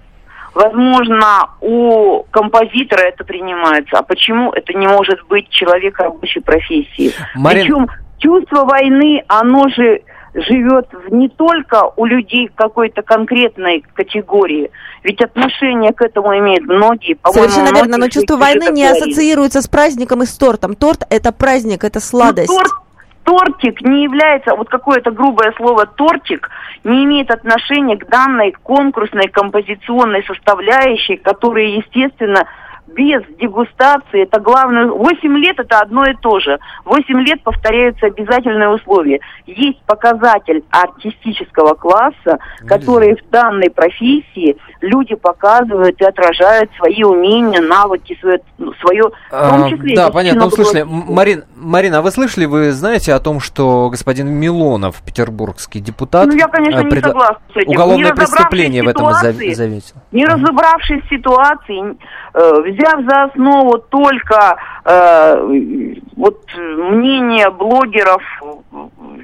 Возможно, 0.55 1.51
у 1.61 2.23
композитора 2.31 3.03
это 3.03 3.25
принимается. 3.25 3.99
А 3.99 4.03
почему 4.03 4.53
это 4.53 4.73
не 4.73 4.87
может 4.87 5.23
быть 5.29 5.51
человек 5.51 5.99
рабочей 5.99 6.41
профессии? 6.41 7.13
Марин- 7.35 7.63
Причем 7.63 7.87
чувство 8.19 8.65
войны, 8.65 9.23
оно 9.29 9.69
же 9.69 10.03
живет 10.35 10.89
не 11.11 11.29
только 11.29 11.91
у 11.97 12.05
людей 12.05 12.51
какой-то 12.55 13.03
конкретной 13.03 13.85
категории, 13.95 14.71
ведь 15.03 15.23
отношение 15.23 15.93
к 15.93 16.03
этому 16.03 16.37
имеют 16.39 16.67
многие. 16.67 17.17
Совершенно 17.31 17.75
верно, 17.75 17.97
но 17.97 18.09
чувство 18.09 18.37
войны 18.37 18.71
не 18.71 18.85
ассоциируется 18.85 19.63
с 19.63 19.69
праздником 19.69 20.23
и 20.23 20.27
с 20.27 20.37
тортом. 20.37 20.75
Торт– 20.75 21.05
это 21.11 21.33
праздник, 21.33 21.85
это 21.85 22.01
сладость. 22.01 22.51
Ну, 22.51 22.59
торт- 22.59 22.87
тортик 23.25 23.81
не 23.83 24.05
является, 24.05 24.55
вот 24.55 24.69
какое-то 24.69 25.11
грубое 25.11 25.53
слово 25.57 25.87
тортик 25.87 26.49
не 26.85 27.05
имеет 27.05 27.31
отношения 27.31 27.97
к 27.97 28.09
данной 28.09 28.53
конкурсной 28.63 29.29
композиционной 29.29 30.23
составляющей, 30.25 31.17
которая, 31.17 31.65
естественно, 31.65 32.47
без 32.89 33.23
дегустации, 33.39 34.23
это 34.23 34.41
главное, 34.41 34.87
8 34.87 35.37
лет 35.39 35.59
это 35.59 35.81
одно 35.81 36.05
и 36.05 36.15
то 36.15 36.41
же. 36.41 36.59
8 36.85 37.21
лет 37.21 37.43
повторяются 37.43 38.07
обязательные 38.07 38.69
условия. 38.69 39.21
Есть 39.47 39.83
показатель 39.87 40.65
артистического 40.71 41.75
класса, 41.75 42.39
который 42.67 43.17
в 43.17 43.31
данной 43.31 43.71
профессии 43.71 44.57
люди 44.81 45.15
показывают 45.15 46.01
и 46.01 46.05
отражают 46.05 46.71
свои 46.77 47.03
умения, 47.03 47.61
навыки, 47.61 48.17
свое, 48.21 48.41
ну, 48.59 48.73
свое 48.81 49.03
в 49.05 49.31
том 49.31 49.65
А, 49.65 49.71
числе... 49.71 49.97
да, 49.97 50.09
и 50.09 50.13
понятно. 50.13 50.45
Ну, 50.45 50.51
слышали. 50.51 50.83
Марин, 50.87 51.45
Марина, 51.57 51.99
а 51.99 52.03
вы 52.03 52.11
слышали, 52.11 52.45
вы 52.47 52.73
знаете 52.73 53.13
о 53.15 53.21
том, 53.21 53.41
что 53.41 53.89
господин 53.91 54.29
Милонов, 54.29 55.03
петербургский 55.03 55.81
депутат, 55.81 56.27
Ну, 56.27 56.35
я, 56.35 56.49
конечно, 56.49 56.81
э, 56.81 56.85
не 56.85 56.91
предла- 56.91 57.09
согласна 57.09 57.41
с 57.53 57.57
этим. 57.57 57.71
Уголовное 57.71 58.15
преступление 58.15 58.83
в 58.83 58.89
этом 58.89 59.07
зав- 59.07 59.21
ситуации, 59.21 59.55
заметил? 59.55 59.95
Не 60.13 60.25
разобравшись 60.27 61.03
в 61.05 61.09
ситуации, 61.09 61.97
э, 62.35 62.61
взяв 62.63 63.01
за 63.09 63.25
основу 63.25 63.79
только 63.79 64.57
э, 64.85 65.95
вот 66.17 66.41
э, 66.57 66.61
мнение 66.61 67.51
блогеров, 67.51 68.23
э, 68.43 68.47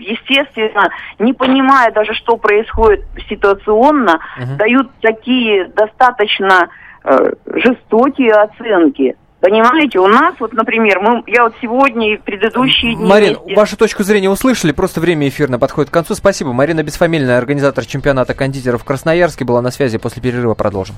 естественно, 0.03 0.91
не 1.19 1.33
понимая 1.33 1.91
даже, 1.93 2.15
что 2.15 2.37
происходит 2.37 3.05
ситуационно, 3.29 4.21
Мгм. 4.39 4.57
дают 4.57 4.91
такие 5.01 5.69
достаточно 5.69 6.69
э, 7.05 7.33
жестокие 7.47 8.33
оценки. 8.33 9.17
Понимаете, 9.41 9.99
у 9.99 10.07
нас 10.07 10.35
вот, 10.39 10.53
например, 10.53 11.01
мы, 11.01 11.25
я 11.27 11.43
вот 11.43 11.55
сегодня 11.61 12.13
и 12.15 12.17
в 12.17 12.23
предыдущие 12.23 12.95
дни... 12.95 13.05
Марин, 13.05 13.37
вместе- 13.43 13.57
вашу 13.57 13.77
точку 13.77 14.05
зрения 14.05 14.31
услышали, 14.31 14.71
просто 14.71 15.01
время 15.01 15.27
эфирно 15.29 15.59
подходит 15.59 15.91
к 15.91 15.93
концу. 15.93 16.15
Спасибо. 16.15 16.53
Марина 16.53 16.85
Бесфамильная, 16.85 17.39
организатор 17.39 17.85
чемпионата 17.85 18.35
кондитеров 18.35 18.83
в 18.83 18.85
Красноярске, 18.85 19.45
была 19.45 19.61
на 19.61 19.73
связи. 19.73 19.99
После 19.99 20.23
перерыва 20.23 20.55
продолжим. 20.55 20.95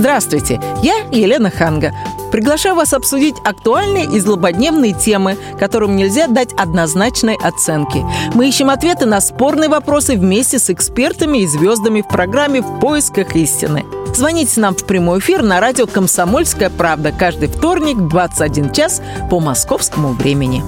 Здравствуйте, 0.00 0.58
я 0.82 0.94
Елена 1.12 1.50
Ханга. 1.50 1.92
Приглашаю 2.32 2.74
вас 2.74 2.94
обсудить 2.94 3.34
актуальные 3.44 4.06
и 4.06 4.18
злободневные 4.18 4.94
темы, 4.94 5.36
которым 5.58 5.94
нельзя 5.94 6.26
дать 6.26 6.54
однозначной 6.54 7.36
оценки. 7.36 8.02
Мы 8.32 8.48
ищем 8.48 8.70
ответы 8.70 9.04
на 9.04 9.20
спорные 9.20 9.68
вопросы 9.68 10.16
вместе 10.16 10.58
с 10.58 10.70
экспертами 10.70 11.42
и 11.42 11.46
звездами 11.46 12.00
в 12.00 12.08
программе 12.08 12.62
«В 12.62 12.80
поисках 12.80 13.36
истины». 13.36 13.84
Звоните 14.14 14.58
нам 14.62 14.74
в 14.74 14.86
прямой 14.86 15.18
эфир 15.18 15.42
на 15.42 15.60
радио 15.60 15.86
«Комсомольская 15.86 16.70
правда» 16.70 17.12
каждый 17.12 17.48
вторник 17.48 17.98
в 17.98 18.08
21 18.08 18.72
час 18.72 19.02
по 19.28 19.38
московскому 19.38 20.14
времени. 20.14 20.64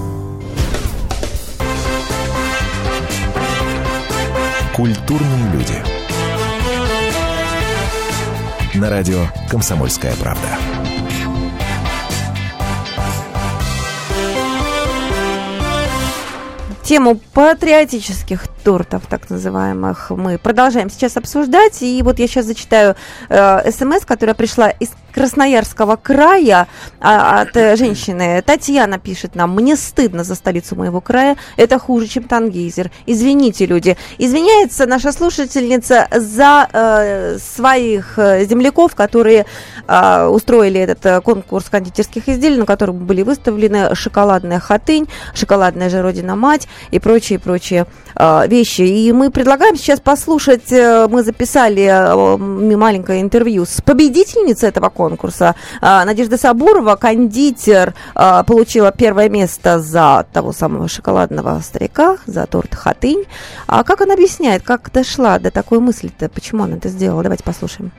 Культурные 4.75 5.51
люди. 5.53 5.92
На 8.75 8.89
радио 8.89 9.27
«Комсомольская 9.51 10.15
правда». 10.15 10.47
Тему 16.81 17.19
патриотических 17.33 18.47
тортов, 18.63 19.03
так 19.07 19.29
называемых, 19.29 20.09
мы 20.09 20.39
продолжаем 20.39 20.89
сейчас 20.89 21.17
обсуждать. 21.17 21.83
И 21.83 22.01
вот 22.01 22.17
я 22.17 22.27
сейчас 22.27 22.45
зачитаю 22.47 22.95
э, 23.29 23.71
смс, 23.71 24.05
которая 24.05 24.33
пришла 24.33 24.69
из 24.71 24.89
Красноярского 25.13 25.95
края 25.95 26.67
а, 26.99 27.41
от 27.41 27.55
э, 27.55 27.75
женщины. 27.75 28.41
Татьяна 28.45 28.97
пишет 28.97 29.35
нам, 29.35 29.55
мне 29.55 29.75
стыдно 29.75 30.23
за 30.23 30.35
столицу 30.35 30.75
моего 30.75 31.01
края, 31.01 31.37
это 31.57 31.79
хуже, 31.79 32.07
чем 32.07 32.23
Тангейзер. 32.23 32.91
Извините, 33.05 33.65
люди. 33.65 33.95
Извиняется 34.17 34.85
наша 34.85 35.11
слушательница 35.11 36.07
за 36.11 36.67
э, 36.71 37.37
своих 37.37 38.17
э, 38.17 38.45
земляков, 38.45 38.95
которые 38.95 39.45
э, 39.87 40.25
устроили 40.27 40.79
этот 40.79 41.05
э, 41.05 41.21
конкурс 41.21 41.69
кондитерских 41.69 42.27
изделий, 42.27 42.57
на 42.57 42.65
котором 42.65 42.97
были 42.97 43.21
выставлены 43.21 43.95
шоколадная 43.95 44.59
хатынь, 44.59 45.07
шоколадная 45.33 45.89
же 45.89 46.01
Родина-мать 46.01 46.67
и 46.91 46.99
прочие-прочие 46.99 47.85
э, 48.15 48.47
вещи. 48.47 48.81
И 48.81 49.11
мы 49.11 49.29
предлагаем 49.29 49.75
сейчас 49.75 49.99
послушать, 49.99 50.71
э, 50.71 51.07
мы 51.07 51.23
записали 51.23 51.83
э, 51.83 52.37
маленькое 52.75 53.21
интервью 53.21 53.65
с 53.65 53.81
победительницей 53.81 54.69
этого 54.69 54.89
конкурса, 54.89 55.02
конкурса. 55.03 55.55
А, 55.81 56.05
Надежда 56.05 56.37
Сабурова, 56.37 56.95
кондитер, 56.95 57.93
а, 58.15 58.43
получила 58.43 58.91
первое 58.91 59.27
место 59.27 59.79
за 59.79 60.25
того 60.31 60.53
самого 60.53 60.87
шоколадного 60.87 61.59
старика, 61.61 62.17
за 62.25 62.45
торт 62.45 62.73
Хатынь. 62.73 63.25
А 63.67 63.83
как 63.83 64.01
она 64.01 64.13
объясняет, 64.13 64.63
как 64.63 64.91
дошла 64.93 65.39
до 65.39 65.51
такой 65.51 65.79
мысли-то, 65.79 66.29
почему 66.29 66.63
она 66.63 66.77
это 66.77 66.87
сделала? 66.87 67.23
Давайте 67.23 67.43
послушаем. 67.43 67.91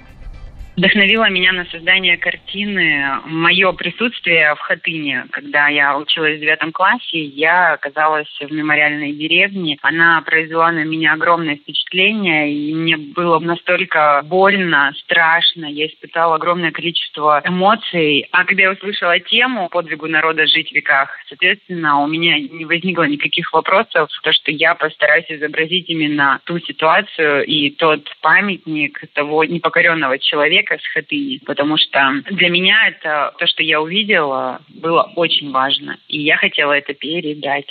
Вдохновило 0.77 1.31
меня 1.31 1.53
на 1.53 1.67
создание 1.67 2.17
картины 2.17 3.21
мое 3.27 3.73
присутствие 3.73 4.57
в 4.57 4.59
Хатыне. 4.59 5.27
Когда 5.31 5.69
я 5.69 5.97
училась 5.97 6.37
в 6.37 6.41
девятом 6.41 6.73
классе, 6.73 7.23
я 7.23 7.75
оказалась 7.75 8.27
в 8.41 8.51
мемориальной 8.51 9.13
деревне. 9.13 9.79
Она 9.83 10.21
произвела 10.23 10.73
на 10.73 10.83
меня 10.83 11.13
огромное 11.13 11.55
впечатление, 11.57 12.53
и 12.53 12.75
мне 12.75 12.97
было 12.97 13.39
настолько 13.39 14.23
больно, 14.25 14.93
страшно. 14.99 15.67
Я 15.67 15.87
испытала 15.87 16.35
огромное 16.35 16.73
количество 16.73 17.41
эмоций. 17.45 18.27
А 18.33 18.45
когда 18.45 18.65
я 18.65 18.73
услышала 18.73 19.21
тему 19.21 19.69
«Подвигу 19.69 20.09
народа 20.09 20.45
жить 20.49 20.71
в 20.71 20.75
веках», 20.75 21.17
соответственно, 21.29 22.03
у 22.03 22.09
меня 22.09 22.37
не 22.41 22.65
возникло 22.65 23.05
никаких 23.05 23.53
вопросов, 23.53 24.11
то, 24.25 24.33
что 24.33 24.51
я 24.51 24.75
постараюсь 24.75 25.27
изобразить 25.29 25.89
именно 25.89 26.41
ту 26.45 26.59
ситуацию 26.59 27.45
и 27.45 27.71
тот 27.71 28.03
памятник 28.21 29.01
того 29.13 29.45
непокоренного 29.45 30.19
человека, 30.19 30.63
человека 30.64 30.79
с 30.79 30.92
Хатыни, 30.92 31.40
потому 31.44 31.77
что 31.77 32.22
для 32.31 32.48
меня 32.48 32.88
это 32.88 33.35
то, 33.38 33.46
что 33.46 33.62
я 33.62 33.81
увидела, 33.81 34.61
было 34.68 35.11
очень 35.16 35.50
важно, 35.50 35.98
и 36.09 36.20
я 36.20 36.37
хотела 36.37 36.72
это 36.72 36.94
передать. 36.94 37.68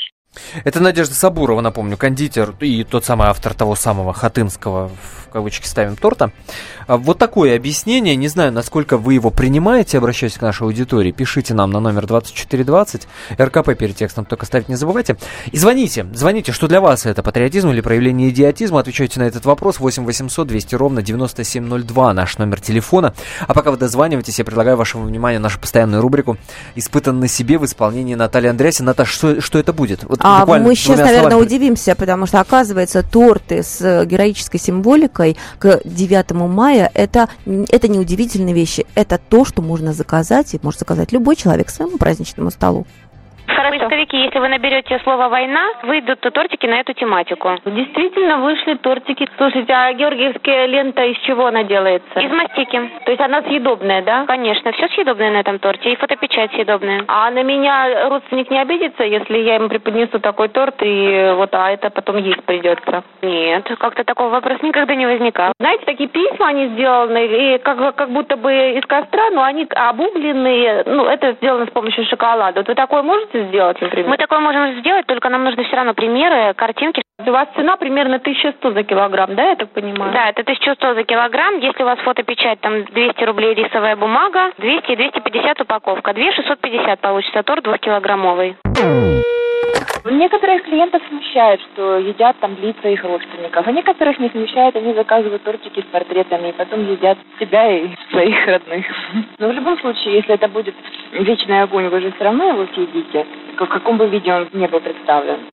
Это 0.63 0.79
Надежда 0.79 1.15
Сабурова, 1.15 1.61
напомню, 1.61 1.97
кондитер 1.97 2.53
и 2.59 2.83
тот 2.83 3.05
самый 3.05 3.27
автор 3.27 3.53
того 3.53 3.75
самого 3.75 4.13
хатынского, 4.13 4.89
в 4.89 5.29
кавычки 5.31 5.67
ставим, 5.67 5.95
торта. 5.95 6.31
А, 6.87 6.97
вот 6.97 7.17
такое 7.17 7.55
объяснение, 7.55 8.15
не 8.15 8.27
знаю, 8.27 8.51
насколько 8.51 8.97
вы 8.97 9.15
его 9.15 9.31
принимаете, 9.31 9.97
обращаюсь 9.97 10.37
к 10.37 10.41
нашей 10.41 10.63
аудитории, 10.63 11.11
пишите 11.11 11.53
нам 11.53 11.71
на 11.71 11.79
номер 11.79 12.05
2420, 12.05 13.07
РКП 13.39 13.77
перед 13.77 13.95
текстом 13.95 14.25
только 14.25 14.45
ставить 14.45 14.69
не 14.69 14.75
забывайте. 14.75 15.17
И 15.51 15.57
звоните, 15.57 16.05
звоните, 16.13 16.51
что 16.51 16.67
для 16.67 16.81
вас 16.81 17.05
это 17.05 17.23
патриотизм 17.23 17.69
или 17.69 17.81
проявление 17.81 18.29
идиотизма, 18.29 18.79
отвечайте 18.79 19.19
на 19.19 19.23
этот 19.23 19.45
вопрос 19.45 19.79
8 19.79 20.05
800 20.05 20.47
200 20.47 20.75
ровно 20.75 21.01
9702, 21.01 22.13
наш 22.13 22.37
номер 22.37 22.61
телефона. 22.61 23.13
А 23.47 23.53
пока 23.53 23.71
вы 23.71 23.77
дозваниваетесь, 23.77 24.39
я 24.39 24.45
предлагаю 24.45 24.77
вашему 24.77 25.05
вниманию 25.05 25.41
нашу 25.41 25.59
постоянную 25.59 26.01
рубрику 26.01 26.37
«Испытан 26.75 27.19
на 27.19 27.27
себе» 27.27 27.57
в 27.57 27.65
исполнении 27.65 28.15
Натальи 28.15 28.49
Андреасин. 28.49 28.85
Наташа, 28.85 29.13
что, 29.13 29.41
что 29.41 29.59
это 29.59 29.73
будет? 29.73 30.03
Вот 30.03 30.22
а 30.23 30.45
мы 30.45 30.75
сейчас, 30.75 30.99
наверное, 30.99 31.31
словами... 31.31 31.45
удивимся, 31.45 31.95
потому 31.95 32.25
что, 32.25 32.39
оказывается, 32.39 33.03
торты 33.03 33.61
с 33.61 33.81
э, 33.81 34.05
героической 34.05 34.59
символикой 34.59 35.37
к 35.59 35.81
9 35.83 36.31
мая 36.31 36.89
это, 36.93 37.29
это 37.45 37.87
не 37.87 37.99
удивительные 37.99 38.55
вещи. 38.55 38.85
Это 38.95 39.17
то, 39.17 39.43
что 39.45 39.61
можно 39.61 39.93
заказать, 39.93 40.53
и 40.53 40.59
может 40.61 40.79
заказать 40.79 41.11
любой 41.11 41.35
человек 41.35 41.69
своему 41.69 41.97
праздничному 41.97 42.51
столу. 42.51 42.87
Хорошо. 43.47 43.79
Поисковики, 43.79 44.17
если 44.17 44.39
вы 44.39 44.47
наберете 44.49 44.99
слово 45.03 45.29
«война», 45.29 45.61
выйдут 45.83 46.19
тортики 46.21 46.65
на 46.65 46.79
эту 46.79 46.93
тематику. 46.93 47.57
Действительно 47.65 48.39
вышли 48.39 48.75
тортики. 48.75 49.27
Слушайте, 49.37 49.73
а 49.73 49.93
георгиевская 49.93 50.65
лента 50.65 51.03
из 51.05 51.17
чего 51.19 51.47
она 51.47 51.63
делается? 51.63 52.19
Из 52.19 52.31
мастики. 52.31 52.89
То 53.05 53.11
есть 53.11 53.21
она 53.21 53.41
съедобная, 53.43 54.01
да? 54.01 54.25
Конечно, 54.25 54.71
все 54.71 54.87
съедобное 54.89 55.31
на 55.31 55.37
этом 55.37 55.59
торте, 55.59 55.91
и 55.91 55.95
фотопечать 55.95 56.51
съедобная. 56.53 57.03
А 57.07 57.29
на 57.31 57.43
меня 57.43 58.09
родственник 58.09 58.49
не 58.49 58.59
обидится, 58.59 59.03
если 59.03 59.37
я 59.39 59.55
ему 59.55 59.69
преподнесу 59.69 60.19
такой 60.19 60.49
торт, 60.49 60.75
и 60.81 61.33
вот, 61.35 61.53
а 61.53 61.71
это 61.71 61.89
потом 61.89 62.17
есть 62.17 62.43
придется? 62.43 63.03
Нет, 63.21 63.69
как-то 63.79 64.03
такого 64.03 64.29
вопроса 64.29 64.65
никогда 64.65 64.95
не 64.95 65.05
возникал. 65.05 65.51
Знаете, 65.59 65.83
такие 65.85 66.09
письма 66.09 66.47
они 66.47 66.67
сделаны, 66.69 67.25
и 67.25 67.57
как, 67.59 67.95
как 67.95 68.09
будто 68.09 68.37
бы 68.37 68.53
из 68.53 68.85
костра, 68.85 69.29
но 69.31 69.43
они 69.43 69.67
обугленные, 69.69 70.83
ну, 70.85 71.05
это 71.05 71.33
сделано 71.33 71.65
с 71.65 71.69
помощью 71.69 72.05
шоколада. 72.05 72.61
Вот 72.61 72.67
вы 72.67 72.75
такое 72.75 73.03
можете 73.03 73.42
сделать, 73.47 73.81
например? 73.81 74.09
Мы 74.09 74.17
такое 74.17 74.39
можем 74.39 74.79
сделать, 74.79 75.05
только 75.05 75.29
нам 75.29 75.43
нужны 75.43 75.63
все 75.63 75.75
равно 75.75 75.93
примеры, 75.93 76.53
картинки. 76.53 77.01
У 77.25 77.31
вас 77.31 77.47
цена 77.55 77.77
примерно 77.77 78.15
1100 78.15 78.71
за 78.71 78.83
килограмм, 78.83 79.35
да, 79.35 79.49
я 79.49 79.55
так 79.55 79.69
понимаю? 79.69 80.11
Да, 80.13 80.29
это 80.29 80.41
1100 80.41 80.95
за 80.95 81.03
килограмм. 81.03 81.59
Если 81.59 81.83
у 81.83 81.85
вас 81.85 81.99
фотопечать, 81.99 82.59
там 82.61 82.83
200 82.85 83.23
рублей 83.23 83.53
рисовая 83.53 83.95
бумага, 83.95 84.51
200 84.57 84.91
и 84.91 84.95
250 84.95 85.61
упаковка. 85.61 86.13
2 86.13 86.31
650 86.33 86.99
получится 86.99 87.43
торт 87.43 87.63
двухкилограммовый. 87.63 88.55
Некоторых 90.05 90.63
клиентов 90.63 91.01
смущает, 91.07 91.61
что 91.61 91.97
едят 91.97 92.35
там 92.41 92.57
лица 92.61 92.89
их 92.89 93.03
родственников, 93.05 93.65
а 93.65 93.71
некоторых 93.71 94.19
не 94.19 94.29
смущает, 94.29 94.75
они 94.75 94.93
заказывают 94.93 95.43
тортики 95.43 95.79
с 95.79 95.85
портретами 95.85 96.49
и 96.49 96.51
потом 96.51 96.91
едят 96.91 97.17
себя 97.39 97.71
и 97.71 97.87
своих 98.11 98.45
родных. 98.45 98.85
Но 99.39 99.47
в 99.47 99.53
любом 99.53 99.79
случае, 99.79 100.15
если 100.15 100.35
это 100.35 100.49
будет 100.49 100.75
вечный 101.13 101.61
огонь, 101.61 101.87
вы 101.87 102.01
же 102.01 102.11
все 102.11 102.23
равно 102.25 102.49
его 102.49 102.67
съедите, 102.73 103.22
в 103.59 103.67
каком 103.67 103.97
бы 103.97 104.07
виде 104.09 104.31
он 104.31 104.49
не 104.53 104.67
был 104.67 104.79
представлен. 104.79 105.49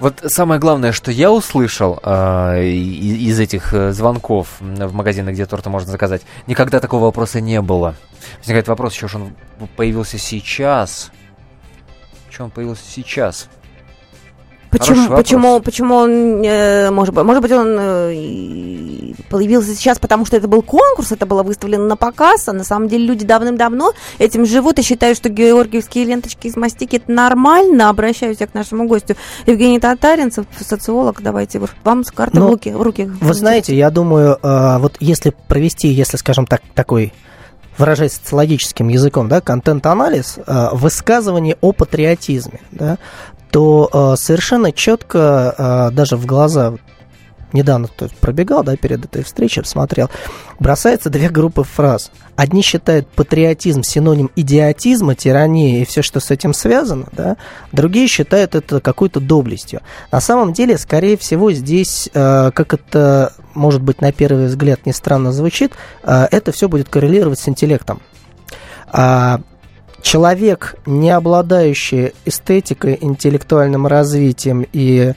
Вот 0.00 0.20
самое 0.26 0.60
главное, 0.60 0.92
что 0.92 1.10
я 1.10 1.32
услышал 1.32 1.98
э, 2.04 2.62
из 2.62 3.40
этих 3.40 3.74
э, 3.74 3.90
звонков 3.90 4.60
в 4.60 4.94
магазины, 4.94 5.30
где 5.30 5.44
торты 5.44 5.70
можно 5.70 5.90
заказать, 5.90 6.22
никогда 6.46 6.78
такого 6.78 7.06
вопроса 7.06 7.40
не 7.40 7.60
было. 7.60 7.96
Возникает 8.38 8.68
вопрос, 8.68 8.94
еще 8.94 9.08
что 9.08 9.18
он 9.18 9.32
появился 9.76 10.16
сейчас. 10.16 11.10
Что 12.30 12.44
он 12.44 12.50
появился 12.50 12.84
сейчас? 12.88 13.50
Почему, 14.70 15.16
почему, 15.16 15.60
почему 15.60 15.94
он, 15.94 16.42
э, 16.44 16.90
может 16.90 17.14
быть, 17.14 17.24
может 17.24 17.42
быть, 17.42 17.52
он 17.52 17.76
э, 17.78 19.12
появился 19.30 19.74
сейчас, 19.74 19.98
потому 19.98 20.26
что 20.26 20.36
это 20.36 20.46
был 20.46 20.62
конкурс, 20.62 21.12
это 21.12 21.26
было 21.26 21.42
выставлено 21.42 21.86
на 21.86 21.96
показ, 21.96 22.48
а 22.48 22.52
на 22.52 22.64
самом 22.64 22.88
деле 22.88 23.06
люди 23.06 23.24
давным-давно 23.24 23.92
этим 24.18 24.44
живут 24.44 24.78
и 24.78 24.82
считают, 24.82 25.16
что 25.16 25.28
георгиевские 25.28 26.04
ленточки 26.04 26.48
из 26.48 26.56
мастики 26.56 26.96
это 26.96 27.10
нормально. 27.10 27.88
Обращаюсь 27.88 28.38
я 28.40 28.46
к 28.46 28.54
нашему 28.54 28.86
гостю 28.86 29.16
Евгений 29.46 29.80
Татаринцев, 29.80 30.46
социолог. 30.60 31.22
Давайте 31.22 31.60
вам 31.84 32.04
с 32.04 32.10
карты 32.10 32.38
ну, 32.38 32.48
в 32.48 32.50
руки. 32.50 32.70
В 32.70 32.82
руки 32.82 33.10
вы 33.20 33.34
знаете, 33.34 33.74
я 33.74 33.90
думаю, 33.90 34.38
э, 34.42 34.78
вот 34.78 34.96
если 35.00 35.34
провести, 35.48 35.88
если, 35.88 36.16
скажем 36.16 36.46
так, 36.46 36.60
такой 36.74 37.12
выражаясь 37.78 38.14
социологическим 38.14 38.88
языком, 38.88 39.28
да, 39.28 39.40
контент-анализ, 39.40 40.38
э, 40.44 40.68
высказывание 40.72 41.56
о 41.60 41.72
патриотизме, 41.72 42.60
да, 42.72 42.98
то 43.50 43.88
э, 43.92 44.16
совершенно 44.16 44.72
четко 44.72 45.54
э, 45.56 45.94
даже 45.94 46.16
в 46.16 46.26
глаза 46.26 46.74
недавно 47.52 47.88
то 47.88 48.08
пробегал, 48.20 48.62
да, 48.62 48.76
перед 48.76 49.04
этой 49.04 49.24
встречей, 49.24 49.64
смотрел, 49.64 50.10
бросается 50.58 51.10
две 51.10 51.30
группы 51.30 51.62
фраз. 51.62 52.10
Одни 52.36 52.62
считают 52.62 53.08
патриотизм 53.08 53.82
синоним 53.82 54.30
идиотизма, 54.36 55.14
тирании 55.14 55.80
и 55.80 55.84
все, 55.84 56.02
что 56.02 56.20
с 56.20 56.30
этим 56.30 56.52
связано, 56.52 57.06
да, 57.12 57.36
другие 57.72 58.06
считают 58.06 58.54
это 58.54 58.80
какой-то 58.80 59.20
доблестью. 59.20 59.80
На 60.12 60.20
самом 60.20 60.52
деле, 60.52 60.76
скорее 60.76 61.16
всего, 61.16 61.50
здесь, 61.52 62.10
э, 62.12 62.50
как 62.52 62.74
это, 62.74 63.32
может 63.54 63.80
быть, 63.80 64.00
на 64.00 64.12
первый 64.12 64.46
взгляд 64.46 64.84
не 64.84 64.92
странно 64.92 65.32
звучит, 65.32 65.72
это 66.02 66.52
все 66.52 66.68
будет 66.68 66.88
коррелировать 66.88 67.38
с 67.38 67.48
интеллектом. 67.48 68.00
Человек, 70.02 70.76
не 70.86 71.10
обладающий 71.10 72.12
эстетикой, 72.24 72.98
интеллектуальным 73.00 73.86
развитием 73.86 74.66
и 74.72 75.12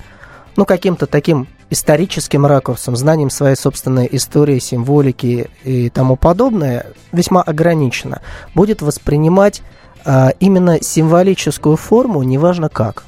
ну, 0.55 0.65
каким-то 0.65 1.05
таким 1.05 1.47
историческим 1.69 2.45
ракурсом, 2.45 2.95
знанием 2.95 3.29
своей 3.29 3.55
собственной 3.55 4.07
истории, 4.11 4.59
символики 4.59 5.49
и 5.63 5.89
тому 5.89 6.17
подобное, 6.17 6.87
весьма 7.11 7.41
ограничено, 7.41 8.21
будет 8.53 8.81
воспринимать 8.81 9.61
а, 10.03 10.33
именно 10.39 10.81
символическую 10.81 11.77
форму, 11.77 12.23
неважно 12.23 12.67
как. 12.67 13.05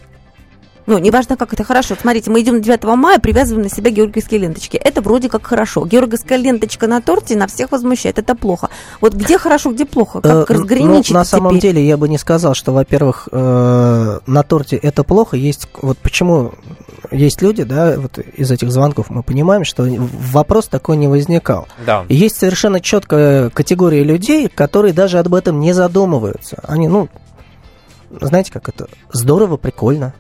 Ну, 0.86 0.98
неважно, 0.98 1.38
как 1.38 1.54
это 1.54 1.63
хорошо. 1.63 1.96
Смотрите, 2.00 2.30
мы 2.30 2.41
идем 2.41 2.56
на 2.56 2.60
9 2.60 2.84
мая, 2.96 3.19
привязываем 3.19 3.63
на 3.63 3.69
себя 3.69 3.91
георгиевские 3.91 4.41
ленточки. 4.41 4.78
Это 4.78 5.02
вроде 5.02 5.30
как 5.30 5.46
хорошо. 5.46 5.86
Георгиевская 5.86 6.38
ленточка 6.38 6.88
на 6.88 7.02
торте 7.02 7.36
на 7.38 7.48
всех 7.48 7.72
возмущает. 7.72 8.19
Это 8.19 8.36
плохо. 8.36 8.69
Вот 9.00 9.13
где 9.13 9.38
хорошо, 9.38 9.72
где 9.72 9.86
плохо? 9.86 10.22
Как 10.22 10.50
Э, 10.50 10.54
разграничить 10.54 11.12
ну, 11.12 11.19
на 11.19 11.26
самом 11.26 11.52
теперь? 11.52 11.74
деле 11.74 11.88
я 11.88 11.98
бы 11.98 12.10
не 12.10 12.17
сказал, 12.17 12.54
что, 12.54 12.74
во-первых, 12.74 13.30
э, 13.32 14.19
на 14.26 14.43
торте 14.43 14.76
это 14.76 15.04
плохо. 15.04 15.38
Есть 15.38 15.67
вот 15.82 15.98
почему 15.98 16.54
есть 17.12 17.41
люди, 17.41 17.63
да, 17.63 17.96
вот 17.98 18.17
из 18.17 18.52
этих 18.52 18.72
звонков 18.72 19.10
мы 19.10 19.24
понимаем, 19.24 19.63
что 19.63 19.86
вопрос 19.88 20.67
такой 20.67 20.98
не 20.98 21.08
возникал. 21.08 21.67
Да. 21.86 22.06
Есть 22.10 22.38
совершенно 22.38 22.80
четкая 22.80 23.50
категория 23.50 24.04
людей, 24.04 24.48
которые 24.50 24.93
даже 24.93 25.19
об 25.19 25.34
этом 25.34 25.60
не 25.60 25.74
задумываются. 25.74 26.63
Они, 26.67 26.88
ну, 26.88 27.10
знаете, 28.10 28.52
как 28.52 28.69
это 28.69 28.88
здорово, 29.12 29.58
прикольно. 29.58 30.13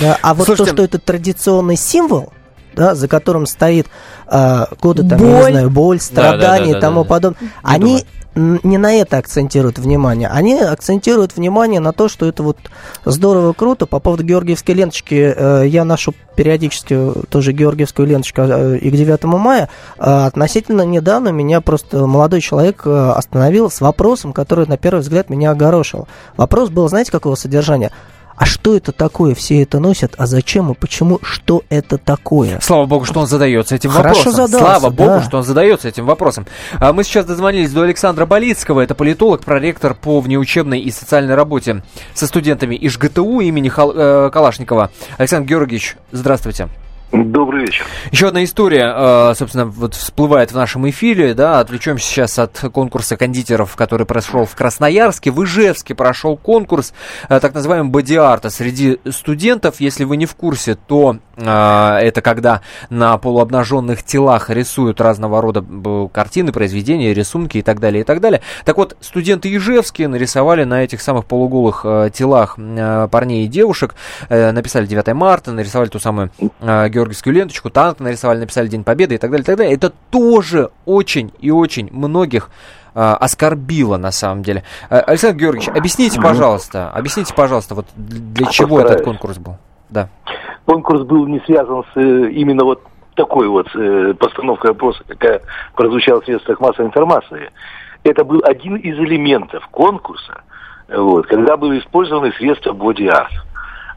Да, 0.00 0.18
а 0.22 0.34
вот 0.34 0.46
Слушайте, 0.46 0.70
то, 0.70 0.76
что 0.76 0.84
это 0.84 0.98
традиционный 0.98 1.76
символ, 1.76 2.32
да, 2.74 2.94
за 2.94 3.08
которым 3.08 3.46
стоит 3.46 3.86
э, 4.30 4.66
годы, 4.80 5.06
там, 5.06 5.18
я 5.20 5.26
не 5.26 5.32
Боль. 5.32 5.50
знаю, 5.50 5.70
боль, 5.70 6.00
страдания 6.00 6.70
и 6.70 6.74
да, 6.74 6.80
тому 6.80 7.02
да. 7.02 7.08
подобное, 7.08 7.40
Не 7.40 7.48
они 7.62 8.04
думаю. 8.34 8.60
не 8.64 8.78
на 8.78 8.94
это 8.94 9.18
акцентируют 9.18 9.78
внимание, 9.78 10.28
они 10.28 10.58
акцентируют 10.58 11.36
внимание 11.36 11.80
на 11.80 11.92
то, 11.92 12.08
что 12.08 12.26
это 12.26 12.42
вот 12.42 12.56
здорово, 13.04 13.52
круто. 13.52 13.84
По 13.84 13.98
поводу 14.00 14.24
георгиевской 14.24 14.74
ленточки, 14.74 15.34
э, 15.36 15.64
я 15.66 15.84
ношу 15.84 16.14
периодически 16.34 17.12
тоже 17.28 17.52
георгиевскую 17.52 18.08
ленточку 18.08 18.40
э, 18.42 18.78
и 18.78 18.90
к 18.90 18.94
9 18.94 19.24
мая. 19.24 19.68
Э, 19.98 20.24
относительно 20.24 20.82
недавно 20.82 21.28
меня 21.28 21.60
просто 21.60 22.06
молодой 22.06 22.40
человек 22.40 22.82
э, 22.86 23.10
остановил 23.14 23.70
с 23.70 23.82
вопросом, 23.82 24.32
который 24.32 24.66
на 24.66 24.78
первый 24.78 25.00
взгляд 25.00 25.28
меня 25.28 25.50
огорошил. 25.50 26.08
Вопрос 26.38 26.70
был, 26.70 26.88
знаете, 26.88 27.12
какого 27.12 27.34
содержания? 27.34 27.92
А 28.36 28.44
что 28.46 28.74
это 28.76 28.92
такое? 28.92 29.34
Все 29.34 29.62
это 29.62 29.78
носят. 29.78 30.14
А 30.18 30.26
зачем 30.26 30.70
и 30.70 30.74
почему? 30.74 31.18
Что 31.22 31.62
это 31.68 31.98
такое? 31.98 32.58
Слава 32.60 32.86
богу, 32.86 33.04
что 33.04 33.20
он 33.20 33.26
задается 33.26 33.74
этим 33.74 33.90
Хорошо 33.90 34.18
вопросом. 34.24 34.32
задался, 34.46 34.58
Слава 34.80 34.90
богу, 34.92 35.10
да. 35.10 35.22
что 35.22 35.36
он 35.38 35.42
задается 35.44 35.88
этим 35.88 36.06
вопросом. 36.06 36.46
А 36.78 36.92
мы 36.92 37.04
сейчас 37.04 37.26
дозвонились 37.26 37.72
до 37.72 37.82
Александра 37.82 38.26
Болицкого. 38.26 38.80
Это 38.80 38.94
политолог, 38.94 39.44
проректор 39.44 39.94
по 39.94 40.20
внеучебной 40.20 40.80
и 40.80 40.90
социальной 40.90 41.34
работе 41.34 41.82
со 42.14 42.26
студентами 42.26 42.74
ИЖГТУ 42.80 43.40
имени 43.40 43.68
Хал- 43.68 43.92
э, 43.94 44.30
Калашникова. 44.32 44.90
Александр 45.18 45.48
Георгиевич, 45.48 45.96
здравствуйте. 46.10 46.68
Добрый 47.12 47.66
вечер. 47.66 47.84
Еще 48.10 48.28
одна 48.28 48.42
история, 48.42 48.90
э, 48.96 49.34
собственно, 49.34 49.66
вот 49.66 49.94
всплывает 49.94 50.50
в 50.50 50.54
нашем 50.54 50.88
эфире, 50.88 51.34
да, 51.34 51.60
отвлечемся 51.60 52.06
сейчас 52.06 52.38
от 52.38 52.58
конкурса 52.72 53.18
кондитеров, 53.18 53.76
который 53.76 54.06
прошел 54.06 54.46
в 54.46 54.54
Красноярске. 54.54 55.30
В 55.30 55.44
Ижевске 55.44 55.94
прошел 55.94 56.38
конкурс 56.38 56.94
э, 57.28 57.38
так 57.38 57.52
называемый 57.52 57.90
боди-арта 57.90 58.48
среди 58.48 58.98
студентов. 59.10 59.78
Если 59.78 60.04
вы 60.04 60.16
не 60.16 60.24
в 60.24 60.34
курсе, 60.34 60.74
то 60.74 61.18
это 61.42 62.20
когда 62.22 62.60
на 62.90 63.18
полуобнаженных 63.18 64.02
телах 64.02 64.50
рисуют 64.50 65.00
разного 65.00 65.40
рода 65.40 65.64
картины, 66.12 66.52
произведения, 66.52 67.12
рисунки 67.14 67.58
и 67.58 67.62
так 67.62 67.80
далее, 67.80 68.02
и 68.02 68.04
так 68.04 68.20
далее. 68.20 68.40
Так 68.64 68.76
вот, 68.76 68.96
студенты 69.00 69.54
Ижевские 69.54 70.08
нарисовали 70.08 70.64
на 70.64 70.84
этих 70.84 71.00
самых 71.00 71.26
полуголых 71.26 71.82
э, 71.84 72.10
телах 72.12 72.56
э, 72.58 73.08
парней 73.10 73.44
и 73.44 73.48
девушек, 73.48 73.94
э, 74.28 74.52
написали 74.52 74.86
9 74.86 75.14
марта, 75.14 75.52
нарисовали 75.52 75.88
ту 75.88 75.98
самую 75.98 76.30
георгиевскую 76.60 77.34
ленточку, 77.34 77.70
танк 77.70 78.00
нарисовали, 78.00 78.38
написали 78.40 78.68
День 78.68 78.84
Победы 78.84 79.14
и 79.14 79.18
так 79.18 79.30
далее, 79.30 79.42
и 79.42 79.46
так 79.46 79.56
далее. 79.56 79.74
Это 79.74 79.92
тоже 80.10 80.70
очень 80.84 81.32
и 81.40 81.50
очень 81.50 81.88
многих 81.92 82.50
оскорбило 82.94 83.96
на 83.96 84.12
самом 84.12 84.42
деле. 84.42 84.64
Э, 84.90 84.98
Александр 85.00 85.38
Георгиевич, 85.38 85.68
объясните, 85.68 86.20
пожалуйста, 86.20 86.90
объясните, 86.90 87.32
пожалуйста, 87.34 87.74
вот 87.74 87.86
для 87.96 88.46
чего 88.46 88.80
этот 88.80 88.98
Постараюсь. 88.98 89.18
конкурс 89.18 89.38
был? 89.38 89.56
Да. 89.88 90.08
Конкурс 90.66 91.02
был 91.02 91.26
не 91.26 91.40
связан 91.40 91.84
с 91.92 91.96
э, 91.96 92.30
именно 92.30 92.64
вот 92.64 92.82
такой 93.14 93.48
вот 93.48 93.68
э, 93.74 94.14
постановкой 94.14 94.70
вопроса, 94.70 95.02
какая 95.06 95.42
прозвучала 95.74 96.20
в 96.20 96.24
средствах 96.24 96.60
массовой 96.60 96.86
информации. 96.86 97.50
Это 98.04 98.24
был 98.24 98.40
один 98.44 98.76
из 98.76 98.98
элементов 98.98 99.66
конкурса, 99.68 100.42
вот, 100.88 101.26
когда 101.26 101.56
были 101.56 101.80
использованы 101.80 102.32
средства 102.32 102.72
боди-арт. 102.72 103.32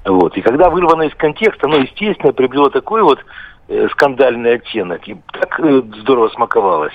Вот. 0.06 0.38
И 0.38 0.42
когда 0.42 0.70
вырвано 0.70 1.04
из 1.04 1.16
контекста, 1.16 1.68
ну, 1.68 1.80
естественно, 1.80 2.32
приобрело 2.32 2.70
такой 2.70 3.02
вот 3.02 3.20
э, 3.68 3.88
скандальный 3.92 4.56
оттенок. 4.56 5.08
И 5.08 5.18
так 5.32 5.60
э, 5.60 5.82
здорово 6.02 6.30
смаковалось, 6.30 6.94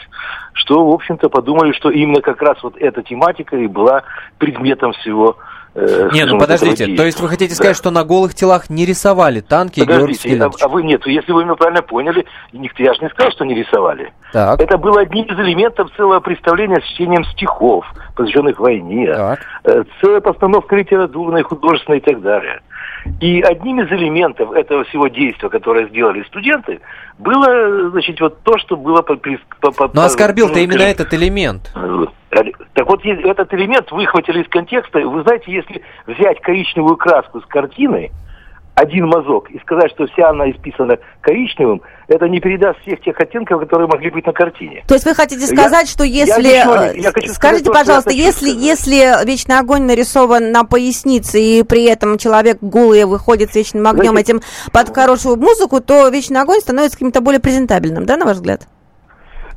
что, 0.52 0.86
в 0.86 0.94
общем-то, 0.94 1.28
подумали, 1.28 1.72
что 1.72 1.90
именно 1.90 2.20
как 2.20 2.40
раз 2.40 2.62
вот 2.62 2.76
эта 2.76 3.02
тематика 3.02 3.56
и 3.56 3.66
была 3.66 4.04
предметом 4.38 4.92
всего 4.92 5.36
Не, 5.74 5.86
скажем, 5.86 6.28
ну 6.30 6.38
подождите, 6.38 6.96
то 6.96 7.04
есть 7.04 7.20
вы 7.20 7.28
хотите 7.28 7.54
сказать, 7.54 7.76
Да. 7.76 7.78
что 7.78 7.90
на 7.90 8.04
голых 8.04 8.34
телах 8.34 8.70
не 8.70 8.84
рисовали 8.84 9.40
танки 9.40 9.80
Подождите, 9.80 10.42
а, 10.42 10.50
а 10.64 10.68
вы 10.68 10.82
нет, 10.82 11.06
если 11.06 11.30
вы 11.32 11.44
меня 11.44 11.54
правильно 11.54 11.82
поняли, 11.82 12.26
никто, 12.52 12.82
я 12.82 12.92
же 12.94 13.00
не 13.02 13.08
сказал, 13.10 13.30
что 13.32 13.44
не 13.44 13.54
рисовали. 13.54 14.12
Так, 14.32 14.60
Это 14.60 14.78
было 14.78 15.00
одним 15.02 15.24
из 15.26 15.38
элементов 15.38 15.90
целого 15.96 16.20
представления 16.20 16.80
с 16.80 16.84
чтением 16.84 17.24
стихов, 17.24 17.84
посвященных 18.16 18.58
войне, 18.58 19.12
так. 19.14 19.40
э, 19.64 19.84
целая 20.00 20.20
постановка 20.20 20.74
литературной, 20.74 21.42
художественной 21.42 21.98
и 21.98 22.02
так 22.02 22.20
далее. 22.20 22.60
И 23.20 23.40
одним 23.40 23.80
из 23.80 23.90
элементов 23.90 24.52
этого 24.52 24.84
всего 24.84 25.08
действия, 25.08 25.48
которое 25.48 25.88
сделали 25.88 26.22
студенты, 26.24 26.80
было, 27.18 27.90
значит, 27.90 28.20
вот 28.20 28.42
то, 28.42 28.58
что 28.58 28.76
было... 28.76 29.02
по- 29.02 29.16
по- 29.16 29.70
по- 29.72 29.90
Но 29.92 30.02
оскорбил-то 30.02 30.54
ну, 30.54 30.60
именно 30.60 30.82
этот 30.82 31.12
элемент. 31.14 31.70
так 32.74 32.86
вот, 32.86 33.04
этот 33.04 33.52
элемент 33.54 33.90
выхватили 33.90 34.42
из 34.42 34.48
контекста. 34.48 35.00
Вы 35.00 35.22
знаете, 35.22 35.52
если 35.52 35.82
взять 36.06 36.40
коричневую 36.40 36.96
краску 36.96 37.40
с 37.40 37.46
картины, 37.46 38.10
один 38.80 39.06
мазок, 39.06 39.50
и 39.50 39.58
сказать, 39.60 39.90
что 39.90 40.06
вся 40.06 40.30
она 40.30 40.50
исписана 40.50 40.96
коричневым, 41.20 41.82
это 42.08 42.26
не 42.28 42.40
передаст 42.40 42.80
всех 42.80 43.00
тех 43.02 43.18
оттенков, 43.20 43.60
которые 43.60 43.88
могли 43.88 44.10
быть 44.10 44.26
на 44.26 44.32
картине. 44.32 44.82
То 44.88 44.94
есть 44.94 45.04
вы 45.04 45.14
хотите 45.14 45.42
Я- 45.42 45.46
сказать, 45.46 45.88
что 45.88 46.02
я 46.04 46.24
если... 46.24 46.40
ничего 46.42 46.76
не- 46.76 46.98
э, 46.98 47.00
я 47.02 47.12
хочу 47.12 47.28
сказать 47.28 47.34
Скажите, 47.36 47.64
что 47.64 47.72
я 47.72 47.78
пожалуйста, 47.78 48.10
если, 48.10 48.50
сказать. 48.50 48.62
если 48.62 49.26
вечный 49.26 49.58
огонь 49.58 49.82
нарисован 49.82 50.50
на 50.50 50.64
пояснице, 50.64 51.40
и 51.40 51.62
при 51.62 51.84
этом 51.84 52.16
человек 52.18 52.58
голый 52.62 53.04
выходит 53.04 53.52
с 53.52 53.56
вечным 53.56 53.86
огнем 53.86 54.12
Знаете, 54.12 54.32
этим 54.32 54.40
под 54.72 54.94
хорошую 54.94 55.36
музыку, 55.36 55.80
то 55.80 56.08
вечный 56.08 56.40
огонь 56.40 56.60
становится 56.60 56.96
каким-то 56.96 57.20
более 57.20 57.40
презентабельным, 57.40 58.06
да, 58.06 58.16
на 58.16 58.24
ваш 58.24 58.36
взгляд? 58.36 58.66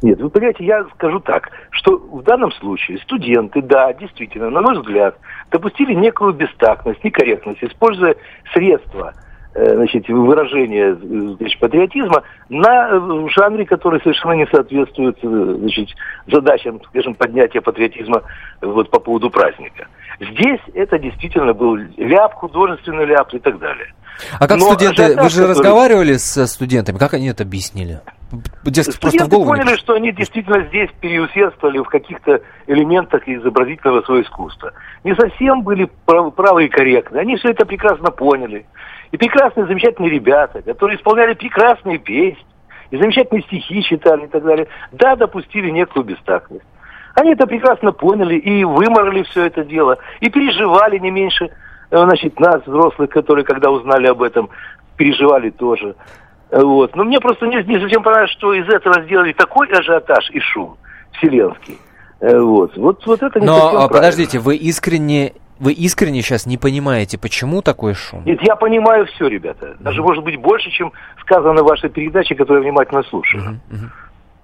Нет, 0.03 0.19
вы 0.19 0.29
понимаете, 0.29 0.65
я 0.65 0.83
скажу 0.95 1.21
так, 1.21 1.49
что 1.71 1.97
в 1.97 2.23
данном 2.23 2.51
случае 2.51 2.97
студенты, 2.99 3.61
да, 3.61 3.93
действительно, 3.93 4.49
на 4.49 4.61
мой 4.61 4.77
взгляд, 4.77 5.15
допустили 5.49 5.93
некую 5.93 6.33
бестактность, 6.33 7.01
некорректность, 7.05 7.63
используя 7.63 8.13
средства 8.53 9.13
э, 9.55 9.75
значит, 9.75 10.09
выражения 10.09 10.93
значит, 10.95 11.57
патриотизма 11.57 12.21
на 12.49 12.89
э, 12.89 13.27
жанре, 13.29 13.65
который 13.65 14.01
совершенно 14.01 14.33
не 14.33 14.45
соответствует 14.47 15.17
э, 15.23 15.55
значит, 15.59 15.87
задачам, 16.27 16.81
скажем, 16.89 17.15
поднятия 17.15 17.61
патриотизма 17.61 18.23
вот, 18.61 18.89
по 18.89 18.99
поводу 18.99 19.29
праздника. 19.29 19.87
Здесь 20.19 20.59
это 20.73 20.99
действительно 20.99 21.53
был 21.53 21.77
ляп, 21.95 22.33
художественный 22.33 23.05
ляп 23.05 23.33
и 23.33 23.39
так 23.39 23.57
далее. 23.57 23.87
А 24.37 24.49
как 24.49 24.59
Но 24.59 24.65
студенты, 24.65 25.15
вы 25.15 25.29
же 25.29 25.43
который- 25.43 25.49
разговаривали 25.51 26.13
со 26.17 26.45
студентами, 26.45 26.97
как 26.97 27.13
они 27.13 27.29
это 27.29 27.43
объяснили? 27.43 28.01
Дескать, 28.63 28.99
просто 28.99 29.25
в 29.25 29.29
голову 29.29 29.51
поняли, 29.51 29.75
что 29.75 29.93
они 29.93 30.11
действительно 30.11 30.63
здесь 30.63 30.89
переусердствовали 30.99 31.77
в 31.79 31.85
каких-то 31.85 32.41
элементах 32.67 33.27
изобразительного 33.27 34.01
своего 34.01 34.23
искусства. 34.23 34.73
Не 35.03 35.15
совсем 35.15 35.61
были 35.61 35.89
прав- 36.05 36.33
правы 36.33 36.65
и 36.65 36.69
корректны. 36.69 37.17
Они 37.17 37.35
все 37.37 37.49
это 37.49 37.65
прекрасно 37.65 38.09
поняли. 38.09 38.65
И 39.11 39.17
прекрасные, 39.17 39.67
замечательные 39.67 40.11
ребята, 40.11 40.61
которые 40.61 40.97
исполняли 40.97 41.33
прекрасные 41.33 41.99
песни, 41.99 42.45
и 42.89 42.97
замечательные 42.97 43.43
стихи 43.43 43.83
читали 43.83 44.25
и 44.25 44.27
так 44.27 44.43
далее, 44.43 44.67
да, 44.91 45.15
допустили 45.15 45.69
некую 45.69 46.03
бестактность. 46.03 46.65
Они 47.15 47.33
это 47.33 47.45
прекрасно 47.45 47.91
поняли 47.91 48.35
и 48.35 48.63
выморали 48.63 49.23
все 49.23 49.45
это 49.45 49.63
дело, 49.63 49.97
и 50.19 50.29
переживали 50.29 50.97
не 50.97 51.11
меньше, 51.11 51.45
э, 51.45 51.97
значит, 51.97 52.39
нас, 52.39 52.65
взрослых, 52.65 53.09
которые, 53.11 53.45
когда 53.45 53.69
узнали 53.69 54.07
об 54.07 54.23
этом, 54.23 54.49
переживали 54.97 55.51
тоже. 55.51 55.95
Вот. 56.53 56.95
Но 56.95 57.03
мне 57.03 57.19
просто 57.19 57.47
не, 57.47 57.57
не 57.63 57.79
совсем 57.79 58.03
понравилось, 58.03 58.31
что 58.31 58.53
из 58.53 58.67
этого 58.69 59.01
сделали 59.03 59.33
такой 59.33 59.67
ажиотаж 59.69 60.29
и 60.31 60.39
шум 60.39 60.77
вселенский. 61.13 61.77
Э, 62.19 62.39
Вот, 62.39 62.77
вот, 62.77 63.05
вот 63.05 63.23
это 63.23 63.39
не 63.39 63.45
Но 63.45 63.55
а, 63.57 63.69
правильно. 63.71 63.87
подождите, 63.89 64.39
вы 64.39 64.55
искренне, 64.55 65.33
вы 65.59 65.73
искренне 65.73 66.21
сейчас 66.21 66.45
не 66.45 66.57
понимаете, 66.57 67.17
почему 67.17 67.61
такой 67.61 67.95
шум? 67.95 68.23
Нет, 68.25 68.39
я 68.43 68.55
понимаю 68.55 69.05
все, 69.07 69.27
ребята. 69.27 69.75
Даже, 69.79 70.01
может 70.01 70.23
быть, 70.23 70.37
больше, 70.39 70.69
чем 70.69 70.91
сказано 71.21 71.63
в 71.63 71.65
вашей 71.67 71.89
передаче, 71.89 72.35
которую 72.35 72.63
я 72.63 72.69
внимательно 72.69 73.03
слушаю. 73.03 73.59
Мгм. 73.69 73.91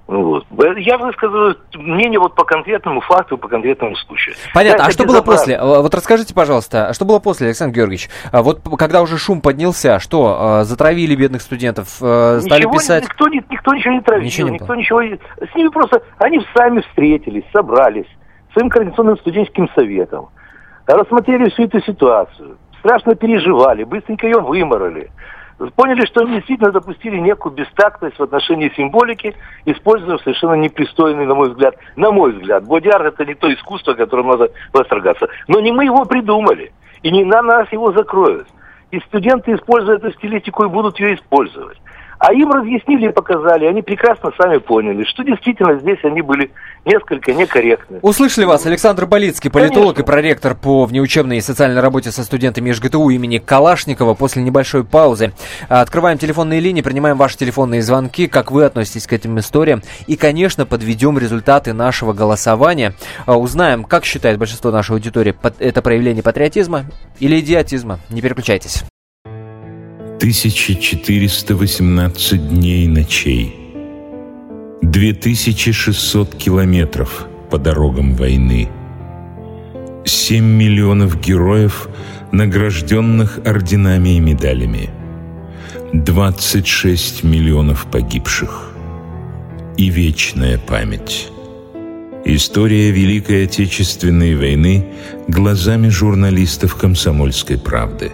Вот. 0.09 0.43
Я 0.77 0.97
высказываю 0.97 1.55
мнение 1.75 2.19
вот 2.19 2.33
по 2.33 2.43
конкретному 2.43 2.99
факту, 3.01 3.37
по 3.37 3.47
конкретному 3.47 3.95
случаю. 3.95 4.35
Понятно. 4.55 4.79
Да, 4.79 4.83
А 4.85 4.87
это 4.87 4.93
что 4.93 5.05
было 5.05 5.21
после? 5.21 5.55
А, 5.55 5.81
Вот 5.83 5.93
расскажите, 5.93 6.33
пожалуйста, 6.33 6.87
а 6.87 6.93
что 6.95 7.05
было 7.05 7.19
после, 7.19 7.45
Александр 7.45 7.75
Георгиевич? 7.75 8.09
А 8.31 8.41
Вот 8.41 8.61
когда 8.79 9.03
уже 9.03 9.19
шум 9.19 9.39
поднялся, 9.39 9.99
что 9.99 10.35
а, 10.39 10.63
затравили 10.63 11.13
бедных 11.15 11.43
студентов, 11.43 11.89
стали 11.89 12.41
Ничего, 12.43 12.73
писать? 12.73 13.03
никто, 13.03 13.27
никто 13.27 13.73
ничего 13.75 13.93
не 13.93 14.01
травил, 14.01 14.25
Ничего 14.25 14.47
не 14.47 14.53
никто 14.55 14.65
было. 14.65 14.75
ничего 14.77 15.01
С 15.03 15.55
ними 15.55 15.67
просто, 15.67 16.01
они 16.17 16.43
сами 16.55 16.81
встретились, 16.81 17.43
собрались, 17.53 18.07
своим 18.53 18.69
координационным 18.71 19.15
студенческим 19.19 19.69
советом, 19.75 20.29
рассмотрели 20.87 21.51
всю 21.51 21.65
эту 21.65 21.81
ситуацию, 21.81 22.57
страшно 22.79 23.13
переживали, 23.13 23.83
быстренько 23.83 24.25
ее 24.25 24.39
выморали. 24.39 25.11
Поняли, 25.75 26.05
что 26.05 26.21
они 26.21 26.35
действительно 26.35 26.71
допустили 26.71 27.17
некую 27.17 27.53
бестактность 27.53 28.17
в 28.17 28.23
отношении 28.23 28.71
символики, 28.77 29.35
используя 29.65 30.17
совершенно 30.19 30.53
непристойный, 30.53 31.25
на 31.25 31.35
мой 31.35 31.49
взгляд, 31.49 31.75
на 31.97 32.11
мой 32.11 32.31
взгляд. 32.31 32.63
Бодиар 32.65 33.05
это 33.05 33.25
не 33.25 33.33
то 33.33 33.53
искусство, 33.53 33.93
которым 33.93 34.27
надо 34.27 34.51
восторгаться. 34.71 35.27
Но 35.49 35.59
не 35.59 35.73
мы 35.73 35.83
его 35.83 36.05
придумали. 36.05 36.71
И 37.03 37.11
не 37.11 37.25
на 37.25 37.41
нас 37.41 37.69
его 37.73 37.91
закроют. 37.91 38.47
И 38.91 38.99
студенты, 39.01 39.53
используя 39.53 39.97
эту 39.97 40.11
стилистику, 40.13 40.63
и 40.63 40.69
будут 40.69 40.97
ее 40.99 41.15
использовать. 41.15 41.77
А 42.19 42.33
им 42.33 42.51
разъяснили 42.51 43.07
и 43.07 43.11
показали, 43.13 43.65
они 43.65 43.81
прекрасно 43.81 44.31
сами 44.37 44.57
поняли, 44.57 45.05
что 45.05 45.23
действительно 45.23 45.79
здесь 45.79 45.99
они 46.03 46.21
были 46.21 46.51
несколько 46.83 47.33
некорректны. 47.33 47.99
Услышали 48.01 48.43
вас, 48.43 48.65
Александр 48.65 49.05
Болицкий, 49.05 49.49
политолог 49.49 49.95
Конечно. 49.95 50.01
и 50.01 50.05
проректор 50.05 50.55
по 50.55 50.83
внеучебной 50.83 51.37
и 51.37 51.41
социальной 51.41 51.79
работе 51.79 52.11
со 52.11 52.25
студентами 52.25 52.71
ИЖГТУ 52.71 53.09
имени 53.09 53.37
Калашникова. 53.37 54.15
После 54.15 54.43
небольшой 54.43 54.83
паузы 54.83 55.31
открываем 55.69 56.17
телефонные 56.17 56.59
линии, 56.59 56.81
принимаем 56.81 57.15
ваши 57.15 57.37
телефонные 57.37 57.81
звонки, 57.81 58.27
как 58.27 58.51
вы 58.51 58.65
относитесь 58.65 59.07
к 59.07 59.13
этим 59.13 59.39
историям. 59.39 59.81
И, 60.07 60.17
конечно, 60.17 60.65
подведем 60.65 61.17
результаты 61.17 61.71
нашего 61.71 62.11
голосования. 62.11 62.95
А, 63.25 63.39
узнаем, 63.39 63.85
как 63.85 64.03
считает 64.03 64.37
большинство 64.37 64.71
нашей 64.71 64.91
аудитории, 64.91 65.33
это 65.59 65.81
проявление 65.81 66.21
патриотизма 66.21 66.83
или 67.21 67.39
идиотизма. 67.39 67.99
Не 68.09 68.21
переключайтесь. 68.21 68.83
1418 70.19 72.49
дней 72.49 72.83
и 72.83 72.87
ночей, 72.89 73.55
2600 74.81 76.35
километров 76.35 77.25
по 77.49 77.57
дорогам 77.57 78.15
войны, 78.15 78.67
7 80.03 80.43
миллионов 80.43 81.21
героев, 81.21 81.87
награжденных 82.33 83.39
орденами 83.45 84.17
и 84.17 84.19
медалями, 84.19 84.89
26 85.93 87.23
миллионов 87.23 87.87
погибших 87.89 88.73
и 89.77 89.89
вечная 89.89 90.57
память. 90.57 91.29
История 92.25 92.91
Великой 92.91 93.45
Отечественной 93.45 94.35
войны 94.35 94.85
глазами 95.29 95.87
журналистов 95.87 96.75
«Комсомольской 96.75 97.57
правды». 97.57 98.11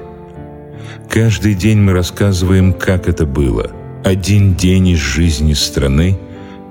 Каждый 1.09 1.53
день 1.53 1.79
мы 1.79 1.93
рассказываем, 1.93 2.73
как 2.73 3.07
это 3.07 3.25
было. 3.25 3.71
Один 4.03 4.55
день 4.55 4.89
из 4.89 4.99
жизни 4.99 5.53
страны 5.53 6.17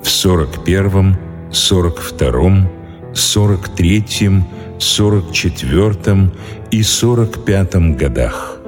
в 0.02 0.06
41-м, 0.06 1.16
42-м, 1.50 2.68
43-м, 3.12 4.46
44-м 4.78 6.32
и 6.70 6.80
45-м 6.80 7.96
годах. 7.96 8.58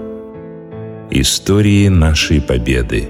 Истории 1.11 1.88
нашей 1.88 2.40
победы. 2.40 3.09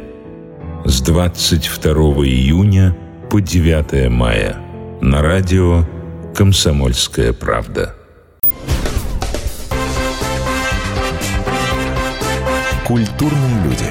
С 0.85 1.01
22 1.01 1.92
июня 2.27 2.97
по 3.31 3.40
9 3.40 4.11
мая. 4.11 4.57
На 5.01 5.23
радио 5.23 5.85
«Комсомольская 6.35 7.33
правда». 7.33 7.96
Культурные 12.87 13.64
люди. 13.64 13.85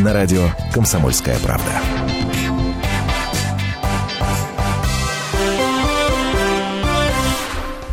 На 0.00 0.12
радио 0.12 0.44
«Комсомольская 0.72 1.36
правда». 1.40 1.72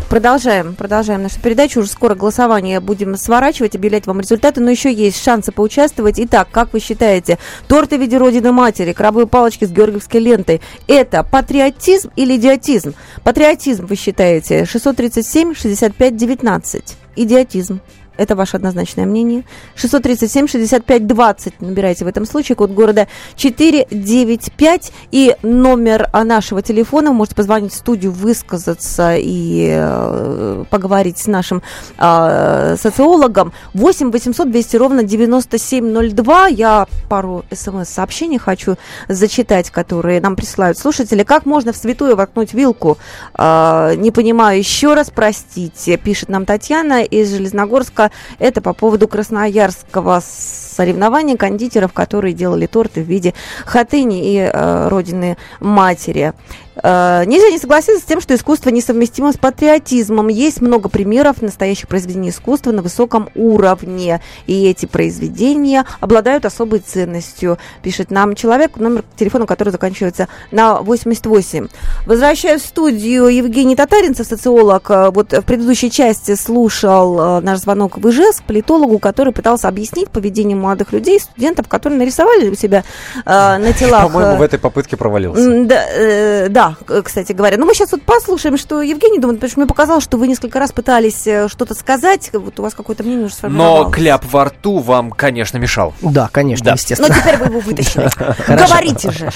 Продолжаем, 0.07 0.75
продолжаем 0.75 1.23
нашу 1.23 1.41
передачу. 1.41 1.79
Уже 1.79 1.89
скоро 1.89 2.13
голосование 2.13 2.79
будем 2.79 3.17
сворачивать, 3.17 3.75
объявлять 3.75 4.05
вам 4.05 4.19
результаты, 4.19 4.61
но 4.61 4.69
еще 4.69 4.93
есть 4.93 5.23
шансы 5.23 5.51
поучаствовать. 5.51 6.19
Итак, 6.19 6.49
как 6.51 6.73
вы 6.73 6.81
считаете, 6.81 7.39
торты 7.67 7.97
в 7.97 8.01
виде 8.01 8.19
Родины 8.19 8.51
Матери, 8.51 8.93
крабовые 8.93 9.25
палочки 9.25 9.65
с 9.65 9.71
георгиевской 9.71 10.21
лентой– 10.21 10.61
это 10.87 11.23
патриотизм 11.23 12.11
или 12.15 12.35
идиотизм? 12.35 12.93
Патриотизм, 13.23 13.87
вы 13.87 13.95
считаете, 13.95 14.65
637 14.65 15.55
65 15.55 16.15
19 16.15 16.97
идиотизм. 17.15 17.80
Это 18.17 18.36
ваше 18.36 18.58
однозначное 18.58 19.06
мнение. 19.06 19.43
637-65-20 19.75 21.54
набирайте 21.60 22.06
в 22.06 22.08
этом 22.08 22.25
случае, 22.25 22.56
код 22.56 22.71
города 22.71 23.08
495 23.36 24.91
и 25.12 25.36
номер 25.41 26.10
нашего 26.13 26.62
телефона. 26.62 27.10
Вы 27.10 27.17
можете 27.17 27.36
позвонить 27.36 27.73
в 27.73 27.75
студию, 27.75 28.12
высказаться 28.12 29.15
и 29.17 29.69
э, 29.71 30.63
поговорить 30.69 31.17
с 31.17 31.28
нашим 31.28 31.62
э, 31.97 32.75
социологом. 32.80 33.54
8 33.73 34.12
800 34.12 34.49
200 34.49 34.78
ровно 34.78 35.04
9702. 35.04 36.47
Я 36.47 36.88
пару 37.10 37.43
смс-сообщений 37.51 38.38
хочу 38.38 38.78
зачитать, 39.08 39.69
которые 39.69 40.21
нам 40.21 40.36
присылают 40.36 40.78
слушатели. 40.78 41.23
Как 41.23 41.45
можно 41.45 41.73
в 41.73 41.78
святую 41.78 42.15
воткнуть 42.15 42.54
вилку? 42.54 42.97
Э, 43.38 43.93
не 43.95 44.12
понимаю. 44.12 44.60
Еще 44.60 44.93
раз 44.93 45.12
простите, 45.13 45.97
пишет 45.97 46.30
нам 46.30 46.45
Татьяна 46.45 47.04
из 47.04 47.32
Железногорска 47.32 48.04
это 48.39 48.61
по 48.61 48.73
поводу 48.73 49.07
красноярского 49.07 50.21
соревнования 50.25 51.37
кондитеров, 51.37 51.93
которые 51.93 52.33
делали 52.33 52.65
торты 52.65 53.01
в 53.01 53.07
виде 53.07 53.33
хатыни 53.65 54.33
и 54.33 54.37
э, 54.39 54.87
родины 54.87 55.37
матери. 55.59 56.33
Э, 56.81 57.23
нельзя 57.25 57.49
не 57.49 57.57
согласиться 57.57 58.01
с 58.01 58.05
тем, 58.05 58.21
что 58.21 58.35
искусство 58.35 58.69
несовместимо 58.69 59.31
с 59.31 59.38
патриотизмом. 59.38 60.27
Есть 60.27 60.61
много 60.61 60.89
примеров 60.89 61.41
настоящих 61.41 61.88
произведений 61.88 62.29
искусства 62.29 62.71
на 62.71 62.81
высоком 62.81 63.29
уровне. 63.35 64.21
И 64.47 64.65
эти 64.67 64.85
произведения 64.85 65.85
обладают 65.99 66.45
особой 66.45 66.79
ценностью, 66.79 67.57
пишет 67.81 68.11
нам 68.11 68.35
человек, 68.35 68.77
номер 68.77 69.03
телефона, 69.15 69.45
который 69.45 69.69
заканчивается 69.69 70.27
на 70.51 70.81
88. 70.81 71.67
Возвращаюсь 72.05 72.61
в 72.61 72.65
студию. 72.65 73.27
Евгений 73.27 73.75
Татаринцев, 73.75 74.27
социолог, 74.27 74.89
э, 74.89 75.09
вот 75.11 75.33
в 75.33 75.41
предыдущей 75.41 75.89
части 75.91 76.35
слушал 76.35 77.19
э, 77.19 77.39
наш 77.41 77.59
звонок 77.59 77.97
в 77.97 78.09
ИЖЭС 78.09 78.41
к 78.41 78.43
политологу, 78.43 78.99
который 78.99 79.33
пытался 79.33 79.67
объяснить 79.67 80.09
поведение 80.09 80.57
молодых 80.57 80.91
людей, 80.91 81.19
студентов, 81.19 81.67
которые 81.67 81.99
нарисовали 81.99 82.49
у 82.49 82.55
себя 82.55 82.83
э, 83.25 83.57
на 83.57 83.73
телах. 83.73 84.11
По-моему, 84.11 84.38
в 84.38 84.41
этой 84.41 84.59
попытке 84.59 84.97
провалился. 84.97 85.65
Да, 85.65 85.85
э, 85.89 86.49
да, 86.49 86.64
кстати 87.04 87.32
говоря. 87.32 87.58
Но 87.58 87.65
мы 87.65 87.73
сейчас 87.73 87.91
вот 87.91 88.01
послушаем, 88.04 88.58
что 88.58 88.82
Евгений 88.82 89.19
думает, 89.19 89.39
потому 89.39 89.51
что 89.51 89.60
мне 89.60 89.67
показалось, 89.67 90.04
что 90.04 90.17
вы 90.17 90.28
несколько 90.28 90.60
раз 90.60 90.71
пытались 90.71 91.28
э, 91.28 91.47
что-то 91.47 91.73
сказать, 91.73 92.30
вот 92.34 92.60
у 92.60 92.63
вас 92.63 92.73
какое-то 92.73 93.04
мнение 93.04 93.25
уже 93.25 93.36
сформировалось. 93.36 93.88
Но 93.88 93.91
кляп 93.91 94.25
во 94.25 94.45
рту 94.45 94.80
вам, 94.80 95.12
конечно, 95.12 95.58
мешал. 95.58 95.93
Да, 96.01 96.30
конечно, 96.32 96.65
да. 96.65 96.73
естественно. 96.73 97.13
Но 97.13 97.21
теперь 97.21 97.38
вы 97.38 97.45
его 97.45 97.60
вытащили. 97.60 98.10
Говорите 98.47 99.12
же. 99.12 99.32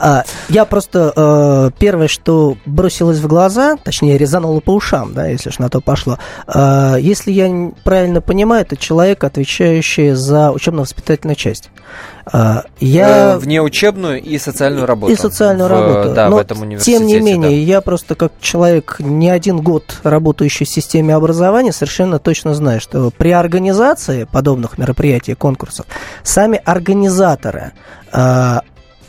А, 0.00 0.24
я 0.48 0.64
просто 0.64 1.12
э, 1.14 1.70
первое, 1.78 2.06
что 2.06 2.56
бросилось 2.66 3.18
в 3.18 3.26
глаза, 3.26 3.76
точнее 3.82 4.16
резануло 4.16 4.60
по 4.60 4.70
ушам, 4.70 5.12
да, 5.12 5.26
если 5.26 5.48
уж 5.48 5.58
на 5.58 5.68
то 5.68 5.80
пошло. 5.80 6.18
Э, 6.46 6.96
если 7.00 7.32
я 7.32 7.72
правильно 7.82 8.20
понимаю, 8.20 8.62
это 8.62 8.76
человек, 8.76 9.24
отвечающий 9.24 10.12
за 10.12 10.52
учебно-воспитательную 10.52 11.34
часть. 11.34 11.70
Э, 12.32 12.62
я... 12.78 13.38
Внеучебную 13.38 14.22
и 14.22 14.38
социальную 14.38 14.86
работу. 14.86 15.12
И 15.12 15.16
социальную 15.16 15.68
в, 15.68 15.72
работу. 15.72 16.14
Да, 16.14 16.28
Но, 16.28 16.36
в 16.36 16.38
этом 16.38 16.62
университете. 16.62 16.98
Тем 16.98 17.06
не 17.06 17.18
менее, 17.18 17.50
да. 17.50 17.56
я 17.56 17.80
просто 17.80 18.14
как 18.14 18.32
человек, 18.40 18.96
не 19.00 19.30
один 19.30 19.60
год 19.60 19.96
работающий 20.04 20.64
в 20.64 20.68
системе 20.68 21.16
образования, 21.16 21.72
совершенно 21.72 22.20
точно 22.20 22.54
знаю, 22.54 22.80
что 22.80 23.10
при 23.10 23.30
организации 23.30 24.28
подобных 24.30 24.78
мероприятий, 24.78 25.34
конкурсов, 25.34 25.86
сами 26.22 26.60
организаторы 26.64 27.72
э, 28.12 28.58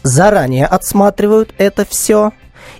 заранее 0.04 0.66
отсматривают 0.66 1.54
это 1.58 1.86
все, 1.86 2.32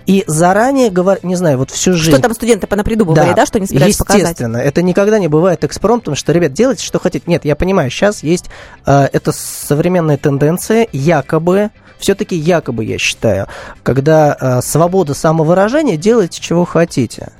и 0.06 0.24
заранее 0.28 0.90
говорят, 0.90 1.24
не 1.24 1.36
знаю, 1.36 1.60
вот 1.60 1.72
всю 1.72 1.94
жизнь... 1.94 2.12
Что 2.12 2.22
там 2.22 2.34
студенты 2.34 2.68
понапридумывали, 2.68 3.30
да, 3.30 3.34
да 3.34 3.46
что 3.46 3.58
они 3.58 3.68
собираются 3.68 4.04
показать? 4.04 4.22
Естественно, 4.22 4.58
это 4.58 4.82
никогда 4.82 5.20
не 5.20 5.28
бывает 5.28 5.64
экспромтом, 5.64 6.16
что, 6.16 6.32
ребят, 6.32 6.54
делайте, 6.54 6.84
что 6.84 7.00
хотите. 7.00 7.26
Нет, 7.28 7.46
я 7.46 7.56
понимаю, 7.56 7.90
сейчас 7.90 8.24
есть 8.24 8.50
э, 8.86 9.08
это 9.12 9.32
современная 9.32 10.18
тенденция, 10.18 10.88
якобы, 10.92 11.70
все-таки 12.00 12.36
якобы, 12.36 12.86
я 12.86 12.98
считаю, 12.98 13.48
когда 13.84 14.36
э, 14.40 14.62
свобода 14.62 15.14
самовыражения, 15.14 15.98
делайте, 15.98 16.42
чего 16.42 16.66
хотите. 16.66 17.32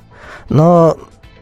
Но 0.48 0.96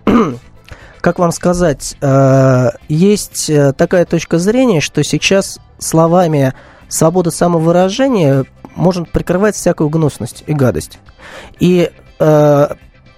как 1.01 1.19
вам 1.19 1.33
сказать, 1.33 1.97
э, 2.01 2.71
есть 2.89 3.51
э, 3.51 3.73
такая 3.73 4.05
точка 4.05 4.39
зрения, 4.39 4.81
что 4.81 5.03
сейчас 5.03 5.59
словами 5.79 6.55
свобода 6.89 7.31
самовыражения 7.31 8.45
может 8.75 9.11
прикрывать 9.11 9.55
всякую 9.55 9.91
гнусность 9.91 10.45
и 10.47 10.53
гадость. 10.53 10.99
И 11.61 11.91
э, 12.19 12.69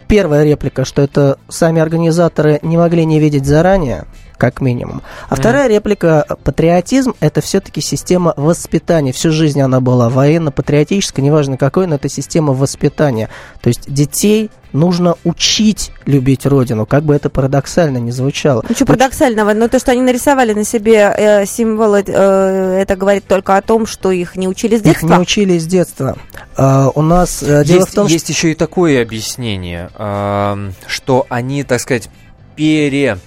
первая 0.08 0.44
реплика, 0.44 0.84
что 0.84 1.02
это 1.02 1.38
сами 1.48 1.80
организаторы 1.80 2.58
не 2.62 2.76
могли 2.76 3.04
не 3.04 3.20
видеть 3.20 3.46
заранее, 3.46 4.06
как 4.40 4.62
минимум. 4.62 5.02
А 5.28 5.36
вторая 5.36 5.68
реплика– 5.68 6.24
патриотизм– 6.44 7.14
это 7.20 7.42
все-таки 7.42 7.82
система 7.82 8.32
воспитания. 8.38 9.12
Всю 9.12 9.30
жизнь 9.30 9.60
она 9.60 9.80
была 9.80 10.08
военно-патриотическая, 10.08 11.22
неважно 11.22 11.58
какой, 11.58 11.86
но 11.86 11.96
это 11.96 12.08
система 12.08 12.54
воспитания. 12.54 13.28
То 13.60 13.68
есть 13.68 13.92
детей 13.92 14.50
нужно 14.72 15.16
учить 15.24 15.92
любить 16.06 16.46
родину, 16.46 16.86
как 16.86 17.02
бы 17.02 17.14
это 17.14 17.28
парадоксально 17.28 17.98
не 17.98 18.12
звучало. 18.12 18.64
Что 18.74 18.86
парадоксального? 18.86 19.52
Но 19.52 19.68
то, 19.68 19.78
что 19.78 19.92
они 19.92 20.00
нарисовали 20.00 20.54
на 20.54 20.64
себе 20.64 21.12
э, 21.14 21.44
символы, 21.44 22.02
э, 22.06 22.78
это 22.80 22.96
говорит 22.96 23.26
только 23.26 23.58
о 23.58 23.62
том, 23.62 23.84
что 23.86 24.10
их 24.10 24.36
не 24.36 24.48
учили 24.48 24.78
с 24.78 24.80
детства? 24.80 25.06
Их 25.06 25.12
не 25.12 25.18
учили 25.18 25.58
с 25.58 25.66
детства. 25.66 26.16
Э, 26.56 26.86
у 26.94 27.02
нас 27.02 27.42
э, 27.42 27.64
дело 27.64 27.80
Есть, 27.80 27.90
в 27.90 27.94
том, 27.94 28.06
что... 28.06 28.12
есть 28.14 28.28
еще 28.30 28.52
и 28.52 28.54
такое 28.54 29.02
объяснение, 29.02 29.90
эм, 29.98 30.72
что 30.86 31.26
они, 31.28 31.62
так 31.62 31.80
сказать, 31.80 32.08
пере... 32.56 33.18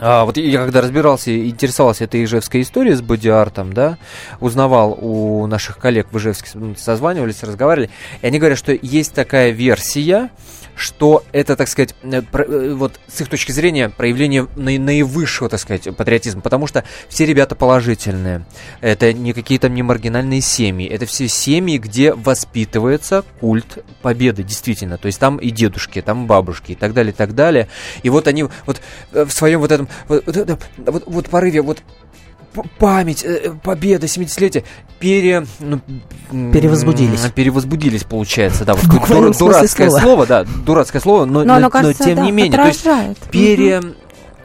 А, 0.00 0.24
вот 0.24 0.38
я 0.38 0.60
когда 0.60 0.80
разбирался, 0.80 1.46
интересовался 1.46 2.04
этой 2.04 2.24
ижевской 2.24 2.62
историей 2.62 2.94
с 2.94 3.02
бодиартом, 3.02 3.74
да, 3.74 3.98
узнавал 4.40 4.96
у 4.98 5.46
наших 5.46 5.76
коллег 5.78 6.06
в 6.10 6.16
Ижевске, 6.18 6.48
созванивались, 6.78 7.42
разговаривали, 7.42 7.90
и 8.22 8.26
они 8.26 8.38
говорят, 8.38 8.58
что 8.58 8.72
есть 8.72 9.12
такая 9.12 9.50
версия, 9.50 10.30
что 10.74 11.24
это, 11.32 11.56
так 11.56 11.68
сказать, 11.68 11.94
э, 12.02 12.22
про- 12.22 12.44
э, 12.44 12.72
вот 12.72 12.98
с 13.06 13.20
их 13.20 13.28
точки 13.28 13.52
зрения 13.52 13.90
проявление 13.90 14.46
наи- 14.56 14.78
наивысшего, 14.78 15.50
так 15.50 15.60
сказать, 15.60 15.94
патриотизма, 15.94 16.40
потому 16.40 16.66
что 16.66 16.84
все 17.10 17.26
ребята 17.26 17.54
положительные, 17.54 18.46
это 18.80 19.12
не 19.12 19.34
какие-то 19.34 19.68
не 19.68 19.82
маргинальные 19.82 20.40
семьи, 20.40 20.88
это 20.88 21.04
все 21.04 21.28
семьи, 21.28 21.76
где 21.76 22.14
воспитывается 22.14 23.24
культ 23.40 23.84
победы, 24.00 24.42
действительно, 24.42 24.96
то 24.96 25.04
есть 25.06 25.18
там 25.18 25.36
и 25.36 25.50
дедушки, 25.50 26.00
там 26.00 26.26
бабушки 26.26 26.72
и 26.72 26.74
так 26.76 26.94
далее, 26.94 27.12
и 27.12 27.14
так 27.16 27.34
далее, 27.34 27.68
и 28.02 28.08
вот 28.08 28.26
они 28.26 28.44
вот 28.64 28.80
э, 29.12 29.24
в 29.24 29.32
своем 29.32 29.60
вот 29.60 29.72
этом 29.72 29.86
вот, 30.08 30.24
вот, 30.26 30.58
вот- 30.86 31.04
вот 31.06 31.28
порыве 31.28 31.62
вот 31.62 31.82
память, 32.78 33.24
э, 33.24 33.52
победа, 33.62 34.06
70-летие, 34.06 34.64
пере... 34.98 35.46
ну, 35.60 35.80
Перевозбудились. 36.52 37.20
Перевозбудились, 37.34 38.04
получается, 38.04 38.64
да. 38.64 38.74
Вот 38.74 38.84
смысле 38.84 39.32
дурацкое 39.38 39.88
слова. 39.88 40.02
слово, 40.02 40.26
да, 40.26 40.44
дурацкое 40.64 41.00
слово, 41.00 41.24
но, 41.24 41.40
Но 41.40 41.44
но, 41.44 41.52
оно, 41.54 41.60
но 41.66 41.70
кажется, 41.70 42.04
тем 42.04 42.16
да, 42.16 42.22
не 42.24 42.32
менее, 42.32 42.58
то 42.58 42.66
есть 42.66 42.80
отражает. 42.80 43.18
пере... 43.30 43.80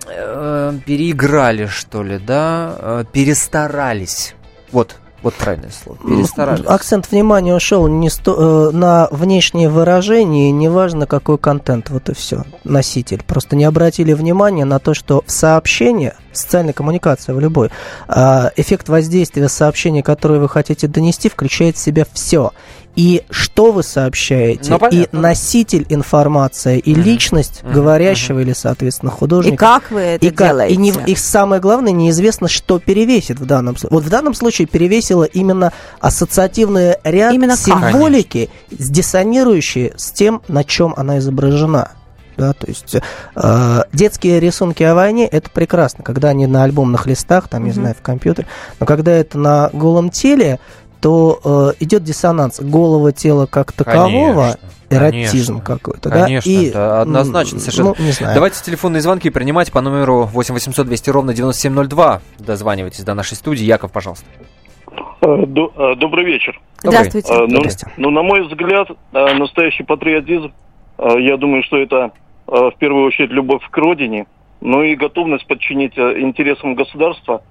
э, 0.07 0.79
переиграли, 0.85 1.65
что 1.65 2.03
ли, 2.03 2.19
да, 2.19 2.75
э, 2.77 3.05
перестарались. 3.11 4.35
Вот, 4.71 4.97
вот 5.25 5.33
правильное 5.33 5.71
слово. 5.71 5.97
Перестарались. 6.07 6.65
Акцент 6.67 7.09
внимания 7.09 7.55
ушел 7.55 7.87
не 7.87 8.11
сто- 8.11 8.69
э, 8.69 8.71
на 8.71 9.07
внешние 9.09 9.69
выражения, 9.69 10.51
неважно 10.51 11.07
какой 11.07 11.39
контент, 11.39 11.89
вот 11.89 12.09
и 12.09 12.13
все, 12.13 12.43
носитель. 12.63 13.23
Просто 13.25 13.55
не 13.55 13.63
обратили 13.65 14.13
внимания 14.13 14.65
на 14.65 14.77
то, 14.77 14.93
что 14.93 15.23
в 15.25 15.31
сообщении, 15.31 16.13
социальная 16.31 16.73
коммуникация 16.73 17.33
в 17.33 17.39
любой, 17.39 17.71
а, 18.07 18.51
эффект 18.55 18.87
воздействия 18.87 19.49
сообщения, 19.49 20.03
которое 20.03 20.39
вы 20.39 20.47
хотите 20.47 20.87
донести, 20.87 21.27
включает 21.27 21.75
в 21.75 21.79
себя 21.79 22.05
все. 22.13 22.51
И 22.95 23.23
что 23.29 23.71
вы 23.73 23.83
сообщаете, 23.83 24.71
Ну, 24.79 24.87
и 24.89 25.07
носитель 25.11 25.85
информации, 25.89 26.79
и 26.79 26.93
личность 26.93 27.61
Мгм. 27.63 27.73
говорящего 27.73 28.39
или, 28.39 28.53
соответственно, 28.53 29.11
художника. 29.11 29.53
И 29.55 29.57
как 29.57 29.91
вы 29.91 29.99
это 29.99 30.25
И, 30.25 30.29
как- 30.29 30.47
делаете? 30.49 30.73
и, 30.73 30.77
не, 30.77 30.93
и 31.07 31.15
самое 31.15 31.61
главное, 31.61 31.91
неизвестно, 31.91 32.47
что 32.47 32.79
перевесит 32.79 33.39
в 33.39 33.45
данном 33.45 33.75
случае. 33.75 33.95
Вот 33.97 34.03
в 34.05 34.09
данном 34.09 34.33
случае 34.33 34.67
перевесило 34.67 35.23
именно 35.25 35.73
ассоциативный 35.99 36.95
ряд 37.03 37.33
Именно 37.33 37.57
символики, 37.57 38.49
диссонирующие 38.71 39.93
с 39.97 40.11
тем, 40.11 40.41
на 40.47 40.63
чем 40.63 40.93
она 40.97 41.19
изображена. 41.19 41.91
Да, 42.37 42.51
то 42.51 42.67
есть 42.67 42.95
э, 43.35 43.81
детские 43.93 44.41
рисунки 44.41 44.83
о 44.83 44.93
войне 44.93 45.25
это 45.25 45.49
прекрасно, 45.49 46.03
когда 46.03 46.29
они 46.29 46.47
на 46.47 46.63
альбомных 46.65 47.05
листах, 47.07 47.47
там, 47.47 47.63
не 47.63 47.69
Мгм. 47.69 47.79
знаю, 47.79 47.95
в 47.97 48.01
компьютере, 48.01 48.45
но 48.79 48.85
когда 48.85 49.13
это 49.13 49.37
на 49.37 49.69
голом 49.71 50.09
теле, 50.09 50.59
то 51.05 51.39
э, 51.77 51.83
идет 51.83 52.01
диссонанс 52.01 52.59
голого 52.59 53.11
тела 53.11 53.45
как 53.45 53.71
такового, 53.71 54.57
Конечно, 54.89 55.19
эротизм 55.19 55.61
какой-то, 55.61 56.09
да, 56.09 56.23
Конечно, 56.23 56.49
и 56.49 56.69
это 56.69 57.01
однозначно 57.01 57.57
м, 57.57 57.59
совершенно. 57.59 57.93
Ну, 57.95 58.03
не 58.03 58.09
знаю. 58.09 58.33
Давайте 58.33 58.63
телефонные 58.63 59.01
звонки 59.01 59.29
принимать 59.29 59.71
по 59.71 59.81
номеру 59.81 60.23
8 60.23 60.55
800 60.55 60.87
200 60.87 61.09
ровно 61.11 61.35
9702. 61.35 62.21
Дозванивайтесь 62.39 63.03
до 63.03 63.13
нашей 63.13 63.35
студии. 63.35 63.63
Яков, 63.63 63.91
пожалуйста. 63.91 64.25
Э, 65.21 65.27
э, 65.27 65.95
Добрый 65.97 66.25
вечер. 66.25 66.59
Здравствуйте. 66.81 67.31
Э, 67.31 67.45
Ну, 67.47 67.59
Здрасте. 67.59 67.87
ну, 67.97 68.09
на 68.09 68.23
мой 68.23 68.41
взгляд, 68.47 68.87
настоящий 69.13 69.83
патриотизм, 69.83 70.53
я 70.97 71.37
думаю, 71.37 71.61
что 71.61 71.77
это 71.77 72.13
в 72.47 72.73
первую 72.79 73.05
очередь 73.05 73.29
любовь 73.29 73.61
к 73.69 73.77
родине, 73.77 74.25
ну 74.59 74.81
и 74.81 74.95
готовность 74.95 75.45
подчинить 75.45 75.95
интересам 75.99 76.73
государства 76.73 77.43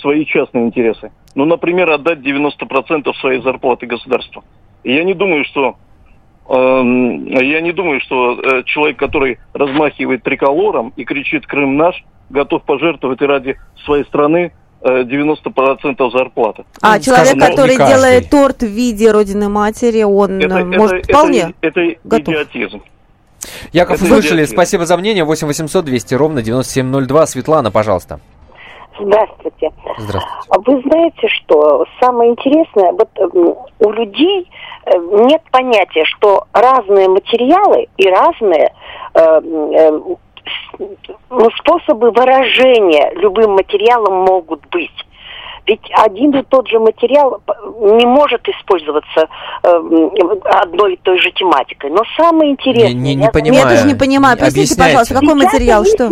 свои 0.00 0.24
частные 0.24 0.66
интересы. 0.66 1.10
Ну, 1.34 1.44
например, 1.44 1.90
отдать 1.90 2.18
90% 2.18 3.12
своей 3.20 3.40
зарплаты 3.42 3.86
государству. 3.86 4.44
И 4.84 4.94
я 4.94 5.04
не 5.04 5.14
думаю, 5.14 5.44
что 5.44 5.76
эм, 6.48 7.26
я 7.26 7.60
не 7.60 7.72
думаю, 7.72 8.00
что 8.00 8.34
э, 8.40 8.62
человек, 8.64 8.98
который 8.98 9.38
размахивает 9.54 10.22
триколором 10.22 10.92
и 10.96 11.04
кричит 11.04 11.46
«Крым 11.46 11.76
наш», 11.76 12.04
готов 12.30 12.62
пожертвовать 12.64 13.20
и 13.20 13.26
ради 13.26 13.58
своей 13.84 14.04
страны 14.04 14.52
э, 14.82 15.02
90% 15.04 16.10
зарплаты. 16.10 16.64
А 16.80 16.96
Ну, 16.96 17.00
человек, 17.02 17.26
скажем, 17.26 17.40
который 17.40 17.76
делает 17.76 18.30
торт 18.30 18.62
в 18.62 18.66
виде 18.66 19.10
Родины 19.10 19.48
Матери, 19.48 20.02
он 20.02 20.40
Это, 20.40 20.58
э, 20.58 20.64
может 20.64 21.04
это- 21.04 21.12
вполне... 21.12 21.52
это, 21.60 21.80
это 21.80 21.98
готов. 22.04 22.34
идиотизм. 22.34 22.82
Яков, 23.72 23.96
Это 23.96 24.04
услышали. 24.04 24.38
идиотизм. 24.38 24.54
Спасибо 24.54 24.86
за 24.86 24.96
мнение. 24.96 25.24
8 25.24 25.46
800 25.46 25.84
200 25.84 26.14
ровно 26.14 26.42
9702. 26.42 27.26
Светлана, 27.26 27.70
пожалуйста. 27.70 28.20
Здравствуйте. 29.00 29.70
Здравствуйте. 29.98 30.48
А 30.50 30.58
Вы 30.60 30.82
знаете, 30.82 31.28
что 31.28 31.84
самое 32.00 32.30
интересное, 32.32 32.92
вот 32.92 33.08
м, 33.18 33.54
у 33.80 33.90
людей 33.90 34.50
э, 34.86 34.90
нет 35.26 35.42
понятия, 35.50 36.04
что 36.04 36.44
разные 36.52 37.08
материалы 37.08 37.88
и 37.96 38.06
разные 38.08 38.72
э, 39.14 39.20
м, 39.20 39.70
э, 39.72 40.00
с- 40.44 40.80
ну, 41.30 41.50
способы 41.58 42.10
выражения 42.10 43.12
любым 43.14 43.52
материалом 43.52 44.24
могут 44.24 44.66
быть. 44.70 44.90
Ведь 45.64 45.80
один 45.96 46.32
и 46.36 46.42
тот 46.42 46.66
же 46.68 46.80
материал 46.80 47.40
п- 47.46 47.54
не 47.96 48.04
может 48.04 48.46
использоваться 48.48 49.28
э, 49.62 49.68
одной 50.44 50.94
и 50.94 50.96
той 50.96 51.18
же 51.18 51.30
тематикой. 51.30 51.90
Но 51.90 52.02
самое 52.16 52.50
интересное... 52.50 52.88
Не, 52.92 52.94
не, 52.94 53.14
не 53.14 53.24
я 53.24 53.30
понимаю. 53.30 53.62
Я 53.64 53.68
тоже 53.70 53.86
не 53.86 53.94
понимаю. 53.94 54.36
Объясняйте. 54.40 54.76
пожалуйста, 54.82 55.14
какой 55.14 55.28
Сейчас 55.38 55.52
материал, 55.52 55.84
что? 55.84 56.10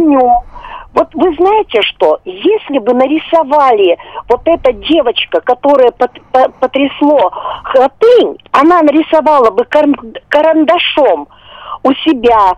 Вот 0.93 1.15
вы 1.15 1.35
знаете 1.37 1.83
что, 1.83 2.21
если 2.25 2.79
бы 2.79 2.95
нарисовали 2.95 3.97
вот 4.29 4.41
эта 4.45 4.73
девочка, 4.73 5.41
которая 5.41 5.91
пот- 5.93 6.21
по- 6.33 6.51
потрясло 6.61 7.31
хатынь, 7.65 8.39
она 8.51 8.83
нарисовала 8.83 9.51
бы 9.51 9.65
кар- 9.65 9.87
карандашом 10.29 11.29
у 11.83 11.93
себя, 11.95 12.55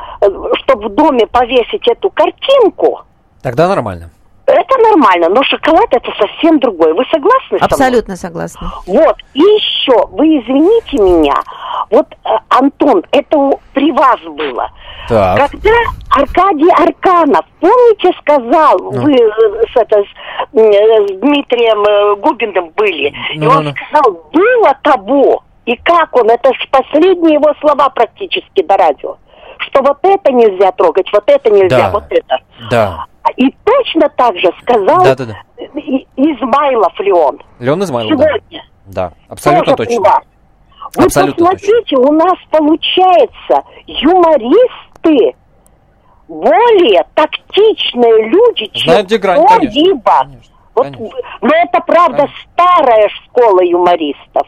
чтобы 0.63 0.89
в 0.89 0.95
доме 0.95 1.27
повесить 1.27 1.87
эту 1.89 2.11
картинку, 2.11 3.03
Тогда 3.43 3.69
нормально. 3.69 4.11
Это 4.53 4.79
нормально, 4.79 5.29
но 5.29 5.43
шоколад 5.45 5.87
это 5.91 6.11
совсем 6.19 6.59
другое. 6.61 6.95
Вы 6.95 7.05
согласны 7.11 7.49
со 7.51 7.55
мной? 7.57 7.67
Абсолютно 7.67 8.17
согласна. 8.17 8.73
Вот, 8.87 9.17
и 9.35 9.41
еще, 9.41 10.07
вы 10.09 10.27
извините 10.39 10.99
меня, 10.99 11.35
вот, 11.91 12.07
э, 12.25 12.29
Антон, 12.49 13.03
это 13.13 13.51
при 13.73 13.91
вас 13.93 14.21
было. 14.21 14.71
Так. 15.09 15.51
Когда 15.51 15.71
Аркадий 16.11 16.71
Арканов, 16.71 17.45
помните, 17.61 18.11
сказал, 18.21 18.79
Ну. 18.79 19.03
вы 19.03 19.13
э, 19.15 19.65
с, 19.73 19.77
это, 19.77 20.03
с, 20.03 20.57
э, 20.59 21.07
с 21.09 21.21
Дмитрием 21.21 22.21
Губиным 22.21 22.71
были, 22.77 23.13
Ну, 23.37 23.45
и 23.45 23.47
он 23.47 23.65
ну, 23.65 23.71
ну. 23.71 23.75
сказал, 23.75 24.23
было 24.33 24.77
того, 24.83 25.43
и 25.67 25.77
как 25.77 26.15
он, 26.17 26.31
это 26.31 26.53
ж 26.55 26.69
последние 26.71 27.35
его 27.35 27.53
слова 27.61 27.89
практически 27.91 28.63
до 28.63 28.77
радио, 28.77 29.17
что 29.59 29.83
вот 29.83 29.99
это 30.03 30.33
нельзя 30.33 30.73
трогать, 30.73 31.09
вот 31.13 31.25
это 31.27 31.51
нельзя, 31.51 31.79
Да. 31.79 31.91
вот 31.91 32.05
это. 32.11 32.39
Да. 32.71 33.07
И 33.37 33.51
точно 33.65 34.09
так 34.11 34.37
же 34.39 34.51
сказал 34.63 35.05
Да-да-да. 35.05 35.37
И- 35.79 36.07
Измайлов 36.17 36.99
Леон 37.01 37.41
Леон 37.61 37.83
Измайлов, 37.85 38.19
да. 38.19 38.27
сегодня. 38.29 38.65
Да, 38.87 39.13
абсолютно 39.29 39.77
тоже 39.77 39.89
точно. 39.91 40.03
вас. 40.03 40.23
Вы 40.97 41.05
Абсолютно 41.05 41.47
посмотрите, 41.47 41.97
у 41.97 42.13
нас 42.13 42.35
получается 42.51 43.63
юмористы 43.87 45.35
более 46.29 47.05
тактичные 47.15 48.29
люди, 48.29 48.67
чем 48.75 48.93
Знают, 48.93 49.07
кто-либо. 49.09 50.29
Вот, 50.75 50.85
конечно. 50.87 51.19
но 51.43 51.49
это 51.55 51.81
правда 51.81 52.17
Конечно. 52.23 52.37
старая 52.53 53.09
школа 53.09 53.61
юмористов. 53.63 54.47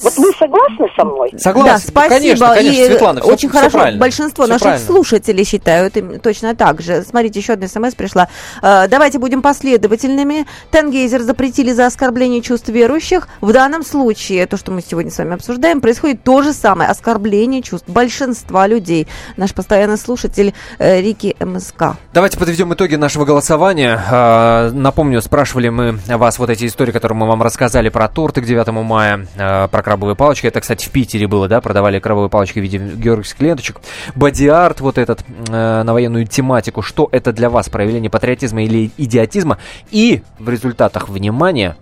Вот 0.00 0.16
вы 0.16 0.32
согласны 0.38 0.86
со 0.96 1.04
мной? 1.04 1.32
Согласен. 1.38 1.72
Да, 1.72 1.78
спасибо. 1.78 2.14
Конечно, 2.14 2.48
конечно, 2.54 2.82
и 2.82 2.86
Светлана, 2.86 3.20
всё- 3.20 3.30
очень 3.32 3.48
всё 3.48 3.58
хорошо. 3.58 3.78
правильно. 3.78 4.00
Большинство 4.00 4.44
Всё 4.44 4.52
наших 4.52 4.62
правильно. 4.66 4.86
слушателей 4.86 5.44
считают 5.44 5.94
точно 6.22 6.54
так 6.56 6.80
же. 6.80 7.02
Смотрите, 7.02 7.38
еще 7.40 7.52
одна 7.54 7.68
смс 7.68 7.94
пришла. 7.94 8.28
Э, 8.62 8.86
Давайте 8.88 9.18
будем 9.18 9.42
последовательными. 9.42 10.46
Тенгейзер 10.70 11.20
запретили 11.22 11.72
за 11.72 11.86
оскорбление 11.86 12.40
чувств 12.42 12.68
верующих. 12.68 13.28
В 13.40 13.52
данном 13.52 13.84
случае, 13.84 14.46
то, 14.46 14.56
что 14.56 14.72
мы 14.72 14.82
сегодня 14.82 15.10
с 15.10 15.18
вами 15.18 15.34
обсуждаем, 15.34 15.80
происходит 15.80 16.22
то 16.24 16.42
же 16.42 16.52
самое. 16.52 16.90
Оскорбление 16.90 17.62
чувств 17.62 17.88
большинства 17.88 18.66
людей. 18.66 19.06
Наш 19.36 19.54
постоянный 19.54 19.98
слушатель 19.98 20.54
э, 20.78 21.00
Рики 21.00 21.36
МСК. 21.40 21.96
Давайте 22.12 22.38
подведем 22.38 22.72
итоги 22.74 22.94
нашего 22.96 23.24
голосования. 23.24 24.00
А, 24.10 24.70
Напомню, 24.72 25.20
спрашивали 25.22 25.68
мы 25.68 25.98
вас 26.08 26.38
вот 26.38 26.50
эти 26.50 26.66
истории, 26.66 26.92
которые 26.92 27.16
мы 27.18 27.26
вам 27.26 27.42
рассказали 27.42 27.88
про 27.88 28.08
торты 28.08 28.40
к 28.40 28.44
9 28.44 28.82
мая, 28.82 29.26
а, 29.38 29.68
про 29.82 29.90
крабовые 29.90 30.16
палочки. 30.16 30.46
Это, 30.46 30.60
кстати, 30.60 30.86
в 30.86 30.90
Питере 30.90 31.26
было, 31.26 31.48
да, 31.48 31.60
продавали 31.60 31.98
крабовые 31.98 32.30
палочки 32.30 32.60
в 32.60 32.62
виде 32.62 32.78
георгиевских 32.78 33.40
ленточек. 33.40 33.80
Боди-арт, 34.14 34.80
вот 34.80 34.96
этот, 34.96 35.24
э, 35.48 35.82
на 35.82 35.92
военную 35.92 36.26
тематику. 36.26 36.82
Что 36.82 37.08
это 37.10 37.32
для 37.32 37.50
вас, 37.50 37.68
проявление 37.68 38.10
патриотизма 38.10 38.62
или 38.62 38.92
идиотизма? 38.96 39.58
И 39.90 40.22
в 40.38 40.48
результатах, 40.48 41.08
внимания, 41.08 41.76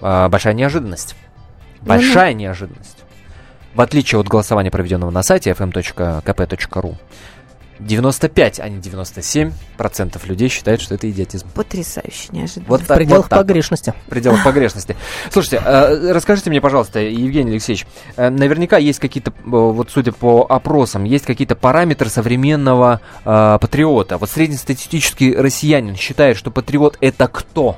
а, 0.00 0.28
большая 0.28 0.54
неожиданность. 0.54 1.14
Большая 1.80 2.34
неожиданность. 2.34 2.98
В 3.74 3.80
отличие 3.80 4.20
от 4.20 4.26
голосования, 4.26 4.70
проведенного 4.70 5.10
на 5.10 5.22
сайте 5.22 5.50
fm.kp.ru, 5.50 6.94
95, 7.80 8.60
а 8.60 8.68
не 8.68 8.78
97 8.80 9.52
процентов 9.76 10.26
людей 10.26 10.48
считают, 10.48 10.80
что 10.80 10.94
это 10.94 11.10
идиотизм. 11.10 11.48
Потрясающе 11.54 12.28
неожиданно. 12.32 12.66
Вот 12.68 12.82
В 12.82 12.86
так- 12.86 12.96
пределах 12.96 13.22
вот 13.24 13.28
так 13.30 13.38
погрешности. 13.40 13.94
В 14.06 14.10
пределах 14.10 14.42
погрешности. 14.44 14.96
Слушайте, 15.30 15.62
э, 15.64 16.12
расскажите 16.12 16.50
мне, 16.50 16.60
пожалуйста, 16.60 17.00
Евгений 17.00 17.52
Алексеевич, 17.52 17.86
э, 18.16 18.30
наверняка 18.30 18.78
есть 18.78 18.98
какие-то, 18.98 19.30
э, 19.30 19.32
вот 19.44 19.90
судя 19.90 20.12
по 20.12 20.46
опросам, 20.48 21.04
есть 21.04 21.24
какие-то 21.26 21.54
параметры 21.56 22.08
современного 22.08 23.00
э, 23.24 23.58
патриота. 23.60 24.18
Вот 24.18 24.30
среднестатистический 24.30 25.34
россиянин 25.34 25.96
считает, 25.96 26.36
что 26.36 26.50
патриот 26.50 26.96
это 27.00 27.28
кто? 27.28 27.76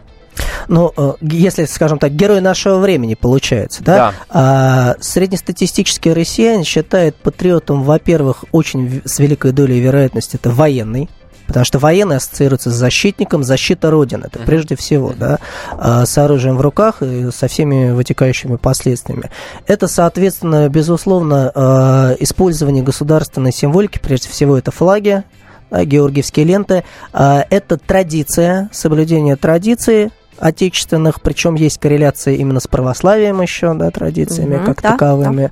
Ну, 0.69 0.93
э, 0.97 1.15
если, 1.23 1.65
скажем 1.65 1.99
так, 1.99 2.13
герой 2.13 2.41
нашего 2.41 2.79
времени 2.79 3.15
получается, 3.15 3.83
да? 3.83 3.97
Да. 3.97 4.15
А 4.29 4.95
среднестатистический 5.01 6.13
россиянин 6.13 6.65
считает 6.65 7.17
патриотом, 7.17 7.83
во-первых, 7.83 8.45
очень 8.53 9.03
с 9.05 9.19
великой 9.19 9.53
долей 9.53 9.81
вероятности 9.81 10.37
это 10.37 10.51
военный. 10.51 11.09
Потому 11.47 11.65
что 11.65 11.79
военный 11.79 12.17
ассоциируется 12.17 12.71
с 12.71 12.75
защитником, 12.75 13.43
защита 13.43 13.91
Родины. 13.91 14.27
Это 14.27 14.39
прежде 14.41 14.77
всего, 14.77 15.15
да, 15.19 15.39
а, 15.71 16.05
с 16.05 16.19
оружием 16.19 16.59
в 16.59 16.61
руках 16.61 17.01
и 17.01 17.31
со 17.31 17.49
всеми 17.49 17.91
вытекающими 17.93 18.57
последствиями. 18.57 19.31
Это, 19.67 19.89
соответственно, 19.89 20.69
безусловно, 20.69 21.51
а, 21.55 22.15
использование 22.19 22.83
государственной 22.83 23.51
символики, 23.51 23.99
прежде 23.99 24.29
всего, 24.29 24.59
это 24.59 24.71
флаги, 24.71 25.25
георгиевские 25.71 26.45
ленты. 26.45 26.85
А, 27.15 27.47
Это 27.49 27.79
традиция, 27.79 28.69
соблюдение 28.73 29.37
традиции 29.37 30.11
отечественных, 30.39 31.21
причем 31.21 31.55
есть 31.55 31.79
корреляция 31.79 32.35
именно 32.35 32.61
с 32.61 32.67
православием 32.67 33.41
еще, 33.41 33.75
да, 33.75 33.91
традициями 33.91 34.57
Мгм, 34.57 34.67
как 34.67 34.83
да, 34.83 34.93
таковыми. 34.93 35.51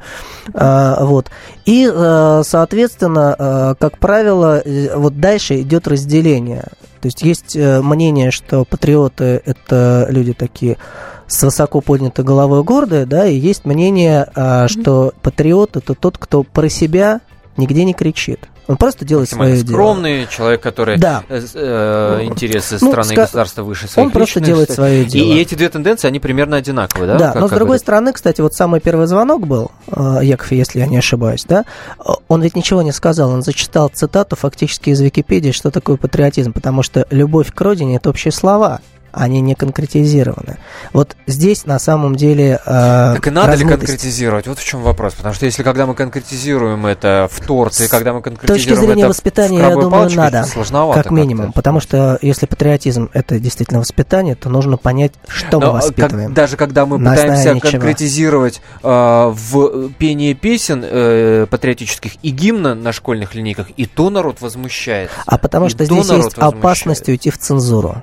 А, 0.54 1.04
вот. 1.04 1.30
И, 1.64 1.90
э, 1.92 2.42
соответственно, 2.44 3.34
э, 3.38 3.74
как 3.78 3.98
правило, 3.98 4.60
э, 4.60 4.96
вот 4.96 5.20
дальше 5.20 5.60
идет 5.60 5.88
разделение. 5.88 6.64
То 7.00 7.06
есть 7.06 7.22
есть 7.22 7.56
мнение, 7.56 8.30
что 8.30 8.64
патриоты 8.64 9.40
это 9.44 10.06
люди 10.08 10.32
такие 10.32 10.76
с 11.28 11.42
высоко 11.42 11.80
поднятой 11.80 12.24
головой 12.24 12.64
гордые, 12.64 13.06
да, 13.06 13.26
и 13.26 13.36
есть 13.36 13.64
мнение, 13.64 14.26
что 14.66 15.12
патриот 15.22 15.76
это 15.76 15.94
тот, 15.94 16.18
кто 16.18 16.42
про 16.42 16.68
себя 16.68 17.20
нигде 17.58 17.84
не 17.84 17.94
кричит. 17.94 18.40
Он 18.68 18.76
просто 18.76 19.04
делает 19.04 19.28
свое 19.28 19.56
дело. 19.62 19.66
скромный 19.76 20.26
человек, 20.28 20.60
который 20.60 20.98
Да. 20.98 21.22
э, 21.28 21.40
э, 21.54 22.20
интересы 22.24 22.78
Ну, 22.80 22.90
страны 22.90 23.12
и 23.12 23.14
ска- 23.14 23.20
государства 23.22 23.62
выше 23.62 23.86
своих 23.86 24.06
он 24.06 24.12
просто 24.12 24.40
делает 24.40 24.70
свое 24.72 25.02
И- 25.02 25.04
дело. 25.04 25.24
И, 25.32 25.38
эти 25.38 25.54
две 25.54 25.68
тенденции, 25.68 26.08
они 26.08 26.18
примерно 26.18 26.56
одинаковые, 26.56 27.06
да? 27.06 27.18
Да, 27.18 27.32
Как- 27.32 27.42
но 27.42 27.46
с 27.46 27.50
как 27.50 27.58
другой 27.60 27.76
это? 27.76 27.84
стороны, 27.84 28.12
кстати, 28.12 28.40
вот 28.40 28.54
самый 28.54 28.80
первый 28.80 29.06
звонок 29.06 29.46
был, 29.46 29.70
э, 29.88 30.18
Яков, 30.22 30.50
если 30.50 30.80
я 30.80 30.86
не 30.86 30.96
ошибаюсь, 30.96 31.44
да, 31.48 31.64
он 32.26 32.42
ведь 32.42 32.56
ничего 32.56 32.82
не 32.82 32.90
сказал, 32.92 33.30
он 33.30 33.42
зачитал 33.42 33.88
цитату 33.88 34.34
фактически 34.34 34.90
из 34.90 35.00
Википедии, 35.00 35.52
что 35.52 35.70
такое 35.70 35.96
патриотизм, 35.96 36.52
потому 36.52 36.82
что 36.82 37.06
любовь 37.10 37.52
к 37.54 37.60
родине– 37.60 37.96
это 37.98 38.10
общие 38.10 38.32
слова, 38.32 38.80
они 39.16 39.40
не 39.40 39.54
конкретизированы. 39.54 40.58
Вот 40.92 41.16
здесь 41.26 41.64
на 41.64 41.78
самом 41.78 42.14
деле 42.16 42.60
э, 42.64 43.14
Так 43.14 43.26
и 43.26 43.30
надо 43.30 43.48
ли 43.48 43.52
размытость. 43.54 43.78
конкретизировать? 43.86 44.46
Вот 44.46 44.58
в 44.58 44.64
чем 44.64 44.82
вопрос. 44.82 45.14
Потому 45.14 45.34
что 45.34 45.46
если 45.46 45.62
когда 45.62 45.86
мы 45.86 45.94
конкретизируем 45.94 46.86
это 46.86 47.28
в 47.32 47.40
торт, 47.44 47.80
и 47.80 47.88
когда 47.88 48.12
мы 48.12 48.20
С 48.20 48.22
точки 48.22 48.36
конкретизируем 48.36 48.80
зрения 48.86 49.02
это 49.02 49.08
воспитания, 49.08 49.58
в 49.58 49.62
я 49.62 49.70
думаю, 49.70 49.90
палочке, 49.90 50.16
надо, 50.18 50.44
сложновато 50.44 51.02
как 51.02 51.12
минимум, 51.12 51.52
потому 51.52 51.80
что 51.80 52.18
если 52.22 52.46
патриотизм– 52.46 53.10
это 53.12 53.38
действительно 53.40 53.80
воспитание, 53.80 54.34
то 54.34 54.48
нужно 54.50 54.76
понять, 54.76 55.12
что 55.28 55.58
Но, 55.60 55.72
мы 55.72 55.78
э, 55.78 55.80
как- 55.80 55.82
воспитываем. 55.82 56.34
даже 56.34 56.56
когда 56.56 56.84
мы 56.86 56.98
пытаемся 56.98 57.58
конкретизировать 57.58 58.60
э, 58.82 59.32
в 59.34 59.90
пении 59.94 60.34
песен 60.34 60.84
э, 60.84 61.46
патриотических 61.48 62.12
и 62.22 62.30
гимна 62.30 62.74
на 62.74 62.92
школьных 62.92 63.34
линейках, 63.34 63.68
и 63.76 63.86
то 63.86 64.10
народ 64.10 64.40
возмущается. 64.40 65.16
А 65.24 65.38
потому 65.38 65.68
что 65.68 65.78
то 65.78 65.84
здесь 65.86 65.96
есть 65.98 66.10
возмущает. 66.10 66.54
опасность 66.54 67.08
уйти 67.08 67.30
в 67.30 67.38
цензуру. 67.38 68.02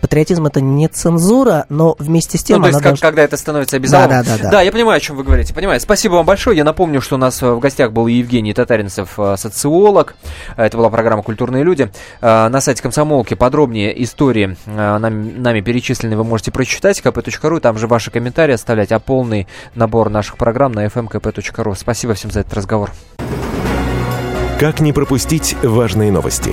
Патриотизм 0.00 0.46
это 0.46 0.60
не 0.60 0.86
цензура, 0.88 1.66
но 1.68 1.96
вместе 1.98 2.38
с 2.38 2.44
тем 2.44 2.58
Ну, 2.58 2.62
то 2.62 2.68
есть, 2.68 2.78
как- 2.78 2.84
должна- 2.92 3.06
когда 3.08 3.22
это 3.22 3.36
становится 3.36 3.76
обязательным. 3.76 4.22
Да, 4.24 4.36
да, 4.36 4.42
да, 4.42 4.50
да. 4.50 4.60
я 4.62 4.70
понимаю, 4.72 4.96
о 4.98 5.00
чем 5.00 5.16
вы 5.16 5.24
говорите. 5.24 5.52
Понимаю. 5.52 5.80
Спасибо 5.80 6.14
вам 6.14 6.26
большое. 6.26 6.56
Я 6.56 6.64
напомню, 6.64 7.00
что 7.00 7.16
у 7.16 7.18
нас 7.18 7.42
э, 7.42 7.50
в 7.50 7.58
гостях 7.58 7.92
был 7.92 8.06
Евгений 8.06 8.54
Татаринцев, 8.54 9.18
э, 9.18 9.36
социолог. 9.36 10.14
Э, 10.56 10.64
Это 10.66 10.76
была 10.76 10.88
программа 10.90 11.22
«Культурные 11.22 11.64
люди». 11.64 11.90
На 12.22 12.60
сайте 12.60 12.82
комсомолки 12.82 13.34
подробнее 13.34 14.02
истории 14.04 14.56
э, 14.66 14.98
нам- 14.98 15.42
нами 15.42 15.60
перечисленные 15.60 16.16
вы 16.16 16.24
можете 16.24 16.52
прочитать. 16.52 17.00
kp.ru. 17.00 17.60
Там 17.60 17.76
же 17.78 17.86
ваши 17.86 18.10
комментарии 18.10 18.54
оставлять, 18.54 18.92
а 18.92 18.98
полный 19.00 19.46
набор 19.74 20.10
наших 20.10 20.36
программ 20.36 20.72
на 20.72 20.86
fmkp.ru. 20.86 21.74
Спасибо 21.76 22.14
всем 22.14 22.30
за 22.30 22.40
этот 22.40 22.54
разговор. 22.54 22.90
Как 24.60 24.80
не 24.80 24.92
пропустить 24.92 25.56
важные 25.62 26.10
новости? 26.10 26.52